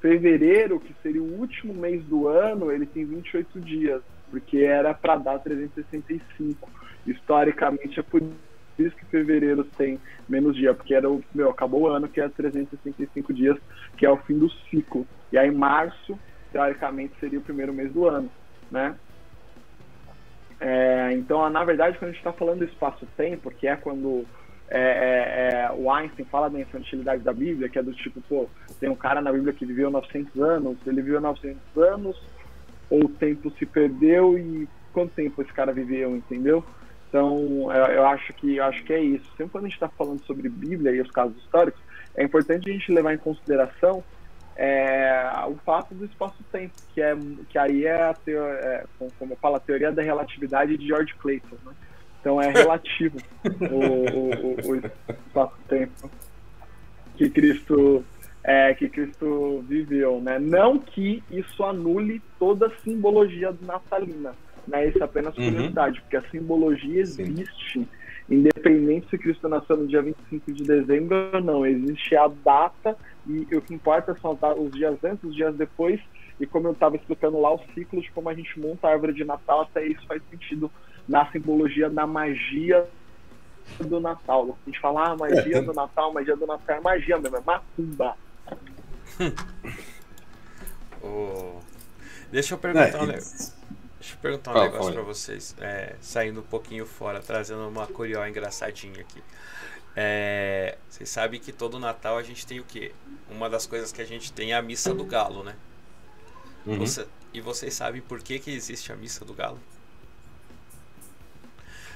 [0.01, 5.15] fevereiro, que seria o último mês do ano, ele tem 28 dias, porque era para
[5.15, 6.69] dar 365.
[7.07, 8.21] Historicamente é por
[8.83, 12.29] isso que fevereiro tem menos dia, porque era o meu, acabou o ano que é
[12.29, 13.57] 365 dias,
[13.97, 15.05] que é o fim do ciclo.
[15.31, 16.17] E aí março,
[16.51, 18.29] teoricamente, seria o primeiro mês do ano,
[18.71, 18.95] né?
[20.59, 24.25] É, então, na verdade, quando a gente está falando do espaço-tempo, que é quando
[24.69, 28.47] é, é, é, o Einstein fala da infantilidade da Bíblia, que é do tipo, pô,
[28.79, 32.21] tem um cara na Bíblia que viveu 900 anos, ele viveu 900 anos,
[32.89, 36.63] ou o tempo se perdeu e quanto tempo esse cara viveu, entendeu?
[37.09, 39.25] Então, eu, acho que eu acho que é isso.
[39.35, 41.81] Sempre quando a gente está falando sobre Bíblia e os casos históricos,
[42.15, 44.03] é importante a gente levar em consideração
[44.55, 47.17] é, o fato do espaço-tempo, que, é,
[47.49, 48.85] que aí é, a teo, é,
[49.17, 51.57] como eu falo, a teoria da relatividade de George Clayton.
[51.65, 51.73] Né?
[52.19, 53.17] Então é relativo
[53.71, 56.11] o, o, o espaço-tempo
[57.15, 58.03] que Cristo
[58.43, 60.39] é, que Cristo viveu, né?
[60.39, 64.33] Não que isso anule toda a simbologia natalina,
[64.69, 64.87] né?
[64.87, 67.87] Isso é apenas curiosidade, porque a simbologia existe, Sim.
[68.29, 71.65] independente se Cristo nasceu no dia 25 de dezembro ou não.
[71.65, 72.95] Existe a data
[73.27, 75.99] e o que importa são os dias antes, os dias depois,
[76.39, 79.13] e como eu estava explicando lá, o ciclo de como a gente monta a árvore
[79.13, 80.71] de Natal, até isso faz sentido
[81.07, 82.87] na simbologia da magia
[83.79, 84.57] do Natal.
[84.65, 87.41] A gente fala, ah, magia é, do Natal, magia do Natal é magia mesmo, é
[87.41, 88.15] macumba.
[91.03, 91.59] oh.
[92.31, 93.58] Deixa eu perguntar é, negócio.
[94.09, 97.85] Deixa eu perguntar um ah, negócio para vocês, é, saindo um pouquinho fora, trazendo uma
[97.85, 99.21] curió engraçadinha aqui.
[99.95, 102.91] É, vocês sabem que todo Natal a gente tem o quê?
[103.29, 105.55] Uma das coisas que a gente tem é a missa do galo, né?
[106.65, 106.79] Uhum.
[106.79, 109.59] Você, e vocês sabem por que, que existe a missa do galo?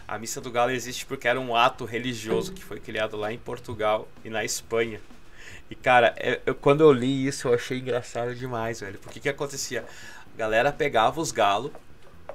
[0.07, 3.40] A missa do galo existe porque era um ato religioso que foi criado lá em
[3.40, 5.02] Portugal e na Espanha.
[5.68, 8.99] E cara, eu, eu, quando eu li isso eu achei engraçado demais, velho.
[8.99, 9.84] Porque que acontecia?
[10.34, 11.72] A galera pegava os galos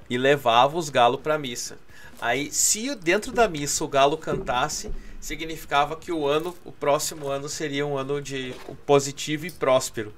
[0.09, 1.79] e levava os galos pra missa.
[2.21, 4.91] Aí, se dentro da missa o galo cantasse,
[5.21, 8.55] significava que o ano, o próximo ano seria um ano de
[8.87, 10.13] positivo e próspero.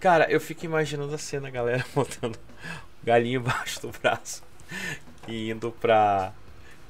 [0.00, 2.38] Cara, eu fico imaginando a cena, a galera botando
[3.02, 4.42] galinho embaixo do braço
[5.28, 6.32] e indo pra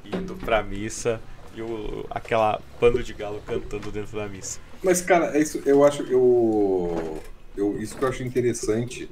[0.04, 1.20] indo pra missa
[1.54, 4.60] e o, aquela bando de galo cantando dentro da missa.
[4.82, 6.02] Mas, cara, é isso eu acho.
[6.04, 7.22] Eu,
[7.56, 9.10] eu, isso que eu acho interessante,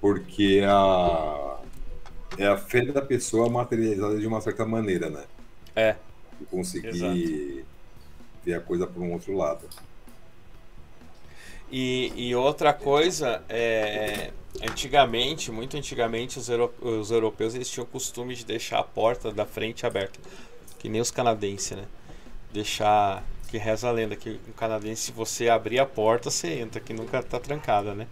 [0.00, 1.49] porque a,
[2.38, 5.24] é a fé da pessoa materializada de uma certa maneira, né?
[5.74, 5.96] É.
[6.40, 7.64] E conseguir Exato.
[8.44, 9.68] ver a coisa por um outro lado.
[11.70, 14.32] E, e outra coisa, é,
[14.62, 19.30] antigamente, muito antigamente, os, euro, os europeus eles tinham o costume de deixar a porta
[19.30, 20.18] da frente aberta,
[20.78, 21.84] que nem os canadenses, né?
[22.52, 26.80] Deixar que reza a lenda que um canadense, se você abrir a porta, você entra,
[26.80, 28.06] que nunca está trancada, né?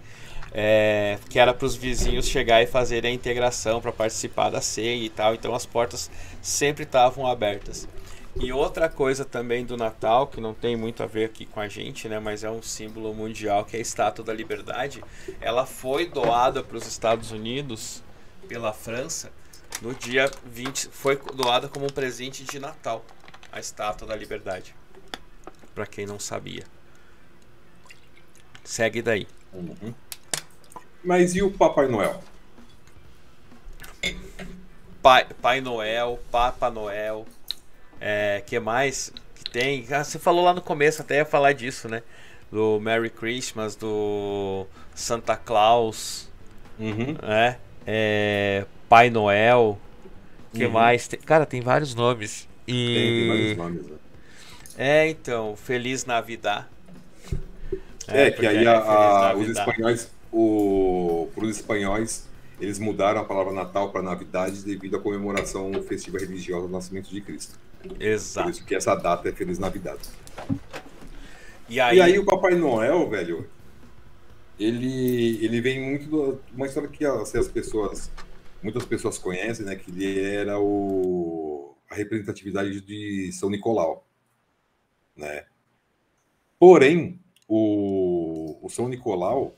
[0.52, 5.04] É, que era para os vizinhos chegar e fazerem a integração para participar da ceia
[5.04, 5.34] e tal.
[5.34, 6.10] Então as portas
[6.40, 7.86] sempre estavam abertas.
[8.40, 11.68] E outra coisa também do Natal, que não tem muito a ver aqui com a
[11.68, 15.02] gente, né, mas é um símbolo mundial, que é a Estátua da Liberdade.
[15.40, 18.02] Ela foi doada para os Estados Unidos
[18.46, 19.32] pela França
[19.82, 23.04] no dia 20, foi doada como um presente de Natal,
[23.50, 24.74] a Estátua da Liberdade
[25.78, 26.64] para quem não sabia.
[28.64, 29.28] Segue daí.
[29.52, 29.94] Uhum.
[31.04, 32.20] Mas e o Papai Noel?
[35.02, 37.24] Pai, Pai Noel, Papa Noel,
[38.00, 39.86] é, que mais que tem?
[39.90, 42.02] Ah, você falou lá no começo, até ia falar disso, né?
[42.50, 46.28] Do Merry Christmas, do Santa Claus,
[46.78, 47.16] uhum.
[47.22, 47.58] né?
[47.86, 49.78] É, Pai Noel,
[50.52, 50.72] que uhum.
[50.72, 51.06] mais?
[51.06, 52.48] Tem, cara, tem vários nomes.
[52.66, 52.72] E...
[52.72, 53.96] Tem, tem vários nomes, né?
[54.76, 56.66] É, então, Feliz Navidad.
[58.06, 62.28] É, é que aí a, a, os espanhóis, o, para os espanhóis,
[62.60, 67.20] eles mudaram a palavra Natal para Navidade devido à comemoração festiva religiosa do nascimento de
[67.20, 67.58] Cristo.
[67.82, 68.50] Por Exato.
[68.50, 70.08] isso que essa data é Feliz Navidade.
[71.68, 73.48] E aí, E aí o Papai Noel, velho,
[74.58, 78.10] ele, ele vem muito do, uma história que assim, as pessoas,
[78.62, 79.76] muitas pessoas conhecem, né?
[79.76, 84.04] Que ele era o, a representatividade de São Nicolau,
[85.16, 85.44] né?
[86.58, 89.54] Porém, o, o São Nicolau,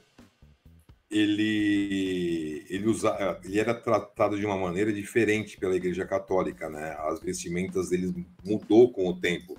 [1.11, 6.95] ele, ele, usa, ele era tratado de uma maneira diferente pela Igreja Católica, né?
[7.01, 9.59] As vestimentas dele mudou com o tempo.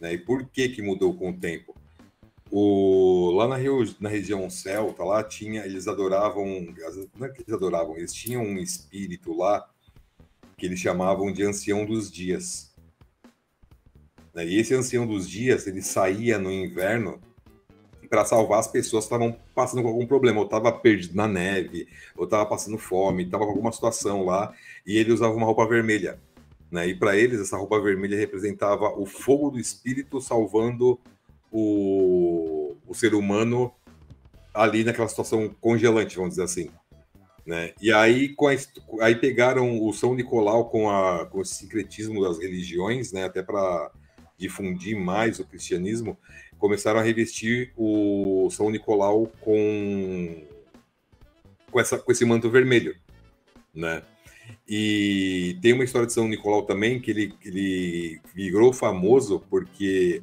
[0.00, 0.14] Né?
[0.14, 1.76] E por que que mudou com o tempo?
[2.50, 6.74] O, lá na, rio- na região celta, lá tinha, eles adoravam,
[7.18, 9.68] não é que eles adoravam, eles tinham um espírito lá
[10.56, 12.74] que eles chamavam de ancião dos dias.
[14.34, 14.46] Né?
[14.46, 17.20] E esse ancião dos dias, ele saía no inverno
[18.12, 21.88] para salvar as pessoas que estavam passando com algum problema, ou estava perdido na neve,
[22.14, 24.52] ou estava passando fome, estava com alguma situação lá,
[24.86, 26.20] e ele usava uma roupa vermelha.
[26.70, 26.88] Né?
[26.88, 31.00] E para eles, essa roupa vermelha representava o fogo do espírito salvando
[31.50, 33.72] o, o ser humano
[34.52, 36.70] ali naquela situação congelante, vamos dizer assim.
[37.46, 37.72] Né?
[37.80, 38.54] E aí, com a
[39.00, 43.24] aí pegaram o São Nicolau com, a, com o sincretismo das religiões, né?
[43.24, 43.90] até para
[44.36, 46.18] difundir mais o cristianismo,
[46.62, 50.44] começaram a revestir o São Nicolau com,
[51.72, 52.94] com, essa, com esse manto vermelho.
[53.74, 54.00] Né?
[54.68, 60.22] E tem uma história de São Nicolau também que ele, ele virou famoso porque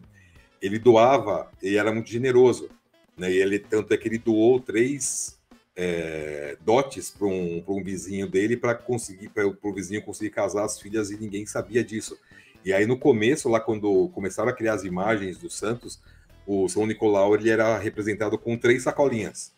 [0.61, 2.69] ele doava, ele era muito generoso.
[3.17, 3.33] Né?
[3.33, 5.37] E ele, tanto é que ele doou três
[5.75, 10.79] é, dotes para um, um vizinho dele para conseguir para o vizinho conseguir casar as
[10.79, 12.17] filhas e ninguém sabia disso.
[12.63, 15.99] E aí no começo, lá quando começaram a criar as imagens dos santos,
[16.51, 19.53] o São Nicolau ele era representado com três sacolinhas,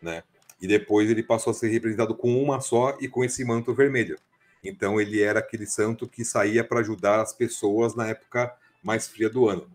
[0.00, 0.22] né?
[0.58, 4.18] E depois ele passou a ser representado com uma só e com esse manto vermelho.
[4.64, 9.28] Então ele era aquele santo que saía para ajudar as pessoas na época mais fria
[9.28, 9.70] do ano.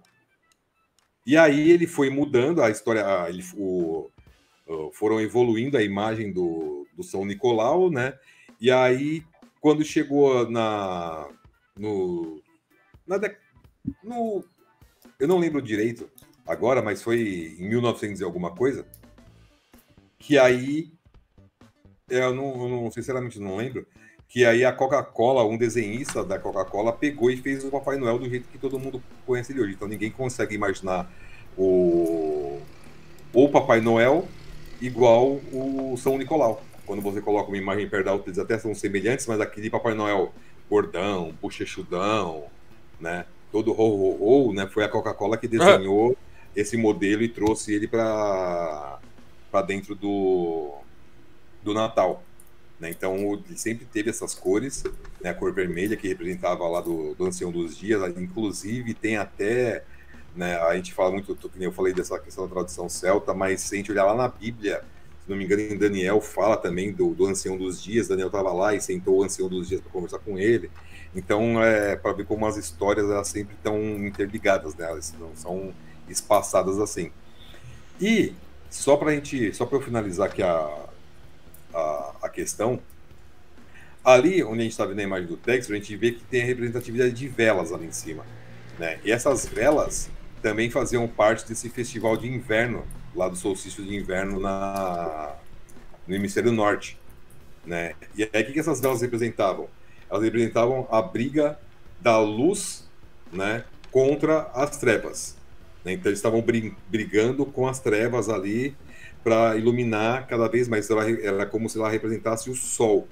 [1.23, 4.09] E aí ele foi mudando a história, ele, o,
[4.93, 8.17] foram evoluindo a imagem do, do São Nicolau, né?
[8.59, 9.23] E aí
[9.61, 11.29] quando chegou na
[11.77, 12.41] no,
[13.05, 13.19] na
[14.03, 14.43] no
[15.19, 16.09] eu não lembro direito
[16.45, 18.85] agora, mas foi em 1900 e alguma coisa,
[20.19, 20.91] que aí
[22.09, 23.85] é, eu não, eu não sinceramente não lembro,
[24.27, 28.29] que aí a Coca-Cola, um desenhista da Coca-Cola pegou e fez o Papai Noel do
[28.29, 29.73] jeito que todo mundo conhece ele hoje.
[29.73, 31.11] Então ninguém consegue imaginar
[31.57, 32.59] o
[33.33, 34.27] o Papai Noel
[34.81, 36.63] igual o São Nicolau.
[36.85, 39.93] Quando você coloca uma imagem perto da outra, eles até são semelhantes, mas aquele Papai
[39.93, 40.33] Noel
[40.69, 42.45] gordão, bochechudão,
[42.99, 43.25] né?
[43.51, 44.67] Todo ho, ho, ho, né?
[44.67, 46.15] Foi a Coca-Cola que desenhou
[46.55, 48.99] esse modelo e trouxe ele para
[49.67, 50.73] dentro do
[51.63, 52.23] do Natal.
[52.79, 52.89] Né?
[52.89, 53.15] Então
[53.47, 54.83] ele sempre teve essas cores,
[55.21, 55.31] né?
[55.31, 59.83] a cor vermelha que representava lá do, do Ancião dos Dias, inclusive tem até,
[60.35, 60.55] né?
[60.57, 63.91] a gente fala muito, eu falei dessa questão da tradução celta, mas se a gente
[63.91, 64.83] olhar lá na Bíblia,
[65.23, 68.53] se não me engano, em Daniel fala também do, do Ancião dos Dias, Daniel estava
[68.53, 70.69] lá e sentou o Ancião dos Dias para conversar com ele.
[71.15, 74.85] Então, é para ver como as histórias elas sempre estão interligadas, né?
[74.85, 75.73] Elas não são
[76.09, 77.11] espaçadas assim.
[77.99, 78.33] E
[78.69, 80.85] só para gente, só para eu finalizar aqui a,
[81.73, 82.79] a, a questão,
[84.03, 86.41] ali onde a gente está vendo a imagem do texto, a gente vê que tem
[86.41, 88.25] a representatividade de velas ali em cima,
[88.77, 88.99] né?
[89.03, 90.09] E essas velas
[90.41, 95.35] também faziam parte desse festival de inverno lá do solstício de inverno na
[96.07, 96.99] no hemisfério norte,
[97.65, 97.95] né?
[98.15, 99.67] E aí o que, que essas velas representavam?
[100.09, 101.57] Elas representavam a briga
[101.99, 102.87] da luz,
[103.31, 105.35] né, contra as trevas.
[105.85, 105.93] Né?
[105.93, 106.43] Então eles estavam
[106.89, 108.75] brigando com as trevas ali
[109.23, 110.89] para iluminar cada vez mais.
[110.89, 113.07] Ela, era como se ela representasse o sol.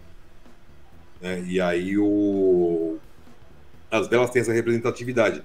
[1.21, 1.43] né?
[1.47, 2.97] E aí o...
[3.91, 5.43] as velas têm essa representatividade.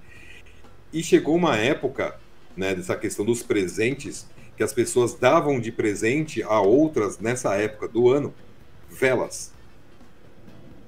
[0.91, 2.17] E chegou uma época,
[2.57, 4.27] né, dessa questão dos presentes,
[4.57, 8.35] que as pessoas davam de presente a outras nessa época do ano
[8.91, 9.53] velas.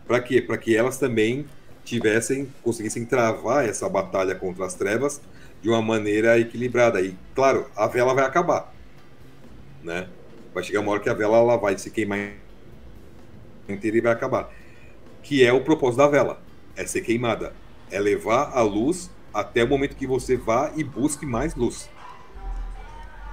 [0.07, 0.41] Para quê?
[0.41, 1.47] Para que elas também
[1.85, 5.21] tivessem, conseguissem travar essa batalha contra as trevas
[5.63, 7.01] de uma maneira equilibrada.
[7.01, 8.73] E, claro, a vela vai acabar,
[9.83, 10.09] né?
[10.55, 12.33] Vai chegar uma hora que a vela ela vai se queimar
[13.69, 14.53] inteira e vai acabar.
[15.23, 16.43] Que é o propósito da vela,
[16.77, 17.55] é ser queimada,
[17.91, 21.89] é levar a luz até o momento que você vá e busque mais luz.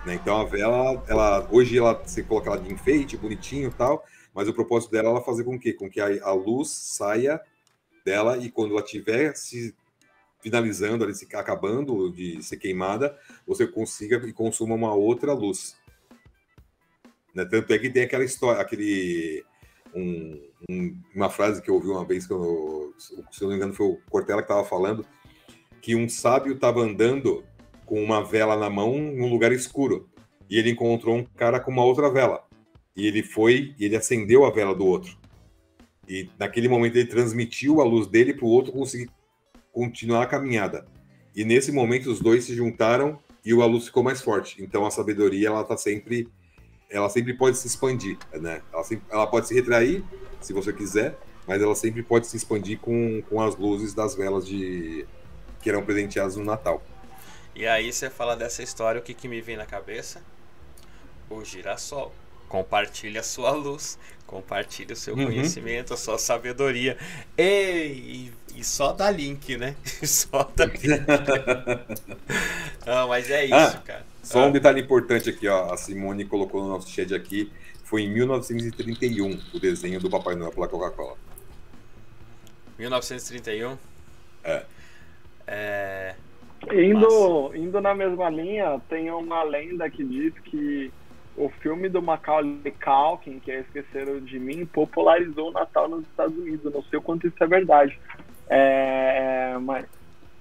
[0.05, 0.15] Né?
[0.15, 4.53] Então a vela, ela, hoje ela, você coloca ela de enfeite, bonitinho tal, mas o
[4.53, 7.41] propósito dela é fazer com que, com que a, a luz saia
[8.05, 9.75] dela e quando ela estiver se
[10.47, 15.75] finalizando, ali, se acabando de ser queimada, você consiga e consuma uma outra luz.
[17.35, 17.45] Né?
[17.45, 19.43] Tanto é que tem aquela história, aquele
[19.93, 23.73] um, um, uma frase que eu ouvi uma vez, que eu, se não me engano
[23.73, 25.05] foi o Cortella que estava falando,
[25.81, 27.43] que um sábio estava andando
[27.85, 30.09] com uma vela na mão num lugar escuro
[30.49, 32.45] e ele encontrou um cara com uma outra vela
[32.95, 35.17] e ele foi e ele acendeu a vela do outro
[36.07, 39.09] e naquele momento ele transmitiu a luz dele para o outro conseguir
[39.77, 40.87] continuar a caminhada
[41.35, 44.89] e nesse momento os dois se juntaram e a luz ficou mais forte então a
[44.89, 46.27] sabedoria ela está sempre
[46.89, 48.61] ela sempre pode se expandir, né?
[48.71, 50.03] Ela, sempre, ela pode se retrair,
[50.39, 54.47] se você quiser, mas ela sempre pode se expandir com, com as luzes das velas
[54.47, 55.05] de
[55.61, 56.81] que eram presenteadas no Natal.
[57.55, 60.21] E aí você fala dessa história, o que, que me vem na cabeça?
[61.29, 62.13] O girassol.
[62.47, 65.25] Compartilhe a sua luz, compartilhe o seu Uhum.
[65.25, 66.97] conhecimento, a sua sabedoria.
[67.37, 69.75] E, e só dá link, né?
[70.03, 70.87] Só dá link.
[72.85, 74.05] Não, mas é isso, Ah, cara.
[74.21, 74.47] Só Ah.
[74.47, 75.73] um detalhe importante aqui, ó.
[75.73, 77.51] A Simone colocou no nosso chat aqui.
[77.83, 81.15] Foi em 1931 o desenho do Papai Noel pela Coca-Cola.
[82.77, 83.77] 1931.
[84.43, 84.63] É.
[85.47, 86.15] É,
[86.73, 90.91] Indo, indo na mesma linha, tem uma lenda que diz que
[91.37, 96.35] o filme do Macaulay Culkin, que é Esqueceram de Mim, popularizou o Natal nos Estados
[96.35, 96.73] Unidos.
[96.73, 97.97] Não sei o quanto isso é verdade.
[98.49, 99.85] É, mas,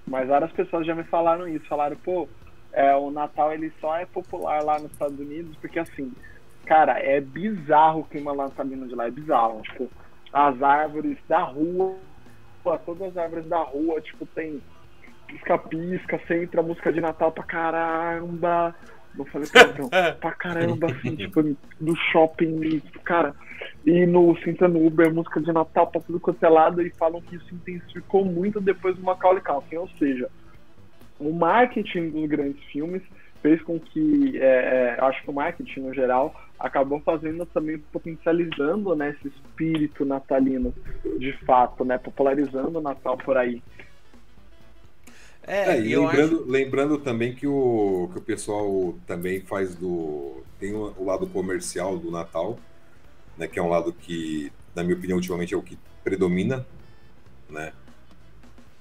[0.06, 1.66] mas várias pessoas já me falaram isso.
[1.66, 2.26] Falaram, pô,
[2.72, 6.10] é, o Natal ele só é popular lá nos Estados Unidos porque, assim,
[6.64, 9.06] cara, é bizarro o clima natalino de lá.
[9.06, 9.60] É bizarro.
[9.62, 9.90] Tipo,
[10.32, 11.96] as árvores da rua,
[12.86, 14.62] todas as árvores da rua, tipo, tem
[15.26, 18.74] pisca-pisca, sempre a música de Natal pra caramba.
[19.16, 19.88] Não falei perdão,
[20.20, 23.34] pra caramba, assim, tipo, do shopping, e, cara.
[23.84, 27.36] E no Sinta no Uber, música de Natal pra tudo quanto é e falam que
[27.36, 29.76] isso intensificou muito depois do Macaulay Culkin.
[29.76, 30.28] Ou seja,
[31.18, 33.02] o marketing dos grandes filmes
[33.40, 38.94] fez com que, é, é, acho que o marketing no geral, acabou fazendo também, potencializando
[38.96, 40.74] né, esse espírito natalino,
[41.18, 43.62] de fato, né, popularizando o Natal por aí.
[45.46, 50.44] É, É, e lembrando, lembrando também que o, que o pessoal também faz do.
[50.58, 52.58] Tem o, o lado comercial do Natal,
[53.38, 53.48] né?
[53.48, 56.66] Que é um lado que, na minha opinião, ultimamente é o que predomina,
[57.50, 57.74] né?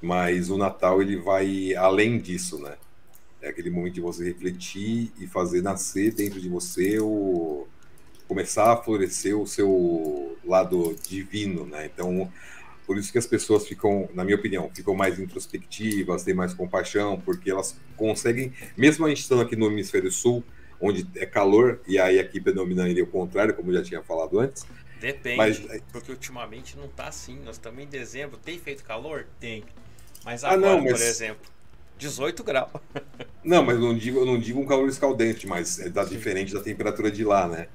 [0.02, 2.78] Mas o Natal ele vai além disso, né?
[3.42, 7.68] É aquele momento de você refletir e fazer nascer dentro de você o
[8.28, 11.86] começar a florescer o seu lado divino, né?
[11.88, 12.32] Então,
[12.86, 17.20] por isso que as pessoas ficam, na minha opinião, ficam mais introspectivas, têm mais compaixão,
[17.20, 20.44] porque elas conseguem, mesmo a gente estando aqui no hemisfério sul,
[20.80, 24.66] onde é calor, e aí aqui predominaria o contrário, como eu já tinha falado antes,
[25.00, 27.38] Depende, Mas- porque ultimamente não tá assim.
[27.44, 28.38] Nós estamos em dezembro.
[28.38, 29.28] Tem feito calor?
[29.40, 29.64] Tem.
[30.24, 31.52] Mas Ah, agora, não, mas- por exemplo,
[31.98, 32.72] 18 graus.
[33.44, 36.62] Não, mas não digo, eu não digo um calor escaldante, mas é da, diferente da
[36.62, 37.68] temperatura de lá, né?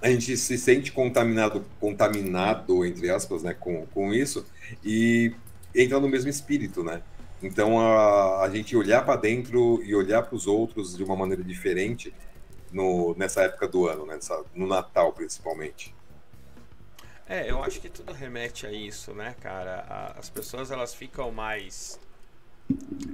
[0.00, 4.46] A gente se sente contaminado, contaminado entre aspas, né, com, com isso
[4.84, 5.34] e
[5.74, 7.02] entra no mesmo espírito, né?
[7.42, 11.42] Então a, a gente olhar para dentro e olhar para os outros de uma maneira
[11.42, 12.14] diferente
[12.70, 14.14] no, nessa época do ano, né?
[14.16, 15.94] Nessa- no Natal principalmente.
[17.28, 19.84] É, eu acho que tudo remete a isso, né, cara?
[19.88, 22.00] A- as pessoas elas ficam mais.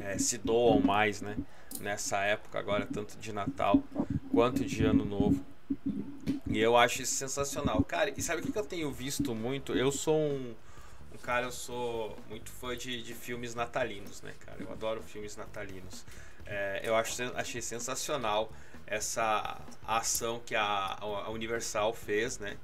[0.00, 1.36] é, se doam mais, né?
[1.80, 3.82] Nessa época agora, tanto de Natal
[4.30, 5.44] quanto de Ano Novo.
[6.54, 7.82] E eu acho isso sensacional.
[7.84, 9.72] Cara, e sabe o que eu tenho visto muito?
[9.74, 10.54] Eu sou um,
[11.12, 14.58] um cara, eu sou muito fã de, de filmes natalinos, né, cara?
[14.60, 16.04] Eu adoro filmes natalinos.
[16.46, 18.52] É, eu acho, achei sensacional
[18.86, 22.56] essa ação que a, a Universal fez, né?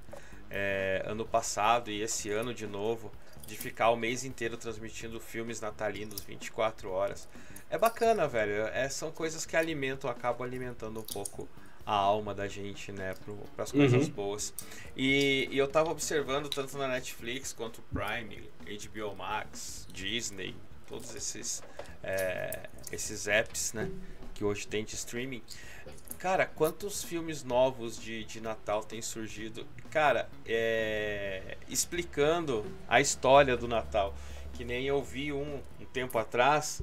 [0.51, 3.12] é, ano passado e esse ano de novo,
[3.47, 7.29] de ficar o mês inteiro transmitindo filmes natalinos 24 horas.
[7.71, 8.67] É bacana, velho.
[8.69, 11.49] É, são coisas que alimentam, acabam alimentando um pouco
[11.91, 13.15] a alma da gente, né,
[13.57, 14.12] para as coisas Uhum.
[14.12, 14.55] boas.
[14.97, 20.55] E, e eu tava observando tanto na Netflix quanto Prime, HBO Max, Disney,
[20.87, 21.61] todos esses
[22.03, 23.91] é, esses apps, né,
[24.35, 25.43] que hoje tem de streaming.
[26.17, 29.67] Cara, quantos filmes novos de, de Natal tem surgido?
[29.91, 34.15] Cara, é, explicando a história do Natal.
[34.53, 36.83] Que nem eu vi um, um tempo atrás,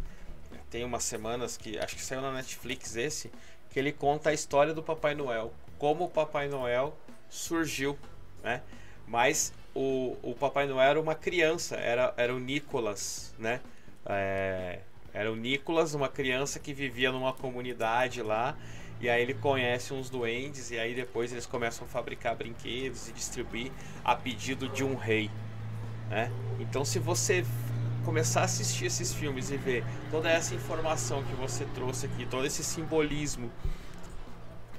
[0.69, 3.31] tem umas semanas que acho que saiu na Netflix esse,
[3.77, 5.53] que ele conta a história do Papai Noel.
[5.77, 6.97] Como o Papai Noel
[7.29, 7.95] surgiu,
[8.43, 8.63] né?
[9.05, 13.61] Mas o, o Papai Noel era uma criança, era, era o Nicolas, né?
[14.03, 14.79] É,
[15.13, 18.57] era o Nicolas, uma criança que vivia numa comunidade lá.
[18.99, 23.11] E aí ele conhece uns duendes e aí depois eles começam a fabricar brinquedos e
[23.11, 23.71] distribuir
[24.03, 25.29] a pedido de um rei,
[26.09, 26.31] né?
[26.59, 27.45] Então se você
[28.07, 32.45] começar a assistir esses filmes e ver toda essa informação que você trouxe aqui, todo
[32.45, 33.51] esse simbolismo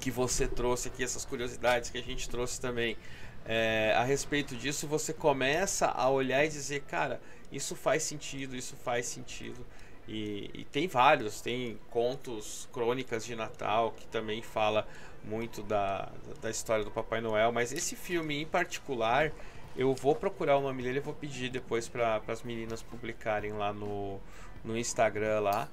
[0.00, 2.96] que você trouxe aqui, essas curiosidades que a gente trouxe também,
[3.44, 7.20] é, a respeito disso, você começa a olhar e dizer, cara,
[7.52, 9.66] isso faz sentido, isso faz sentido.
[10.08, 14.88] E, e, tem vários, tem contos, crônicas de Natal que também fala
[15.22, 16.08] muito da,
[16.40, 19.32] da história do Papai Noel, mas esse filme em particular,
[19.78, 23.72] eu vou procurar o nome dele e vou pedir depois para as meninas publicarem lá
[23.72, 24.18] no,
[24.64, 25.68] no Instagram lá.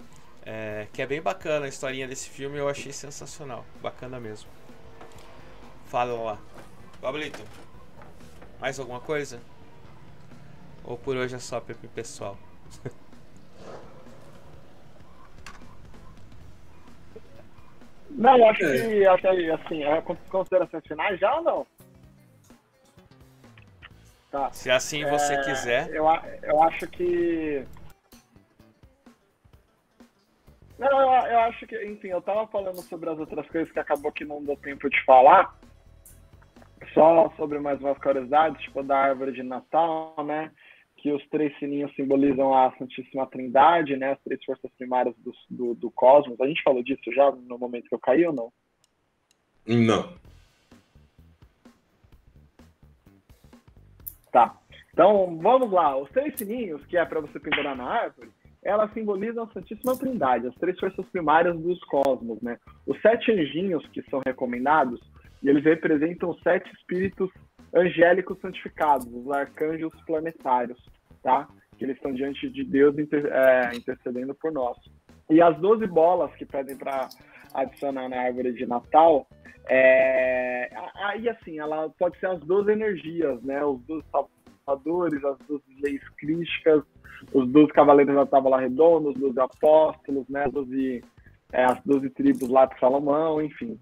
[0.46, 4.48] É, que é bem bacana a historinha desse filme, eu achei sensacional, bacana mesmo.
[5.88, 6.38] Fala lá.
[7.02, 7.42] Pablito,
[8.62, 9.42] mais alguma coisa?
[10.84, 12.38] Ou por hoje é só Pepe pessoal?
[18.12, 21.68] Não, acho que até assim, é considerações finais já ou não?
[24.36, 24.52] Tá.
[24.52, 25.90] Se assim você é, quiser.
[25.92, 26.06] Eu,
[26.44, 27.64] eu acho que.
[30.78, 34.12] Não, eu, eu acho que, enfim, eu tava falando sobre as outras coisas que acabou
[34.12, 35.58] que não deu tempo de falar.
[36.94, 40.52] Só sobre mais umas curiosidades, tipo da árvore de Natal, né?
[40.98, 45.76] que os três sininhos simbolizam a Santíssima Trindade, né, as três forças primárias do, do,
[45.76, 46.40] do, cosmos.
[46.42, 48.52] A gente falou disso já no momento que eu caí ou não?
[49.68, 50.25] Não.
[54.36, 54.54] Tá.
[54.92, 55.96] Então, vamos lá.
[55.96, 58.30] Os três sininhos, que é para você pendurar na árvore,
[58.62, 62.58] elas simbolizam a Santíssima Trindade, as três forças primárias dos cosmos, né?
[62.86, 65.00] Os sete anjinhos que são recomendados,
[65.42, 67.30] eles representam os sete espíritos
[67.74, 70.84] angélicos santificados, os arcanjos planetários,
[71.24, 71.48] tá?
[71.78, 74.78] Que eles estão diante de Deus inter, é, intercedendo por nós.
[75.30, 77.08] E as 12 bolas que pedem para
[77.56, 79.28] adicionar na árvore de Natal,
[79.68, 83.64] é, aí assim, ela pode ser as 12 energias, né?
[83.64, 86.84] Os 12 salvadores, as 12 leis crísticas,
[87.34, 90.46] os 12 cavaleiros da tábua redonda, os 12 apóstolos, né?
[90.46, 91.04] As 12,
[91.52, 93.80] é, as 12 tribos lá de Salomão, enfim.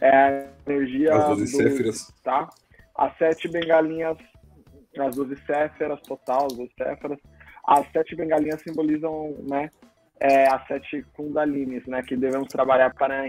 [0.00, 1.14] É a energia.
[1.14, 2.12] As 12 céfiras.
[2.22, 2.48] Tá?
[2.94, 4.16] as sete bengalinhas,
[4.98, 7.18] as doze céferas total, as doze céferas,
[7.66, 9.70] as sete bengalinhas simbolizam, né,
[10.22, 13.28] é, as sete kundalines, né, que devemos trabalhar para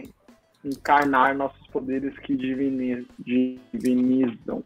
[0.63, 4.63] encarnar nossos poderes que divinizam.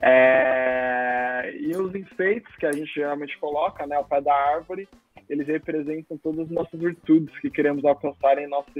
[0.00, 4.88] É, e os enfeites que a gente geralmente coloca, né, ao pé da árvore,
[5.28, 8.70] eles representam todas as nossas virtudes que queremos alcançar em nossa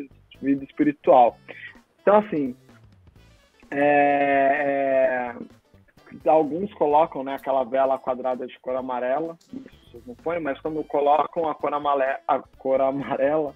[0.40, 1.36] vida espiritual.
[2.00, 2.54] Então, assim,
[3.72, 5.34] é,
[6.24, 9.36] é, alguns colocam né, aquela vela quadrada de cor amarela,
[9.98, 13.54] isso não põem, mas quando colocam a cor amarela, a cor amarela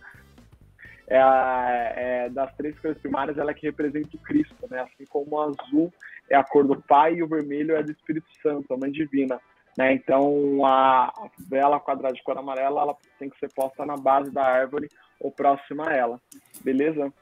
[1.09, 4.81] é, a, é, das três cores primárias, ela é que representa o Cristo, né?
[4.81, 5.93] Assim como o azul
[6.29, 9.41] é a cor do Pai e o vermelho é do Espírito Santo, a Mãe Divina.
[9.77, 9.95] Né?
[9.95, 11.13] Então, a
[11.49, 14.89] vela quadrada de cor amarela ela tem que ser posta na base da árvore
[15.21, 16.21] ou próxima a ela,
[16.63, 17.13] beleza?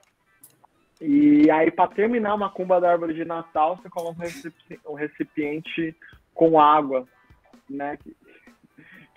[1.00, 4.20] E aí, para terminar uma cumba da árvore de Natal, você coloca
[4.86, 5.96] um recipiente
[6.34, 7.06] com água,
[7.68, 7.96] né?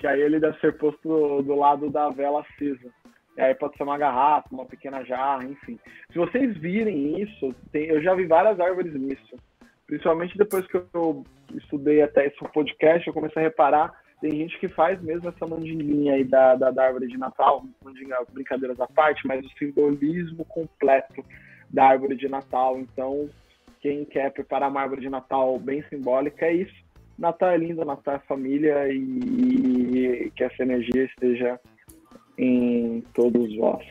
[0.01, 2.89] Que, aí ele deve ser posto do, do, lado da vela acesa.
[3.37, 5.79] E aí pode ser uma garrafa, uma pequena jarra, enfim.
[6.11, 9.37] Se vocês virem isso, tem, eu já vi várias árvores nisso.
[9.85, 11.23] Principalmente depois que eu
[11.53, 16.13] estudei até esse podcast, eu comecei a reparar, tem gente que faz mesmo essa mandinguinha
[16.13, 21.23] aí da, da, da árvore de Natal, mandinga, brincadeiras à parte, mas o simbolismo completo
[21.69, 22.79] da árvore de Natal.
[22.79, 23.29] Então,
[23.81, 26.90] quem quer preparar uma árvore de Natal bem simbólica é isso.
[27.17, 31.59] Natal é lindo, Natal é família e, que essa energia esteja
[32.37, 33.85] em todos vós.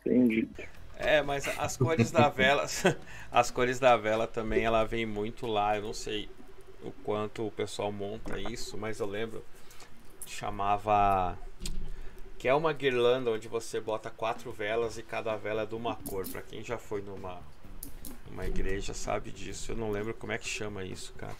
[0.00, 0.62] Entendido.
[0.98, 2.66] É, mas as cores da vela,
[3.30, 5.76] as cores da vela também, ela vem muito lá.
[5.76, 6.28] Eu não sei
[6.82, 9.44] o quanto o pessoal monta isso, mas eu lembro
[10.26, 11.38] chamava
[12.38, 15.96] que é uma guirlanda onde você bota quatro velas e cada vela é de uma
[15.96, 16.26] cor.
[16.28, 17.40] Para quem já foi numa
[18.30, 19.72] uma igreja sabe disso.
[19.72, 21.34] Eu não lembro como é que chama isso, cara.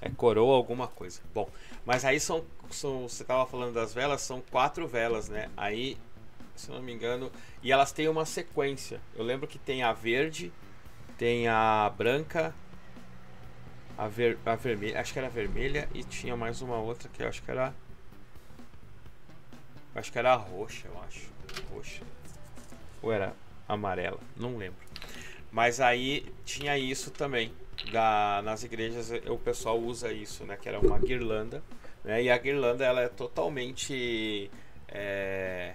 [0.00, 1.20] É coroa alguma coisa.
[1.34, 1.48] Bom,
[1.84, 5.50] mas aí são, são você tava falando das velas, são quatro velas, né?
[5.56, 5.96] Aí,
[6.54, 7.30] se não me engano,
[7.62, 9.00] e elas têm uma sequência.
[9.14, 10.52] Eu lembro que tem a verde,
[11.16, 12.54] tem a branca,
[13.96, 17.22] a, ver, a vermelha, acho que era a vermelha e tinha mais uma outra que
[17.22, 17.72] eu acho que era
[19.96, 21.30] Acho que era roxa, eu acho.
[21.72, 22.02] Roxa.
[23.00, 23.34] Ou era
[23.66, 24.84] amarela, não lembro.
[25.50, 27.50] Mas aí tinha isso também.
[27.92, 30.56] Da, nas igrejas o pessoal usa isso, né?
[30.60, 31.62] Que era uma guirlanda.
[32.04, 34.50] Né, e a guirlanda ela é totalmente.
[34.88, 35.74] É,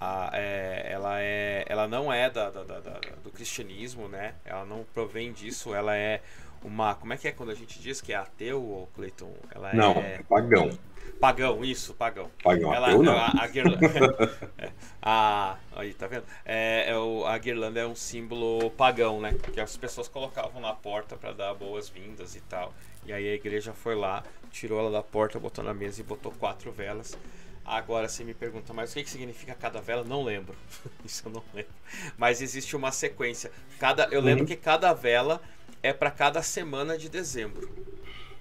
[0.00, 4.34] a- é, ela, é, ela não é da, da- da- da- do cristianismo, né?
[4.44, 6.20] Ela não provém disso, ela é
[6.62, 6.94] uma.
[6.94, 9.32] Como é que é quando a gente diz que é ateu, ou Cleiton?
[9.54, 10.70] Ela Não, é é pagão.
[11.20, 12.30] Pagão, isso, pagão.
[12.42, 13.16] Pagão Ela, ateu, não.
[13.16, 13.88] a, a guirlanda.
[14.58, 14.72] É,
[15.02, 16.24] a- aí, tá vendo?
[16.44, 19.34] É, é o, a guirlanda é um símbolo pagão, né?
[19.52, 22.74] Que as pessoas colocavam na porta para dar boas-vindas e tal.
[23.04, 26.32] E aí a igreja foi lá, tirou ela da porta, botou na mesa e botou
[26.32, 27.16] quatro velas.
[27.64, 30.02] Agora você me pergunta, mas o que, que significa cada vela?
[30.04, 30.56] Não lembro.
[31.04, 31.72] Isso eu não lembro.
[32.16, 33.50] Mas existe uma sequência.
[33.78, 35.40] Cada, eu lembro que cada vela
[35.82, 37.70] é para cada semana de dezembro.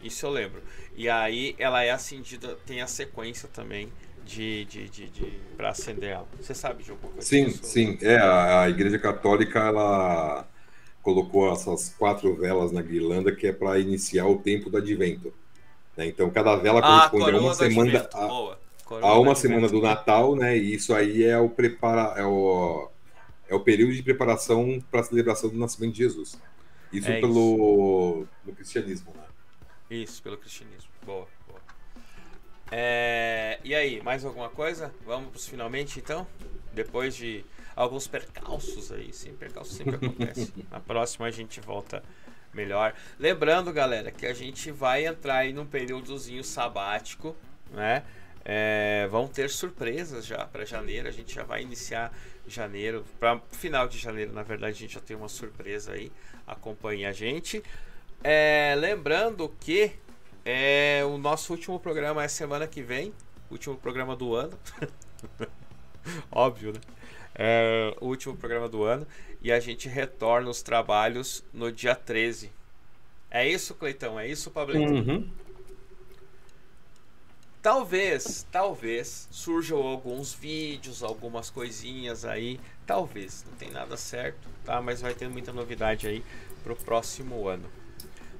[0.08, 0.64] Isso eu lembro.
[0.96, 3.92] E aí ela é acendida, tem a sequência também
[4.24, 6.28] de, de, de, de para acender ela.
[6.40, 7.64] Você sabe de alguma coisa Sim, disso?
[7.64, 7.98] sim.
[8.02, 10.48] É, a, a Igreja Católica, ela
[11.02, 15.34] colocou essas quatro velas na guirlanda que é para iniciar o tempo do advento.
[15.98, 16.08] né?
[16.08, 18.38] Então, cada vela Ah, corresponde a uma do semana, a,
[19.02, 19.36] a do uma advento.
[19.36, 20.58] semana do Natal, né?
[20.58, 22.90] E isso aí é o prepara, é o,
[23.50, 26.42] é o período de preparação para a celebração do nascimento de Jesus.
[26.92, 29.17] Isso É pelo no cristianismo?
[29.90, 30.90] Isso, pelo cristianismo.
[31.06, 31.62] Boa, boa.
[32.72, 34.94] É, e aí, mais alguma coisa?
[35.06, 36.28] Vamos finalmente então?
[36.74, 37.46] Depois de
[37.76, 40.54] alguns percalços aí, sim, percalços sempre acontece.
[40.70, 42.04] Na próxima a gente volta
[42.54, 42.94] melhor.
[43.20, 47.36] Lembrando, galera, que a gente vai entrar aí num períodozinho sabático,
[47.72, 48.04] né?
[48.44, 51.08] É, vão ter surpresas já para janeiro.
[51.08, 52.14] A gente já vai iniciar
[52.48, 53.06] janeiro.
[53.20, 56.12] Para final de janeiro, na verdade, a gente já tem uma surpresa aí.
[56.46, 57.62] Acompanhe a gente.
[58.24, 59.94] É, lembrando que
[60.44, 63.14] é, o nosso último programa é semana que vem.
[63.50, 64.58] Último programa do ano.
[66.32, 66.80] Óbvio, né?
[67.36, 69.06] É, o último programa do ano.
[69.42, 72.52] E a gente retorna os trabalhos no dia 13.
[73.30, 74.20] É isso, Cleitão?
[74.20, 74.92] É isso, Pablito?
[74.92, 75.30] Uhum.
[77.62, 82.60] Talvez, talvez surjam alguns vídeos, algumas coisinhas aí.
[82.86, 84.82] Talvez, não tem nada certo, tá?
[84.82, 86.24] Mas vai ter muita novidade aí
[86.64, 87.70] pro próximo ano.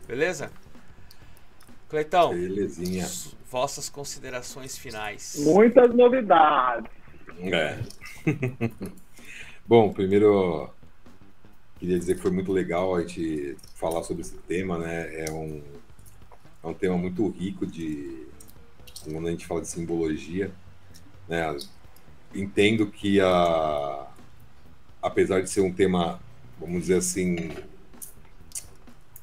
[0.08, 0.52] Beleza?
[1.90, 3.06] Cleitão, Belezinha.
[3.50, 5.36] vossas considerações finais.
[5.40, 6.90] Muitas novidades.
[7.40, 7.78] É.
[9.68, 10.70] Bom, primeiro
[11.80, 15.26] queria dizer que foi muito legal a gente falar sobre esse tema, né?
[15.26, 15.62] É um,
[16.64, 18.28] é um tema muito rico de
[19.04, 20.52] quando a gente fala de simbologia,
[21.28, 21.56] né?
[22.34, 24.08] Entendo que a
[25.02, 26.20] apesar de ser um tema,
[26.60, 27.52] vamos dizer assim,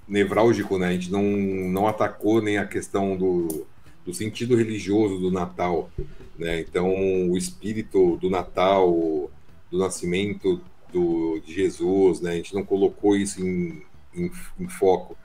[0.07, 0.89] nevrálgico, né?
[0.89, 3.67] A gente não, não atacou nem a questão do,
[4.05, 5.91] do sentido religioso do Natal,
[6.39, 6.61] né?
[6.61, 6.89] Então,
[7.31, 9.31] o espírito do Natal,
[9.71, 10.61] do nascimento
[10.93, 12.33] do, de Jesus, né?
[12.33, 13.83] A gente não colocou isso em,
[14.15, 15.17] em, em foco.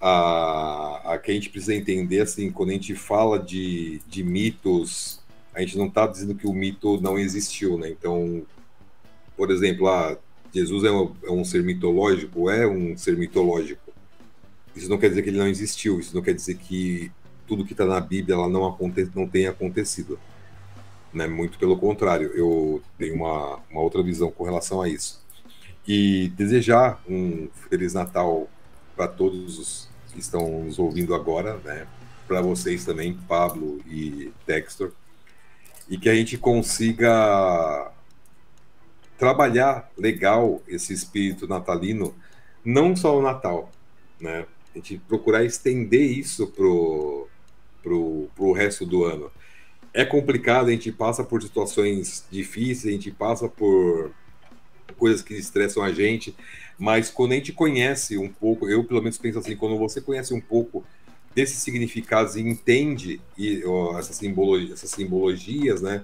[0.00, 5.20] A, a que a gente precisa entender, assim, quando a gente fala de, de mitos,
[5.54, 7.88] a gente não está dizendo que o mito não existiu, né?
[7.88, 8.46] Então,
[9.36, 10.16] por exemplo, ah,
[10.52, 13.92] Jesus é um, é um ser mitológico, é um ser mitológico.
[14.74, 17.10] Isso não quer dizer que ele não existiu, isso não quer dizer que
[17.46, 20.18] tudo que está na Bíblia ela não, aconte, não tenha acontecido.
[21.12, 21.26] Né?
[21.26, 25.24] Muito pelo contrário, eu tenho uma, uma outra visão com relação a isso.
[25.86, 28.48] E desejar um Feliz Natal
[28.94, 31.86] para todos os que estão nos ouvindo agora, né?
[32.26, 34.90] para vocês também, Pablo e Dexter,
[35.88, 37.92] e que a gente consiga
[39.18, 42.14] trabalhar legal esse espírito natalino,
[42.64, 43.70] não só o Natal,
[44.20, 44.46] né?
[44.74, 47.28] A gente procurar estender isso pro,
[47.82, 49.30] pro, pro resto do ano.
[49.94, 54.12] É complicado, a gente passa por situações difíceis, a gente passa por
[54.98, 56.34] coisas que estressam a gente,
[56.78, 60.34] mas quando a gente conhece um pouco, eu pelo menos penso assim, quando você conhece
[60.34, 60.84] um pouco
[61.34, 66.02] desses significados e entende e, ó, essas, simbologias, essas simbologias, né?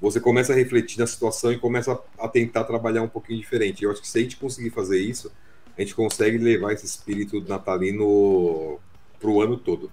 [0.00, 3.84] Você começa a refletir na situação e começa a, tentar trabalhar um pouquinho diferente.
[3.84, 5.30] Eu acho que se a gente conseguir fazer isso,
[5.76, 8.80] a gente consegue levar esse espírito natalino
[9.18, 9.90] pro ano todo,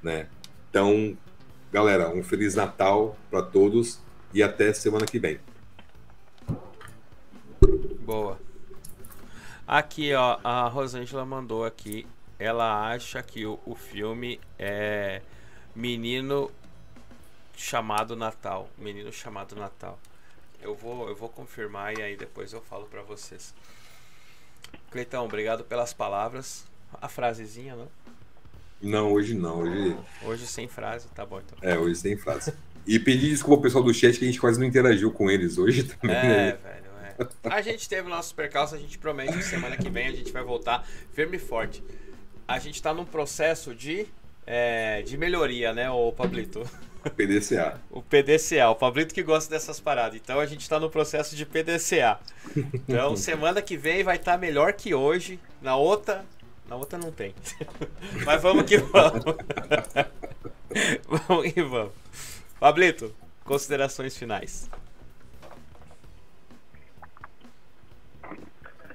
[0.00, 0.28] né?
[0.70, 1.18] Então,
[1.72, 4.00] galera, um feliz Natal para todos
[4.32, 5.40] e até semana que vem.
[8.00, 8.38] Boa.
[9.66, 12.06] Aqui, ó, a Rosângela mandou aqui.
[12.38, 15.22] Ela acha que o, o filme é
[15.74, 16.50] Menino
[17.60, 18.68] chamado Natal.
[18.78, 19.98] Menino chamado Natal.
[20.62, 23.54] Eu vou, eu vou confirmar e aí depois eu falo pra vocês.
[24.90, 26.64] Cleitão, obrigado pelas palavras.
[27.00, 27.86] A frasezinha, né?
[28.82, 29.60] Não, hoje não.
[29.60, 31.58] Hoje, Hoje sem frase, tá bom então.
[31.60, 32.52] é, hoje sem frase.
[32.86, 35.58] E pedir desculpa ao pessoal do chat que a gente quase não interagiu com eles
[35.58, 36.16] hoje também.
[36.16, 36.52] É, né?
[36.52, 37.54] velho, é.
[37.54, 40.32] A gente teve o nosso percalço, a gente promete que semana que vem a gente
[40.32, 41.84] vai voltar firme e forte.
[42.48, 44.06] A gente tá num processo de,
[44.46, 46.66] é, de melhoria, né, ô Pablito?
[47.08, 47.80] PDCA.
[47.90, 50.16] O PDCA, o Pablito que gosta dessas paradas.
[50.16, 52.18] Então a gente está no processo de PDCA.
[52.56, 55.40] Então semana que vem vai estar melhor que hoje.
[55.62, 56.24] Na outra,
[56.68, 57.34] na outra não tem.
[58.24, 59.24] Mas vamos que vamos.
[61.28, 61.92] vamos que vamos.
[62.58, 63.14] Pablito,
[63.44, 64.68] considerações finais.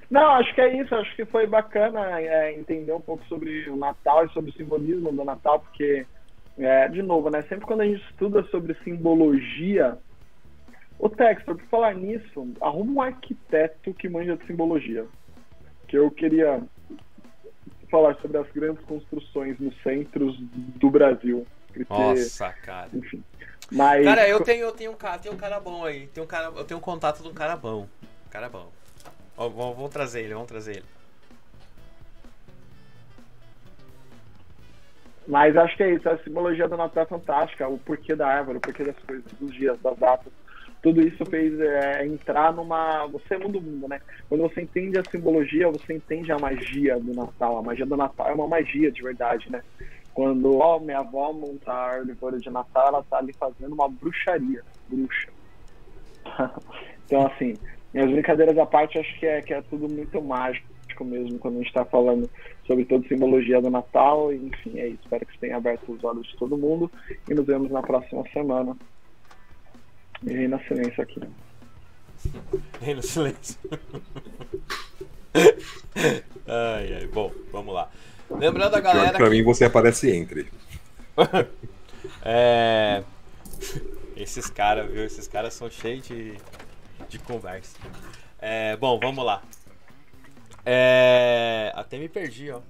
[0.09, 0.93] Não, acho que é isso.
[0.95, 5.11] Acho que foi bacana é, entender um pouco sobre o Natal e sobre o simbolismo
[5.11, 6.05] do Natal, porque,
[6.57, 7.41] é, de novo, né?
[7.43, 9.97] Sempre quando a gente estuda sobre simbologia,
[10.97, 15.05] o Textor, por falar nisso, arruma um arquiteto que manja de simbologia.
[15.87, 16.63] Que eu queria
[17.91, 21.45] falar sobre as grandes construções nos centros do Brasil.
[21.67, 22.89] Porque, Nossa, cara.
[22.93, 23.23] Enfim.
[23.71, 26.07] Mas, Cara, eu tenho, eu tenho um cara, tenho um cara bom aí.
[26.07, 27.87] Tenho um cara, eu tenho um contato de um cara bom.
[28.29, 28.71] Cara bom.
[29.35, 30.85] Ó, vamos, vamos trazer ele, vamos trazer ele.
[35.27, 38.59] Mas acho que é isso, a simbologia do Natal é fantástica, o porquê da árvore,
[38.59, 40.31] o porquê das coisas, dos dias, das datas.
[40.83, 43.07] Tudo isso fez é, entrar numa.
[43.07, 43.99] Você muda o mundo, né?
[44.29, 47.57] Quando você entende a simbologia, você entende a magia do Natal.
[47.57, 49.63] A magia do Natal é uma magia de verdade, né?
[50.13, 54.63] Quando ó, minha avó monta a árvore de Natal, ela tá ali fazendo uma bruxaria.
[54.87, 55.29] Bruxa.
[57.05, 57.55] então, assim,
[57.95, 61.57] as brincadeiras à parte, acho que é, que é tudo muito mágico mesmo quando a
[61.57, 62.29] gente está falando
[62.65, 64.31] sobre toda a simbologia do Natal.
[64.31, 64.99] E, enfim, é isso.
[65.03, 66.91] Espero que tenha aberto os olhos de todo mundo
[67.29, 68.77] e nos vemos na próxima semana.
[70.25, 71.21] E reina silêncio aqui.
[72.81, 73.57] Reino silêncio.
[76.47, 77.07] ai, ai.
[77.07, 77.89] Bom, vamos lá.
[78.29, 80.47] Lembrando a Pior que galera pra que- mim você aparece entre.
[82.23, 83.03] É.
[84.15, 85.03] Esses caras, viu?
[85.03, 86.35] Esses caras são cheios de,
[87.09, 87.77] de conversa.
[88.39, 89.41] É, bom, vamos lá.
[90.65, 92.61] É, até me perdi, ó.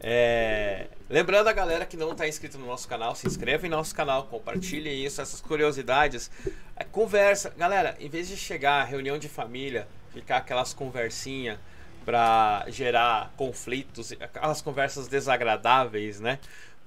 [0.00, 3.94] É, lembrando a galera que não está inscrito no nosso canal, se inscreve em nosso
[3.94, 6.30] canal, compartilhem isso, essas curiosidades.
[6.76, 11.58] É, conversa, galera, em vez de chegar a reunião de família, ficar aquelas conversinhas
[12.04, 16.38] para gerar conflitos, aquelas conversas desagradáveis, né?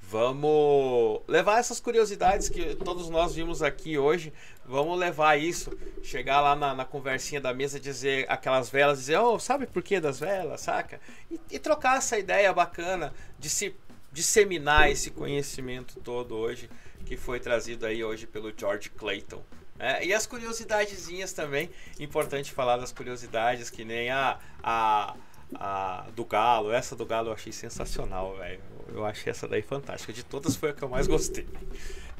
[0.02, 4.34] Vamos levar essas curiosidades que todos nós vimos aqui hoje.
[4.70, 5.76] Vamos levar isso.
[6.04, 10.00] Chegar lá na, na conversinha da mesa, dizer aquelas velas, dizer, oh, sabe por que
[10.00, 11.02] das velas, saca?
[11.32, 13.76] E, e trocar essa ideia bacana de se
[14.12, 16.70] disseminar esse conhecimento todo hoje
[17.04, 19.42] que foi trazido aí hoje pelo George Clayton.
[19.76, 20.06] né?
[20.06, 25.16] e as curiosidadezinhas também, importante falar das curiosidades, que nem a, a,
[25.56, 26.72] a do Galo.
[26.72, 28.62] Essa do Galo eu achei sensacional, velho.
[28.94, 30.14] Eu achei essa daí fantástica.
[30.14, 31.48] De todas foi a que eu mais gostei.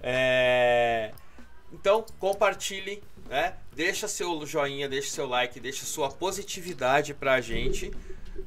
[0.02, 1.12] É,
[1.72, 3.56] Então, compartilhe, né?
[3.74, 7.92] Deixa seu joinha, deixa seu like, deixa sua positividade pra gente.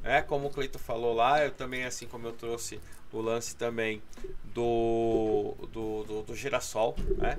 [0.01, 0.21] Né?
[0.21, 2.81] Como o Cleito falou lá, eu também, assim como eu trouxe
[3.11, 4.01] o lance também
[4.45, 7.37] do, do, do, do girassol, né?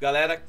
[0.00, 0.42] Galera,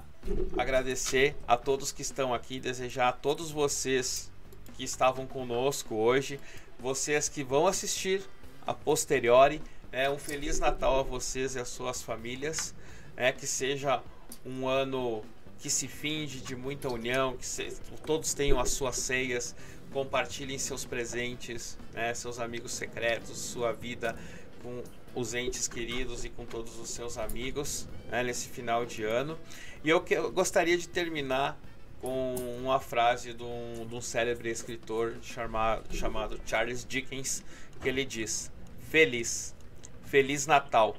[0.57, 4.31] agradecer a todos que estão aqui, desejar a todos vocês
[4.75, 6.41] que estavam conosco hoje,
[6.79, 8.23] vocês que vão assistir
[8.67, 9.63] a posteriori,
[9.93, 12.75] né, um feliz Natal a vocês e às suas famílias,
[13.17, 14.03] né, que seja
[14.45, 15.23] um ano
[15.59, 17.77] que se finge de muita união, que se-
[18.07, 19.55] todos tenham as suas ceias,
[19.93, 24.17] compartilhem seus presentes, né, seus amigos secretos, sua vida
[24.63, 24.83] com
[25.15, 29.39] os entes queridos e com todos os seus amigos né, nesse final de ano.
[29.83, 31.59] E eu, que- eu gostaria de terminar
[32.01, 37.45] com uma frase de um, de um célebre escritor chamado, chamado Charles Dickens,
[37.81, 38.51] que ele diz:
[38.89, 39.55] Feliz,
[40.05, 40.97] Feliz Natal,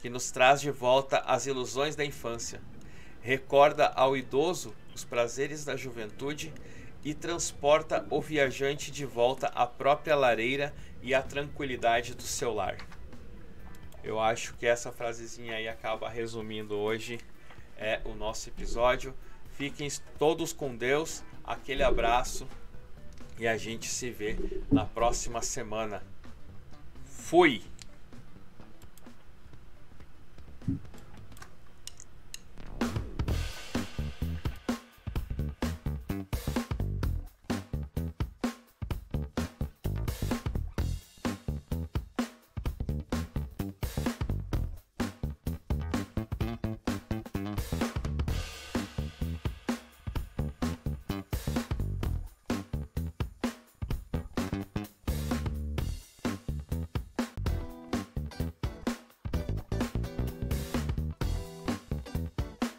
[0.00, 2.60] que nos traz de volta as ilusões da infância,
[3.22, 6.52] recorda ao idoso os prazeres da juventude
[7.04, 10.72] e transporta o viajante de volta à própria lareira
[11.02, 12.76] e à tranquilidade do seu lar.
[14.02, 17.18] Eu acho que essa frasezinha aí acaba resumindo hoje
[17.76, 19.14] é o nosso episódio.
[19.52, 19.88] Fiquem
[20.18, 22.48] todos com Deus, aquele abraço
[23.38, 24.36] e a gente se vê
[24.70, 26.02] na próxima semana.
[27.04, 27.62] Fui!